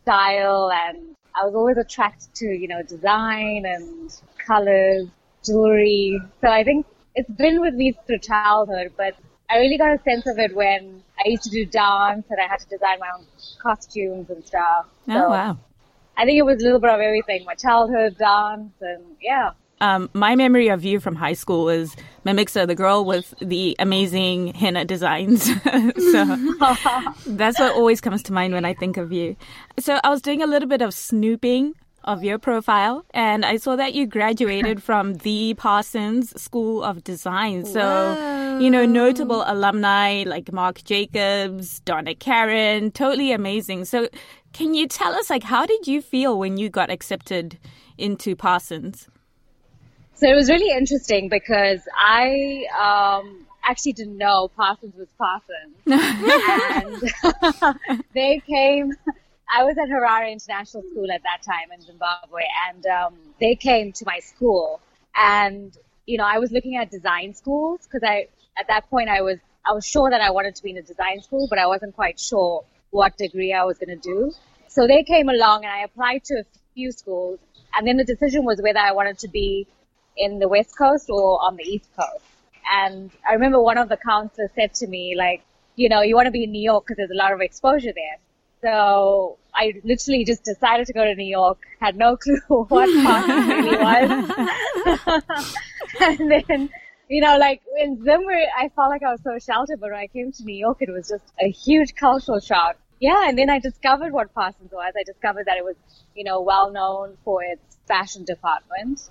style 0.03 0.71
and 0.71 1.15
I 1.39 1.45
was 1.45 1.55
always 1.55 1.77
attracted 1.77 2.33
to, 2.35 2.45
you 2.45 2.67
know, 2.67 2.83
design 2.83 3.65
and 3.65 4.15
colors, 4.45 5.07
jewelry. 5.43 6.19
So 6.41 6.49
I 6.49 6.63
think 6.63 6.85
it's 7.15 7.29
been 7.29 7.61
with 7.61 7.73
me 7.73 7.97
through 8.05 8.19
childhood, 8.19 8.93
but 8.97 9.15
I 9.49 9.57
really 9.57 9.77
got 9.77 9.93
a 9.93 10.01
sense 10.03 10.25
of 10.25 10.39
it 10.39 10.55
when 10.55 11.03
I 11.23 11.29
used 11.29 11.43
to 11.43 11.49
do 11.49 11.65
dance 11.65 12.25
and 12.29 12.39
I 12.39 12.47
had 12.47 12.59
to 12.61 12.69
design 12.69 12.99
my 12.99 13.09
own 13.17 13.25
costumes 13.61 14.29
and 14.29 14.43
stuff. 14.45 14.87
Oh, 15.07 15.13
so 15.13 15.29
wow. 15.29 15.57
I 16.17 16.25
think 16.25 16.37
it 16.37 16.43
was 16.43 16.61
a 16.61 16.63
little 16.65 16.79
bit 16.79 16.89
of 16.89 16.99
everything. 16.99 17.45
My 17.45 17.55
childhood, 17.55 18.17
dance, 18.17 18.73
and 18.81 19.03
yeah. 19.21 19.51
Um, 19.81 20.09
my 20.13 20.35
memory 20.35 20.69
of 20.69 20.85
you 20.85 20.99
from 20.99 21.15
high 21.15 21.33
school 21.33 21.67
is 21.69 21.95
Mimixa, 22.25 22.65
the 22.65 22.75
girl 22.75 23.03
with 23.03 23.33
the 23.41 23.75
amazing 23.79 24.53
henna 24.53 24.85
designs. 24.85 25.43
so 26.11 26.25
that's 27.27 27.59
what 27.59 27.73
always 27.75 27.99
comes 27.99 28.23
to 28.23 28.33
mind 28.33 28.53
when 28.53 28.65
I 28.65 28.73
think 28.73 28.97
of 28.97 29.11
you. 29.11 29.35
So 29.79 29.99
I 30.03 30.09
was 30.09 30.21
doing 30.21 30.41
a 30.41 30.47
little 30.47 30.69
bit 30.69 30.81
of 30.81 30.93
snooping 30.93 31.73
of 32.03 32.23
your 32.23 32.37
profile, 32.37 33.05
and 33.13 33.45
I 33.45 33.57
saw 33.57 33.75
that 33.75 33.93
you 33.93 34.05
graduated 34.05 34.81
from 34.89 35.15
the 35.15 35.53
Parsons 35.55 36.39
School 36.41 36.83
of 36.83 37.03
Design. 37.03 37.65
So, 37.65 37.81
Whoa. 37.81 38.59
you 38.59 38.69
know, 38.69 38.85
notable 38.85 39.43
alumni 39.45 40.23
like 40.25 40.51
Marc 40.51 40.83
Jacobs, 40.83 41.79
Donna 41.81 42.15
Karan, 42.15 42.91
totally 42.91 43.31
amazing. 43.31 43.85
So, 43.85 44.09
can 44.53 44.73
you 44.73 44.87
tell 44.87 45.13
us, 45.13 45.29
like, 45.29 45.43
how 45.43 45.65
did 45.65 45.87
you 45.87 46.01
feel 46.01 46.37
when 46.37 46.57
you 46.57 46.69
got 46.69 46.89
accepted 46.89 47.57
into 47.97 48.35
Parsons? 48.35 49.07
So 50.15 50.29
it 50.29 50.35
was 50.35 50.49
really 50.49 50.71
interesting 50.71 51.27
because 51.27 51.81
I 51.97 52.65
um, 52.79 53.45
actually 53.63 53.93
didn't 53.93 54.17
know 54.17 54.49
Parsons 54.55 54.93
was 54.95 55.07
Parsons, 55.17 55.75
and 57.73 57.99
they 58.13 58.41
came 58.47 58.93
I 59.55 59.63
was 59.63 59.77
at 59.77 59.87
Harare 59.87 60.31
International 60.31 60.81
School 60.91 61.11
at 61.11 61.21
that 61.23 61.43
time 61.43 61.71
in 61.71 61.81
Zimbabwe, 61.81 62.41
and 62.69 62.85
um, 62.87 63.13
they 63.39 63.53
came 63.55 63.91
to 63.93 64.05
my 64.05 64.19
school, 64.19 64.81
and 65.15 65.77
you 66.07 66.17
know, 66.17 66.25
I 66.25 66.39
was 66.39 66.51
looking 66.51 66.75
at 66.75 66.89
design 66.89 67.35
schools 67.35 67.81
because 67.83 68.01
I, 68.03 68.27
at 68.57 68.67
that 68.67 68.89
point, 68.89 69.09
I 69.09 69.21
was 69.21 69.37
I 69.65 69.73
was 69.73 69.85
sure 69.85 70.09
that 70.09 70.21
I 70.21 70.31
wanted 70.31 70.55
to 70.55 70.63
be 70.63 70.71
in 70.71 70.77
a 70.77 70.81
design 70.81 71.21
school, 71.21 71.47
but 71.49 71.59
I 71.59 71.67
wasn't 71.67 71.93
quite 71.93 72.19
sure 72.19 72.65
what 72.89 73.15
degree 73.17 73.53
I 73.53 73.63
was 73.63 73.77
going 73.77 73.95
to 73.99 74.03
do. 74.13 74.33
So 74.67 74.87
they 74.87 75.03
came 75.03 75.29
along, 75.29 75.65
and 75.65 75.71
I 75.71 75.83
applied 75.83 76.23
to 76.25 76.39
a 76.39 76.45
few 76.73 76.91
schools, 76.91 77.39
and 77.75 77.87
then 77.87 77.97
the 77.97 78.03
decision 78.03 78.45
was 78.45 78.59
whether 78.59 78.79
I 78.79 78.91
wanted 78.93 79.19
to 79.19 79.27
be 79.27 79.67
in 80.17 80.39
the 80.39 80.47
West 80.47 80.75
Coast 80.75 81.11
or 81.11 81.39
on 81.45 81.57
the 81.57 81.63
East 81.63 81.89
Coast. 81.95 82.25
And 82.71 83.11
I 83.29 83.33
remember 83.33 83.61
one 83.61 83.77
of 83.77 83.87
the 83.87 83.97
counselors 83.97 84.49
said 84.55 84.73
to 84.75 84.87
me, 84.87 85.15
like, 85.15 85.43
you 85.75 85.89
know, 85.89 86.01
you 86.01 86.15
want 86.15 86.25
to 86.25 86.31
be 86.31 86.43
in 86.43 86.51
New 86.51 86.61
York 86.61 86.85
because 86.85 86.97
there's 86.97 87.11
a 87.11 87.21
lot 87.23 87.33
of 87.33 87.41
exposure 87.41 87.93
there. 87.93 88.17
So 88.63 89.37
I 89.53 89.73
literally 89.83 90.23
just 90.23 90.43
decided 90.43 90.87
to 90.87 90.93
go 90.93 91.03
to 91.03 91.13
New 91.15 91.29
York, 91.29 91.59
had 91.79 91.97
no 91.97 92.15
clue 92.23 92.39
what 92.47 92.87
Boston 93.03 93.47
really 93.49 93.77
was. 93.77 95.23
and 96.01 96.31
then, 96.31 96.69
you 97.09 97.21
know, 97.21 97.37
like 97.37 97.61
in 97.79 98.03
Zimmer, 98.03 98.39
I 98.57 98.69
felt 98.69 98.89
like 98.89 99.03
I 99.03 99.11
was 99.11 99.21
so 99.23 99.37
sheltered, 99.37 99.79
but 99.79 99.91
when 99.91 99.99
I 99.99 100.07
came 100.07 100.31
to 100.31 100.43
New 100.43 100.55
York, 100.55 100.77
it 100.79 100.89
was 100.89 101.09
just 101.09 101.25
a 101.39 101.51
huge 101.51 101.93
cultural 101.95 102.39
shock. 102.39 102.77
Yeah, 102.99 103.27
and 103.27 103.37
then 103.37 103.49
I 103.49 103.59
discovered 103.59 104.13
what 104.13 104.33
Parsons 104.33 104.71
was. 104.71 104.93
I 104.97 105.03
discovered 105.03 105.47
that 105.47 105.57
it 105.57 105.65
was, 105.65 105.75
you 106.15 106.23
know, 106.23 106.39
well 106.41 106.71
known 106.71 107.17
for 107.25 107.43
its 107.43 107.77
fashion 107.85 108.23
department. 108.23 109.01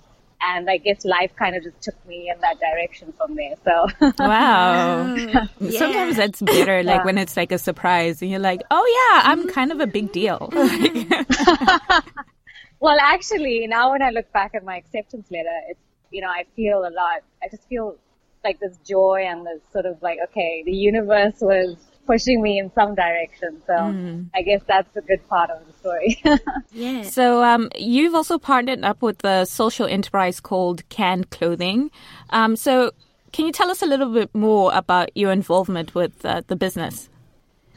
And 0.49 0.69
I 0.69 0.77
guess 0.77 1.05
life 1.05 1.35
kind 1.35 1.55
of 1.55 1.63
just 1.63 1.81
took 1.81 2.05
me 2.05 2.31
in 2.33 2.39
that 2.41 2.59
direction 2.59 3.13
from 3.17 3.35
there. 3.35 3.55
So 3.63 3.87
wow, 4.19 5.15
yeah. 5.15 5.79
sometimes 5.79 6.17
that's 6.17 6.41
better. 6.41 6.83
Like 6.83 6.99
yeah. 6.99 7.05
when 7.05 7.17
it's 7.17 7.37
like 7.37 7.51
a 7.51 7.57
surprise, 7.57 8.21
and 8.21 8.29
you're 8.29 8.39
like, 8.39 8.61
oh 8.71 9.11
yeah, 9.11 9.29
I'm 9.29 9.41
mm-hmm. 9.41 9.49
kind 9.49 9.71
of 9.71 9.79
a 9.79 9.87
big 9.87 10.11
deal. 10.11 10.49
well, 12.79 12.97
actually, 12.99 13.67
now 13.67 13.91
when 13.91 14.01
I 14.01 14.09
look 14.09 14.31
back 14.31 14.55
at 14.55 14.63
my 14.63 14.77
acceptance 14.77 15.29
letter, 15.31 15.59
it's 15.69 15.79
you 16.11 16.21
know 16.21 16.29
I 16.29 16.45
feel 16.55 16.79
a 16.79 16.91
lot. 16.91 17.21
I 17.43 17.49
just 17.49 17.67
feel 17.67 17.97
like 18.43 18.59
this 18.59 18.77
joy 18.85 19.25
and 19.25 19.45
this 19.45 19.61
sort 19.71 19.85
of 19.85 20.01
like 20.01 20.19
okay, 20.29 20.63
the 20.65 20.73
universe 20.73 21.39
was 21.41 21.75
pushing 22.05 22.41
me 22.41 22.59
in 22.59 22.71
some 22.73 22.95
direction. 22.95 23.61
So 23.67 23.73
mm. 23.73 24.25
I 24.33 24.41
guess 24.41 24.61
that's 24.67 24.95
a 24.95 25.01
good 25.01 25.27
part 25.27 25.49
of 25.49 25.65
the 25.65 25.73
story. 25.73 26.21
yeah. 26.71 27.03
So 27.03 27.43
um, 27.43 27.69
you've 27.75 28.15
also 28.15 28.37
partnered 28.37 28.83
up 28.83 29.01
with 29.01 29.23
a 29.23 29.45
social 29.45 29.87
enterprise 29.87 30.39
called 30.39 30.87
Can 30.89 31.23
Clothing. 31.25 31.91
Um, 32.29 32.55
so 32.55 32.91
can 33.31 33.45
you 33.45 33.51
tell 33.51 33.71
us 33.71 33.81
a 33.81 33.85
little 33.85 34.13
bit 34.13 34.33
more 34.35 34.71
about 34.73 35.15
your 35.15 35.31
involvement 35.31 35.95
with 35.95 36.23
uh, 36.25 36.41
the 36.47 36.55
business? 36.55 37.09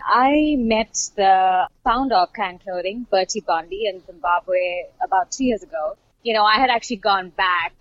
I 0.04 0.54
met 0.58 0.94
the 1.16 1.66
founder 1.82 2.14
of 2.14 2.32
Can 2.32 2.58
Clothing, 2.58 3.06
Bertie 3.10 3.40
Bondi, 3.40 3.86
in 3.86 4.04
Zimbabwe 4.06 4.84
about 5.02 5.32
two 5.32 5.44
years 5.44 5.62
ago. 5.62 5.96
You 6.22 6.34
know, 6.34 6.44
I 6.44 6.58
had 6.60 6.70
actually 6.70 6.96
gone 6.96 7.30
back 7.30 7.72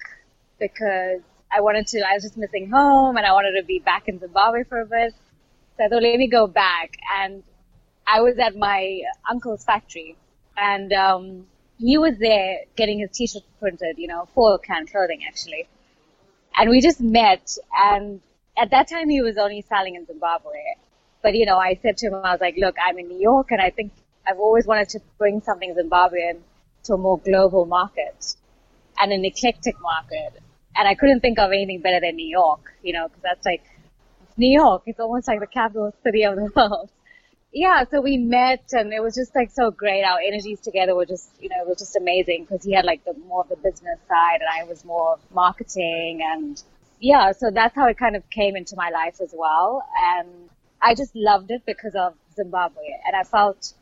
because 0.60 1.22
I 1.56 1.62
wanted 1.62 1.88
to, 1.88 2.00
I 2.00 2.14
was 2.14 2.24
just 2.24 2.38
missing 2.38 2.70
home 2.72 3.18
and 3.18 3.26
I 3.26 3.34
wanted 3.34 3.60
to 3.60 3.66
be 3.66 3.80
back 3.80 4.08
in 4.08 4.20
Zimbabwe 4.20 4.64
for 4.64 4.82
a 4.82 4.86
bit. 4.86 5.14
So 5.78 5.90
thought, 5.90 6.04
let 6.04 6.18
me 6.18 6.28
go 6.28 6.48
back. 6.48 6.98
And 7.20 7.44
I 8.08 8.22
was 8.22 8.38
at 8.40 8.56
my 8.56 9.02
uncle's 9.30 9.64
factory 9.64 10.16
and, 10.58 10.92
um, 10.94 11.48
he 11.78 11.98
was 11.98 12.18
there 12.20 12.60
getting 12.78 13.00
his 13.00 13.12
t-shirt 13.12 13.44
printed, 13.60 13.98
you 13.98 14.08
know, 14.08 14.28
for 14.34 14.58
Can 14.60 14.88
Clothing 14.88 15.22
actually. 15.28 15.68
And 16.56 16.70
we 16.70 16.80
just 16.82 17.02
met 17.02 17.58
and 17.84 18.22
at 18.58 18.72
that 18.72 18.88
time 18.88 19.10
he 19.10 19.22
was 19.22 19.38
only 19.38 19.62
selling 19.62 19.96
in 19.96 20.06
Zimbabwe. 20.06 20.76
But, 21.22 21.36
you 21.36 21.46
know, 21.46 21.58
I 21.58 21.78
said 21.82 21.98
to 21.98 22.08
him, 22.08 22.16
I 22.16 22.32
was 22.32 22.40
like, 22.40 22.56
look, 22.58 22.76
I'm 22.82 22.98
in 23.00 23.08
New 23.10 23.20
York 23.20 23.52
and 23.52 23.60
I 23.60 23.72
think 23.72 23.92
I've 24.28 24.40
always 24.40 24.66
wanted 24.66 24.90
to 24.90 25.00
bring 25.18 25.42
something 25.42 25.76
Zimbabwean 25.76 26.40
to 26.84 26.94
a 26.94 26.98
more 26.98 27.20
global 27.20 27.66
market 27.66 28.36
and 29.00 29.12
an 29.12 29.26
eclectic 29.26 29.80
market. 29.82 30.42
And 30.76 30.88
I 30.88 30.96
couldn't 30.96 31.22
think 31.22 31.40
of 31.40 31.52
anything 31.52 31.82
better 31.82 32.00
than 32.00 32.16
New 32.16 32.28
York, 32.28 32.74
you 32.84 32.94
know, 32.94 33.08
because 33.08 33.24
that's 33.24 33.46
like 33.46 33.64
New 34.38 34.50
York. 34.50 34.84
It's 34.86 35.00
almost 35.00 35.28
like 35.28 35.39
the 35.39 35.48
capital 35.48 35.93
city 36.04 36.24
of 36.24 36.36
the 36.36 36.52
world. 36.56 36.89
Yeah, 37.52 37.86
so 37.89 38.02
we 38.02 38.17
met 38.17 38.74
and 38.74 38.91
it 38.91 39.02
was 39.02 39.15
just 39.15 39.34
like 39.34 39.50
so 39.50 39.71
great. 39.71 40.04
Our 40.04 40.19
energies 40.19 40.60
together 40.60 40.93
were 40.93 41.06
just, 41.06 41.30
you 41.39 41.48
know, 41.48 41.62
it 41.62 41.67
was 41.67 41.78
just 41.78 41.95
amazing 41.95 42.43
because 42.43 42.65
he 42.65 42.74
had 42.74 42.84
like 42.84 43.06
the 43.06 43.13
more 43.28 43.41
of 43.41 43.50
the 43.50 43.56
business 43.56 43.98
side 44.10 44.41
and 44.41 44.50
I 44.52 44.65
was 44.65 44.84
more 44.84 45.13
of 45.13 45.19
marketing 45.34 46.21
and 46.21 46.62
yeah, 47.00 47.32
so 47.32 47.52
that's 47.52 47.74
how 47.74 47.88
it 47.88 47.98
kind 47.98 48.17
of 48.17 48.30
came 48.30 48.58
into 48.58 48.76
my 48.76 48.89
life 48.89 49.21
as 49.21 49.34
well. 49.34 49.88
And 49.98 50.50
I 50.82 50.95
just 50.95 51.15
loved 51.15 51.50
it 51.50 51.62
because 51.65 51.95
of 51.95 52.15
Zimbabwe 52.36 52.84
and 53.08 53.15
I 53.15 53.24
felt, 53.24 53.74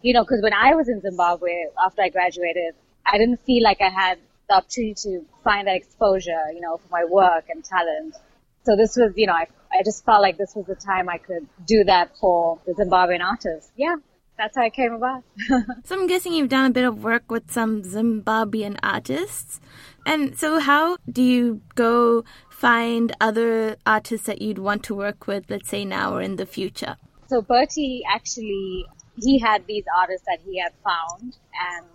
you 0.00 0.14
know, 0.14 0.24
because 0.24 0.42
when 0.42 0.52
I 0.52 0.74
was 0.74 0.88
in 0.88 1.00
Zimbabwe 1.00 1.66
after 1.84 2.02
I 2.02 2.08
graduated, 2.08 2.74
I 3.06 3.18
didn't 3.18 3.38
feel 3.44 3.62
like 3.62 3.80
I 3.80 3.88
had 3.88 4.18
the 4.48 4.56
opportunity 4.56 4.94
to 4.94 5.24
find 5.44 5.68
that 5.68 5.76
exposure, 5.76 6.50
you 6.52 6.60
know, 6.60 6.76
for 6.76 6.88
my 6.90 7.04
work 7.04 7.44
and 7.50 7.64
talent. 7.64 8.16
So 8.64 8.74
this 8.76 8.96
was, 8.96 9.12
you 9.16 9.26
know, 9.26 9.32
I, 9.32 9.46
I 9.72 9.82
just 9.82 10.04
felt 10.04 10.20
like 10.20 10.36
this 10.36 10.54
was 10.54 10.66
the 10.66 10.74
time 10.74 11.08
I 11.08 11.18
could 11.18 11.46
do 11.66 11.84
that 11.84 12.16
for 12.18 12.58
the 12.66 12.72
Zimbabwean 12.72 13.22
artists. 13.22 13.70
Yeah, 13.76 13.96
that's 14.36 14.56
how 14.56 14.64
it 14.64 14.72
came 14.72 14.92
about. 14.92 15.24
so 15.84 15.98
I'm 15.98 16.06
guessing 16.06 16.32
you've 16.32 16.48
done 16.48 16.66
a 16.66 16.70
bit 16.70 16.84
of 16.84 17.02
work 17.02 17.30
with 17.30 17.50
some 17.50 17.82
Zimbabwean 17.82 18.78
artists. 18.82 19.60
And 20.04 20.38
so 20.38 20.58
how 20.58 20.96
do 21.10 21.22
you 21.22 21.60
go 21.74 22.24
find 22.50 23.14
other 23.20 23.76
artists 23.86 24.26
that 24.26 24.42
you'd 24.42 24.58
want 24.58 24.82
to 24.84 24.94
work 24.94 25.26
with, 25.26 25.44
let's 25.48 25.68
say 25.68 25.84
now 25.84 26.14
or 26.14 26.22
in 26.22 26.36
the 26.36 26.46
future? 26.46 26.96
So 27.28 27.40
Bertie 27.40 28.02
actually, 28.12 28.86
he 29.16 29.38
had 29.38 29.66
these 29.66 29.84
artists 29.96 30.26
that 30.26 30.38
he 30.44 30.60
had 30.60 30.72
found 30.84 31.36
and 31.70 31.86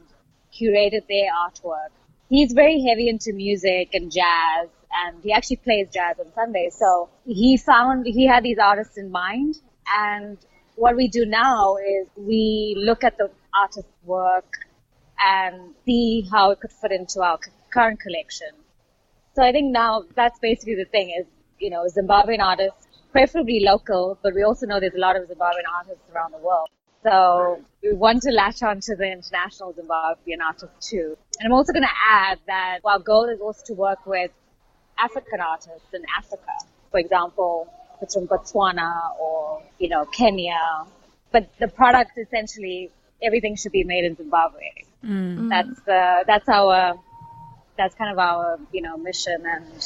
curated 0.54 1.08
their 1.08 1.30
artwork. 1.32 1.92
He's 2.30 2.54
very 2.54 2.84
heavy 2.88 3.10
into 3.10 3.34
music 3.34 3.94
and 3.94 4.12
jazz 4.12 4.70
and 5.06 5.24
he 5.24 5.32
actually 5.32 5.58
plays 5.58 5.88
jazz 5.94 6.20
on 6.20 6.32
Sundays. 6.34 6.76
So 6.76 7.10
he 7.26 7.58
found 7.58 8.06
he 8.06 8.26
had 8.26 8.44
these 8.44 8.58
artists 8.58 8.98
in 8.98 9.12
mind, 9.12 9.60
and 9.98 10.38
what 10.76 10.96
we 10.96 11.08
do 11.08 11.26
now 11.26 11.78
is 11.78 12.08
we 12.16 12.76
look 12.78 13.04
at 13.04 13.18
the 13.18 13.30
artist's 13.60 13.92
work 14.06 14.58
and 15.20 15.74
see 15.86 16.28
how 16.32 16.52
it 16.52 16.60
could 16.60 16.72
fit 16.72 16.92
into 16.92 17.22
our 17.22 17.40
current 17.72 18.00
collection. 18.00 18.50
So 19.36 19.44
I 19.44 19.52
think 19.52 19.72
now 19.72 20.04
that's 20.16 20.40
basically 20.40 20.76
the 20.76 20.86
thing 20.86 21.16
is, 21.20 21.26
you 21.60 21.70
know, 21.70 21.86
Zimbabwean 21.86 22.40
artists, 22.40 22.88
preferably 23.12 23.62
local, 23.62 24.18
but 24.22 24.34
we 24.34 24.44
also 24.44 24.66
know 24.66 24.80
there's 24.80 24.94
a 24.94 25.00
lot 25.00 25.16
of 25.16 25.28
Zimbabwean 25.28 25.68
artists 25.80 26.04
around 26.14 26.34
the 26.34 26.40
world. 26.40 26.70
So 27.04 27.62
we 27.84 27.94
want 27.94 28.24
to 28.24 28.32
latch 28.32 28.64
on 28.64 28.80
to 28.82 28.96
the 28.96 29.12
international 29.12 29.74
Zimbabwean 29.74 30.42
artists 30.46 30.90
too. 30.90 31.18
And 31.40 31.48
I'm 31.48 31.54
also 31.54 31.72
going 31.72 31.84
to 31.84 31.98
add 32.12 32.40
that 32.48 32.80
our 32.84 33.00
goal 33.00 33.30
is 33.30 33.40
also 33.40 33.64
to 33.68 33.74
work 33.74 34.06
with 34.06 34.32
African 34.98 35.40
artists 35.40 35.94
in 35.94 36.02
Africa. 36.18 36.52
For 36.92 37.00
example, 37.00 37.72
it's 38.02 38.16
from 38.16 38.28
Botswana 38.28 39.18
or, 39.20 39.62
you 39.80 39.90
know, 39.90 40.06
Kenya. 40.06 40.60
But 41.32 41.50
the 41.60 41.68
product 41.68 42.12
essentially, 42.18 42.92
everything 43.22 43.56
should 43.56 43.72
be 43.72 43.84
made 43.84 44.06
in 44.06 44.16
Zimbabwe. 44.16 44.72
Mm. 45.04 45.50
That's, 45.50 45.88
uh, 45.88 46.24
that's 46.26 46.50
our, 46.50 47.00
that's 47.78 47.96
kind 47.96 48.12
of 48.12 48.18
our, 48.18 48.60
you 48.72 48.82
know, 48.82 48.98
mission 48.98 49.44
and 49.46 49.86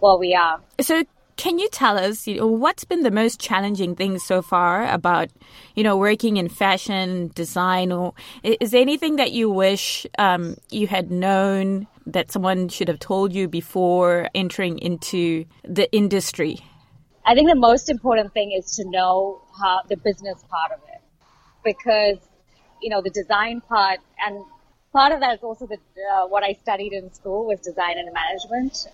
what 0.00 0.18
we 0.18 0.34
are. 0.34 0.60
So 0.80 1.04
can 1.38 1.58
you 1.58 1.68
tell 1.70 1.96
us 1.96 2.26
you 2.26 2.36
know, 2.36 2.46
what's 2.46 2.84
been 2.84 3.02
the 3.04 3.10
most 3.10 3.40
challenging 3.40 3.94
thing 3.94 4.18
so 4.18 4.42
far 4.42 4.86
about 4.92 5.30
you 5.74 5.82
know 5.82 5.96
working 5.96 6.36
in 6.36 6.48
fashion 6.50 7.30
design 7.34 7.90
or 7.90 8.12
is 8.42 8.72
there 8.72 8.82
anything 8.82 9.16
that 9.16 9.32
you 9.32 9.48
wish 9.48 10.06
um, 10.18 10.56
you 10.70 10.86
had 10.86 11.10
known 11.10 11.86
that 12.04 12.30
someone 12.30 12.68
should 12.68 12.88
have 12.88 12.98
told 12.98 13.32
you 13.32 13.48
before 13.48 14.28
entering 14.34 14.78
into 14.78 15.44
the 15.62 15.90
industry? 15.92 16.58
I 17.24 17.34
think 17.34 17.48
the 17.48 17.54
most 17.54 17.88
important 17.90 18.32
thing 18.32 18.52
is 18.52 18.76
to 18.76 18.84
know 18.88 19.42
how 19.60 19.82
the 19.88 19.96
business 19.96 20.42
part 20.50 20.72
of 20.72 20.80
it, 20.92 21.02
because 21.64 22.18
you 22.82 22.90
know 22.90 23.00
the 23.00 23.10
design 23.10 23.60
part 23.60 24.00
and 24.26 24.44
part 24.92 25.12
of 25.12 25.20
that 25.20 25.34
is 25.34 25.42
also 25.42 25.66
the 25.66 25.76
uh, 25.76 26.26
what 26.26 26.42
I 26.42 26.54
studied 26.54 26.92
in 26.92 27.12
school 27.12 27.46
was 27.46 27.60
design 27.60 27.98
and 27.98 28.12
management, 28.12 28.88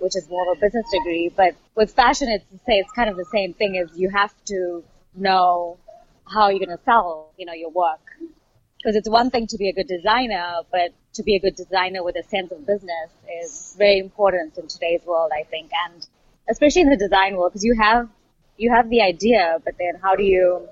which 0.00 0.16
is 0.16 0.28
more 0.28 0.50
of 0.50 0.58
a 0.58 0.60
business 0.60 0.86
degree. 0.92 1.32
But 1.34 1.54
with 1.74 1.92
fashion, 1.92 2.28
it's 2.28 2.44
say 2.66 2.78
it's 2.78 2.92
kind 2.92 3.08
of 3.08 3.16
the 3.16 3.26
same 3.32 3.54
thing. 3.54 3.76
Is 3.76 3.96
you 3.96 4.10
have 4.10 4.32
to 4.46 4.82
know 5.14 5.78
how 6.26 6.48
you're 6.48 6.64
going 6.64 6.76
to 6.76 6.84
sell, 6.84 7.32
you 7.36 7.46
know, 7.46 7.52
your 7.52 7.70
work. 7.70 8.00
Because 8.78 8.96
it's 8.96 9.08
one 9.08 9.30
thing 9.30 9.46
to 9.48 9.58
be 9.58 9.68
a 9.68 9.72
good 9.72 9.88
designer, 9.88 10.60
but 10.70 10.92
to 11.14 11.22
be 11.22 11.36
a 11.36 11.40
good 11.40 11.56
designer 11.56 12.02
with 12.02 12.16
a 12.16 12.22
sense 12.22 12.50
of 12.52 12.66
business 12.66 13.10
is 13.42 13.74
very 13.76 13.98
important 13.98 14.56
in 14.56 14.68
today's 14.68 15.04
world, 15.04 15.32
I 15.34 15.42
think, 15.44 15.70
and 15.86 16.06
especially 16.48 16.82
in 16.82 16.90
the 16.90 16.96
design 16.96 17.36
world, 17.36 17.52
because 17.52 17.64
you 17.64 17.76
have 17.78 18.08
you 18.56 18.70
have 18.70 18.88
the 18.90 19.02
idea, 19.02 19.58
but 19.64 19.74
then 19.78 19.94
how 20.02 20.14
do 20.14 20.22
you, 20.22 20.68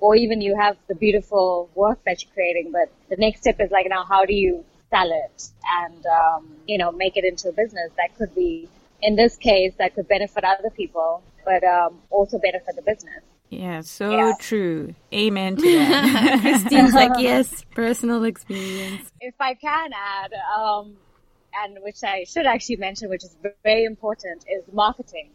or 0.00 0.16
even 0.16 0.40
you 0.40 0.56
have 0.58 0.76
the 0.88 0.94
beautiful 0.94 1.70
work 1.74 1.98
that 2.04 2.22
you're 2.22 2.32
creating, 2.32 2.72
but 2.72 2.90
the 3.10 3.16
next 3.16 3.40
step 3.40 3.60
is 3.60 3.70
like 3.70 3.86
now 3.88 4.04
how 4.04 4.24
do 4.24 4.34
you 4.34 4.64
sell 4.90 5.10
it 5.10 5.48
and 5.80 6.06
um, 6.06 6.48
you 6.66 6.78
know 6.78 6.92
make 6.92 7.16
it 7.16 7.24
into 7.24 7.48
a 7.48 7.52
business 7.52 7.90
that 7.96 8.16
could 8.16 8.34
be 8.34 8.68
in 9.02 9.16
this 9.16 9.36
case 9.36 9.74
that 9.78 9.94
could 9.94 10.08
benefit 10.08 10.44
other 10.44 10.70
people, 10.70 11.22
but 11.44 11.62
um, 11.64 11.98
also 12.10 12.38
benefit 12.38 12.74
the 12.76 12.82
business. 12.82 13.22
Yeah, 13.50 13.82
so 13.82 14.10
yeah. 14.10 14.32
true. 14.40 14.94
Amen 15.12 15.56
to 15.56 15.62
that. 15.62 16.40
Christine's 16.42 16.94
like, 16.94 17.12
yes, 17.18 17.64
personal 17.74 18.24
experience. 18.24 19.10
If 19.20 19.34
I 19.38 19.54
can 19.54 19.90
add, 19.94 20.32
um, 20.58 20.96
and 21.54 21.78
which 21.82 22.02
I 22.02 22.24
should 22.24 22.46
actually 22.46 22.76
mention, 22.76 23.08
which 23.08 23.24
is 23.24 23.36
very 23.62 23.84
important, 23.84 24.44
is 24.50 24.64
marketing. 24.72 25.30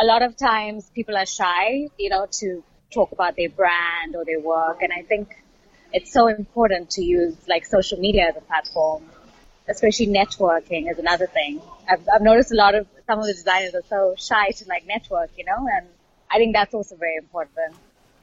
A 0.00 0.04
lot 0.04 0.22
of 0.22 0.36
times 0.36 0.90
people 0.94 1.16
are 1.16 1.26
shy, 1.26 1.88
you 1.98 2.10
know, 2.10 2.26
to 2.30 2.62
talk 2.92 3.12
about 3.12 3.36
their 3.36 3.48
brand 3.48 4.14
or 4.14 4.24
their 4.24 4.40
work, 4.40 4.82
and 4.82 4.92
I 4.92 5.02
think 5.02 5.42
it's 5.92 6.12
so 6.12 6.28
important 6.28 6.90
to 6.90 7.02
use 7.02 7.36
like 7.48 7.66
social 7.66 7.98
media 7.98 8.28
as 8.28 8.36
a 8.36 8.40
platform, 8.40 9.02
especially 9.68 10.06
networking 10.06 10.90
is 10.90 10.98
another 10.98 11.26
thing. 11.26 11.60
I've, 11.88 12.06
I've 12.12 12.22
noticed 12.22 12.52
a 12.52 12.56
lot 12.56 12.74
of 12.74 12.86
some 13.06 13.18
of 13.18 13.26
the 13.26 13.32
designers 13.32 13.74
are 13.74 13.82
so 13.88 14.14
shy 14.16 14.50
to 14.50 14.68
like 14.68 14.86
network, 14.86 15.30
you 15.36 15.44
know, 15.44 15.66
and 15.72 15.86
I 16.30 16.38
think 16.38 16.54
that's 16.54 16.74
also 16.74 16.96
very 16.96 17.16
important. 17.16 17.74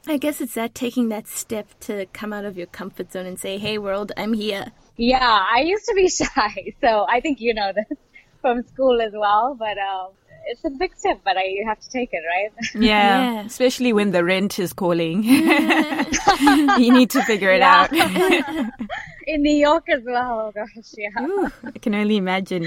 I 0.06 0.16
guess 0.16 0.40
it's 0.40 0.54
that 0.54 0.74
taking 0.74 1.10
that 1.10 1.28
step 1.28 1.68
to 1.80 2.06
come 2.14 2.32
out 2.32 2.46
of 2.46 2.56
your 2.56 2.66
comfort 2.66 3.12
zone 3.12 3.26
and 3.26 3.38
say, 3.38 3.58
"Hey, 3.58 3.76
world, 3.76 4.12
I'm 4.16 4.32
here." 4.32 4.72
Yeah, 4.96 5.18
I 5.20 5.60
used 5.60 5.84
to 5.86 5.94
be 5.94 6.08
shy, 6.20 6.72
so 6.80 7.04
I 7.06 7.20
think 7.20 7.40
you 7.40 7.52
know 7.52 7.72
this 7.74 7.98
from 8.40 8.62
school 8.62 9.02
as 9.02 9.12
well. 9.12 9.54
But 9.58 9.76
um, 9.76 10.12
it's 10.48 10.64
a 10.64 10.70
big 10.70 10.96
step, 10.96 11.20
but 11.24 11.36
I, 11.36 11.44
you 11.44 11.64
have 11.66 11.78
to 11.80 11.88
take 11.88 12.10
it, 12.12 12.22
right? 12.34 12.52
Yeah, 12.74 13.34
yeah. 13.34 13.44
especially 13.44 13.92
when 13.92 14.10
the 14.12 14.24
rent 14.24 14.58
is 14.58 14.72
calling. 14.72 15.22
you 15.24 16.92
need 16.92 17.10
to 17.10 17.22
figure 17.24 17.52
it 17.52 17.60
yeah. 17.60 17.86
out. 17.88 17.92
In 19.26 19.42
New 19.42 19.56
York 19.56 19.88
as 19.90 20.02
well, 20.04 20.40
oh 20.40 20.52
gosh, 20.52 20.94
yeah. 20.96 21.10
Ooh, 21.20 21.50
I 21.64 21.78
can 21.78 21.94
only 21.94 22.16
imagine. 22.16 22.66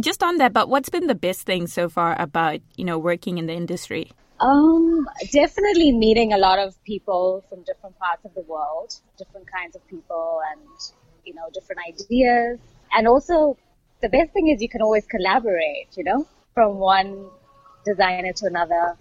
just 0.00 0.22
on 0.22 0.38
that, 0.38 0.52
but 0.52 0.68
what's 0.68 0.88
been 0.88 1.06
the 1.06 1.14
best 1.14 1.42
thing 1.42 1.66
so 1.66 1.88
far 1.88 2.20
about, 2.20 2.60
you 2.76 2.84
know, 2.84 2.98
working 2.98 3.36
in 3.38 3.46
the 3.46 3.52
industry? 3.52 4.10
Um, 4.40 5.06
definitely 5.30 5.92
meeting 5.92 6.32
a 6.32 6.38
lot 6.38 6.58
of 6.58 6.82
people 6.84 7.44
from 7.48 7.62
different 7.64 7.98
parts 7.98 8.24
of 8.24 8.34
the 8.34 8.42
world, 8.42 8.94
different 9.18 9.46
kinds 9.50 9.76
of 9.76 9.86
people 9.88 10.40
and, 10.50 10.60
you 11.24 11.34
know, 11.34 11.48
different 11.52 11.82
ideas. 11.86 12.58
And 12.92 13.06
also 13.06 13.56
the 14.00 14.08
best 14.08 14.32
thing 14.32 14.48
is 14.48 14.62
you 14.62 14.68
can 14.68 14.82
always 14.82 15.06
collaborate, 15.06 15.88
you 15.96 16.04
know, 16.04 16.26
from 16.54 16.78
one 16.78 17.26
designer 17.84 18.32
to 18.32 18.46
another, 18.46 18.96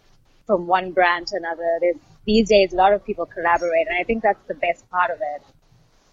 from 0.46 0.68
one 0.68 0.92
brand 0.92 1.28
to 1.28 1.38
another. 1.38 1.78
There's, 1.80 1.96
these 2.26 2.50
days 2.50 2.74
a 2.74 2.76
lot 2.76 2.94
of 2.94 3.06
people 3.06 3.26
collaborate 3.26 3.88
and 3.88 3.98
I 4.00 4.04
think 4.04 4.24
that's 4.24 4.46
the 4.48 4.56
best 4.56 4.90
part 4.90 5.12
of 5.12 5.18
it. 5.18 5.44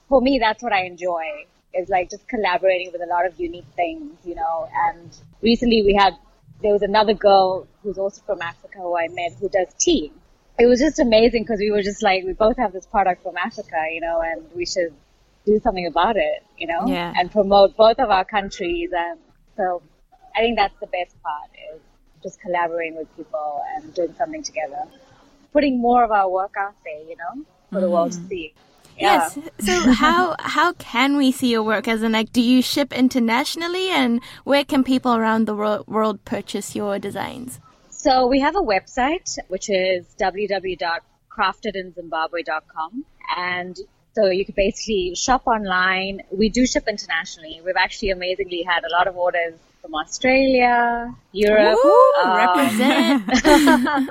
For 0.09 0.21
me, 0.21 0.39
that's 0.39 0.63
what 0.63 0.73
I 0.73 0.85
enjoy 0.85 1.47
is 1.73 1.89
like 1.89 2.11
just 2.11 2.27
collaborating 2.29 2.91
with 2.93 3.01
a 3.01 3.07
lot 3.07 3.27
of 3.27 3.39
unique 3.39 3.67
things, 3.77 4.13
you 4.25 4.35
know, 4.35 4.69
and 4.89 5.17
recently 5.41 5.83
we 5.83 5.95
had 5.95 6.15
there 6.63 6.73
was 6.73 6.83
another 6.83 7.15
girl 7.15 7.67
who's 7.83 7.97
also 7.97 8.21
from 8.27 8.43
Africa 8.43 8.79
who 8.79 8.97
I 8.97 9.09
met 9.09 9.33
who 9.41 9.49
does 9.49 9.69
tea. 9.79 10.13
It 10.59 10.67
was 10.67 10.79
just 10.79 10.99
amazing 10.99 11.45
because 11.45 11.59
we 11.59 11.71
were 11.71 11.83
just 11.83 12.03
like, 12.03 12.25
we 12.25 12.35
both 12.35 12.59
have 12.59 12.73
this 12.73 12.85
product 12.85 13.23
from 13.23 13.37
Africa, 13.39 13.77
you 13.91 14.01
know, 14.01 14.21
and 14.21 14.45
we 14.55 14.67
should 14.67 14.93
do 15.47 15.59
something 15.61 15.87
about 15.87 16.17
it, 16.17 16.45
you 16.59 16.67
know, 16.67 16.87
yeah. 16.87 17.15
and 17.17 17.31
promote 17.31 17.77
both 17.77 17.99
of 17.99 18.11
our 18.11 18.27
countries. 18.27 18.91
And 18.95 19.19
so 19.57 19.83
I 20.37 20.41
think 20.41 20.57
that's 20.57 20.79
the 20.81 20.87
best 20.87 21.21
part 21.23 21.51
is 21.75 21.81
just 22.23 22.41
collaborating 22.41 22.97
with 22.97 23.15
people 23.17 23.63
and 23.75 23.93
doing 23.95 24.15
something 24.17 24.43
together, 24.43 24.85
putting 25.53 25.81
more 25.81 26.05
of 26.05 26.11
our 26.11 26.29
work 26.29 26.55
out 26.59 26.75
there, 26.85 27.01
you 27.09 27.17
know, 27.17 27.45
for 27.71 27.79
mm. 27.79 27.81
the 27.81 27.89
world 27.91 28.13
to 28.13 28.19
mm. 28.19 28.29
see. 28.29 28.53
Yes. 28.99 29.39
So 29.61 29.93
how 29.93 30.35
how 30.39 30.73
can 30.75 31.17
we 31.17 31.33
see 31.33 31.51
your 31.51 31.63
work? 31.63 31.89
As 31.89 32.03
in, 32.03 32.13
like, 32.13 32.33
do 32.33 32.43
you 32.43 32.61
ship 32.61 32.93
internationally, 32.93 33.89
and 33.89 34.21
where 34.45 34.65
can 34.65 34.85
people 34.85 35.17
around 35.17 35.47
the 35.47 35.55
world 35.55 36.23
purchase 36.27 36.77
your 36.77 36.99
designs? 36.99 37.59
So 37.89 38.27
we 38.27 38.41
have 38.41 38.57
a 38.57 38.61
website 38.61 39.39
which 39.49 39.71
is 39.71 40.05
www.craftedinzimbabwe.com, 40.21 43.05
and 43.37 43.79
so 44.15 44.27
you 44.27 44.45
can 44.45 44.55
basically 44.55 45.15
shop 45.15 45.47
online. 45.47 46.21
We 46.31 46.51
do 46.51 46.67
ship 46.67 46.87
internationally. 46.87 47.63
We've 47.65 47.77
actually 47.77 48.11
amazingly 48.11 48.63
had 48.63 48.85
a 48.85 48.91
lot 48.91 49.07
of 49.07 49.17
orders 49.17 49.55
from 49.81 49.95
Australia, 49.95 51.15
Europe. 51.33 51.79
Ooh, 51.85 52.13
um, 52.23 52.37
represent. 52.37 54.11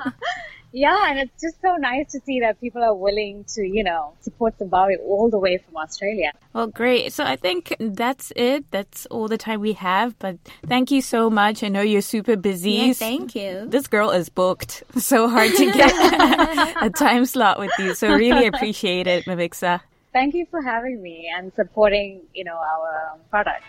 Yeah, 0.72 1.10
and 1.10 1.18
it's 1.18 1.40
just 1.40 1.60
so 1.60 1.74
nice 1.76 2.12
to 2.12 2.20
see 2.20 2.40
that 2.40 2.60
people 2.60 2.82
are 2.82 2.94
willing 2.94 3.44
to, 3.54 3.66
you 3.66 3.82
know, 3.82 4.12
support 4.20 4.56
Zimbabwe 4.58 4.96
all 4.98 5.28
the 5.28 5.38
way 5.38 5.58
from 5.58 5.76
Australia. 5.76 6.32
Well, 6.52 6.68
great. 6.68 7.12
So 7.12 7.24
I 7.24 7.34
think 7.36 7.74
that's 7.80 8.32
it. 8.36 8.70
That's 8.70 9.06
all 9.06 9.26
the 9.26 9.38
time 9.38 9.60
we 9.60 9.72
have. 9.74 10.16
But 10.20 10.38
thank 10.66 10.92
you 10.92 11.02
so 11.02 11.28
much. 11.28 11.64
I 11.64 11.68
know 11.68 11.80
you're 11.80 12.02
super 12.02 12.36
busy. 12.36 12.72
Yeah, 12.72 12.92
thank 12.92 13.34
you. 13.34 13.66
This 13.68 13.88
girl 13.88 14.10
is 14.10 14.28
booked. 14.28 14.84
So 15.10 15.28
hard 15.28 15.52
to 15.54 15.72
get 15.72 16.76
a 16.82 16.90
time 16.90 17.24
slot 17.24 17.58
with 17.58 17.72
you. 17.78 17.94
So 17.94 18.12
really 18.14 18.46
appreciate 18.46 19.06
it, 19.06 19.24
Mavixa. 19.24 19.80
Thank 20.12 20.34
you 20.34 20.46
for 20.50 20.62
having 20.62 21.02
me 21.02 21.28
and 21.36 21.52
supporting, 21.54 22.20
you 22.34 22.44
know, 22.44 22.56
our 22.56 23.18
product. 23.30 23.64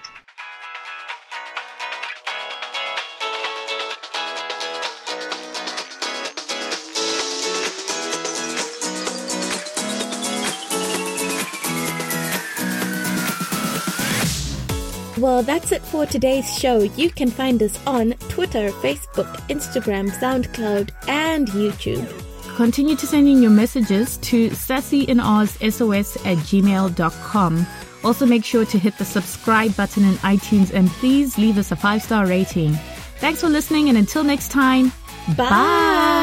Well, 15.21 15.43
that's 15.43 15.71
it 15.71 15.83
for 15.83 16.07
today's 16.07 16.51
show. 16.57 16.79
You 16.79 17.11
can 17.11 17.29
find 17.29 17.61
us 17.61 17.79
on 17.85 18.13
Twitter, 18.29 18.71
Facebook, 18.71 19.31
Instagram, 19.49 20.09
SoundCloud, 20.09 20.89
and 21.07 21.47
YouTube. 21.49 22.09
Continue 22.55 22.95
to 22.95 23.05
send 23.05 23.27
in 23.27 23.39
your 23.39 23.51
messages 23.51 24.17
to 24.17 24.49
sassyinoz.sos 24.49 26.15
at 26.25 26.37
gmail.com. 26.39 27.67
Also, 28.03 28.25
make 28.25 28.43
sure 28.43 28.65
to 28.65 28.79
hit 28.79 28.97
the 28.97 29.05
subscribe 29.05 29.75
button 29.77 30.03
in 30.05 30.15
iTunes 30.15 30.73
and 30.73 30.89
please 30.89 31.37
leave 31.37 31.59
us 31.59 31.71
a 31.71 31.75
five 31.75 32.01
star 32.01 32.25
rating. 32.25 32.73
Thanks 33.19 33.41
for 33.41 33.49
listening, 33.49 33.89
and 33.89 33.99
until 33.99 34.23
next 34.23 34.49
time, 34.49 34.91
bye. 35.37 35.49
bye. 35.49 36.20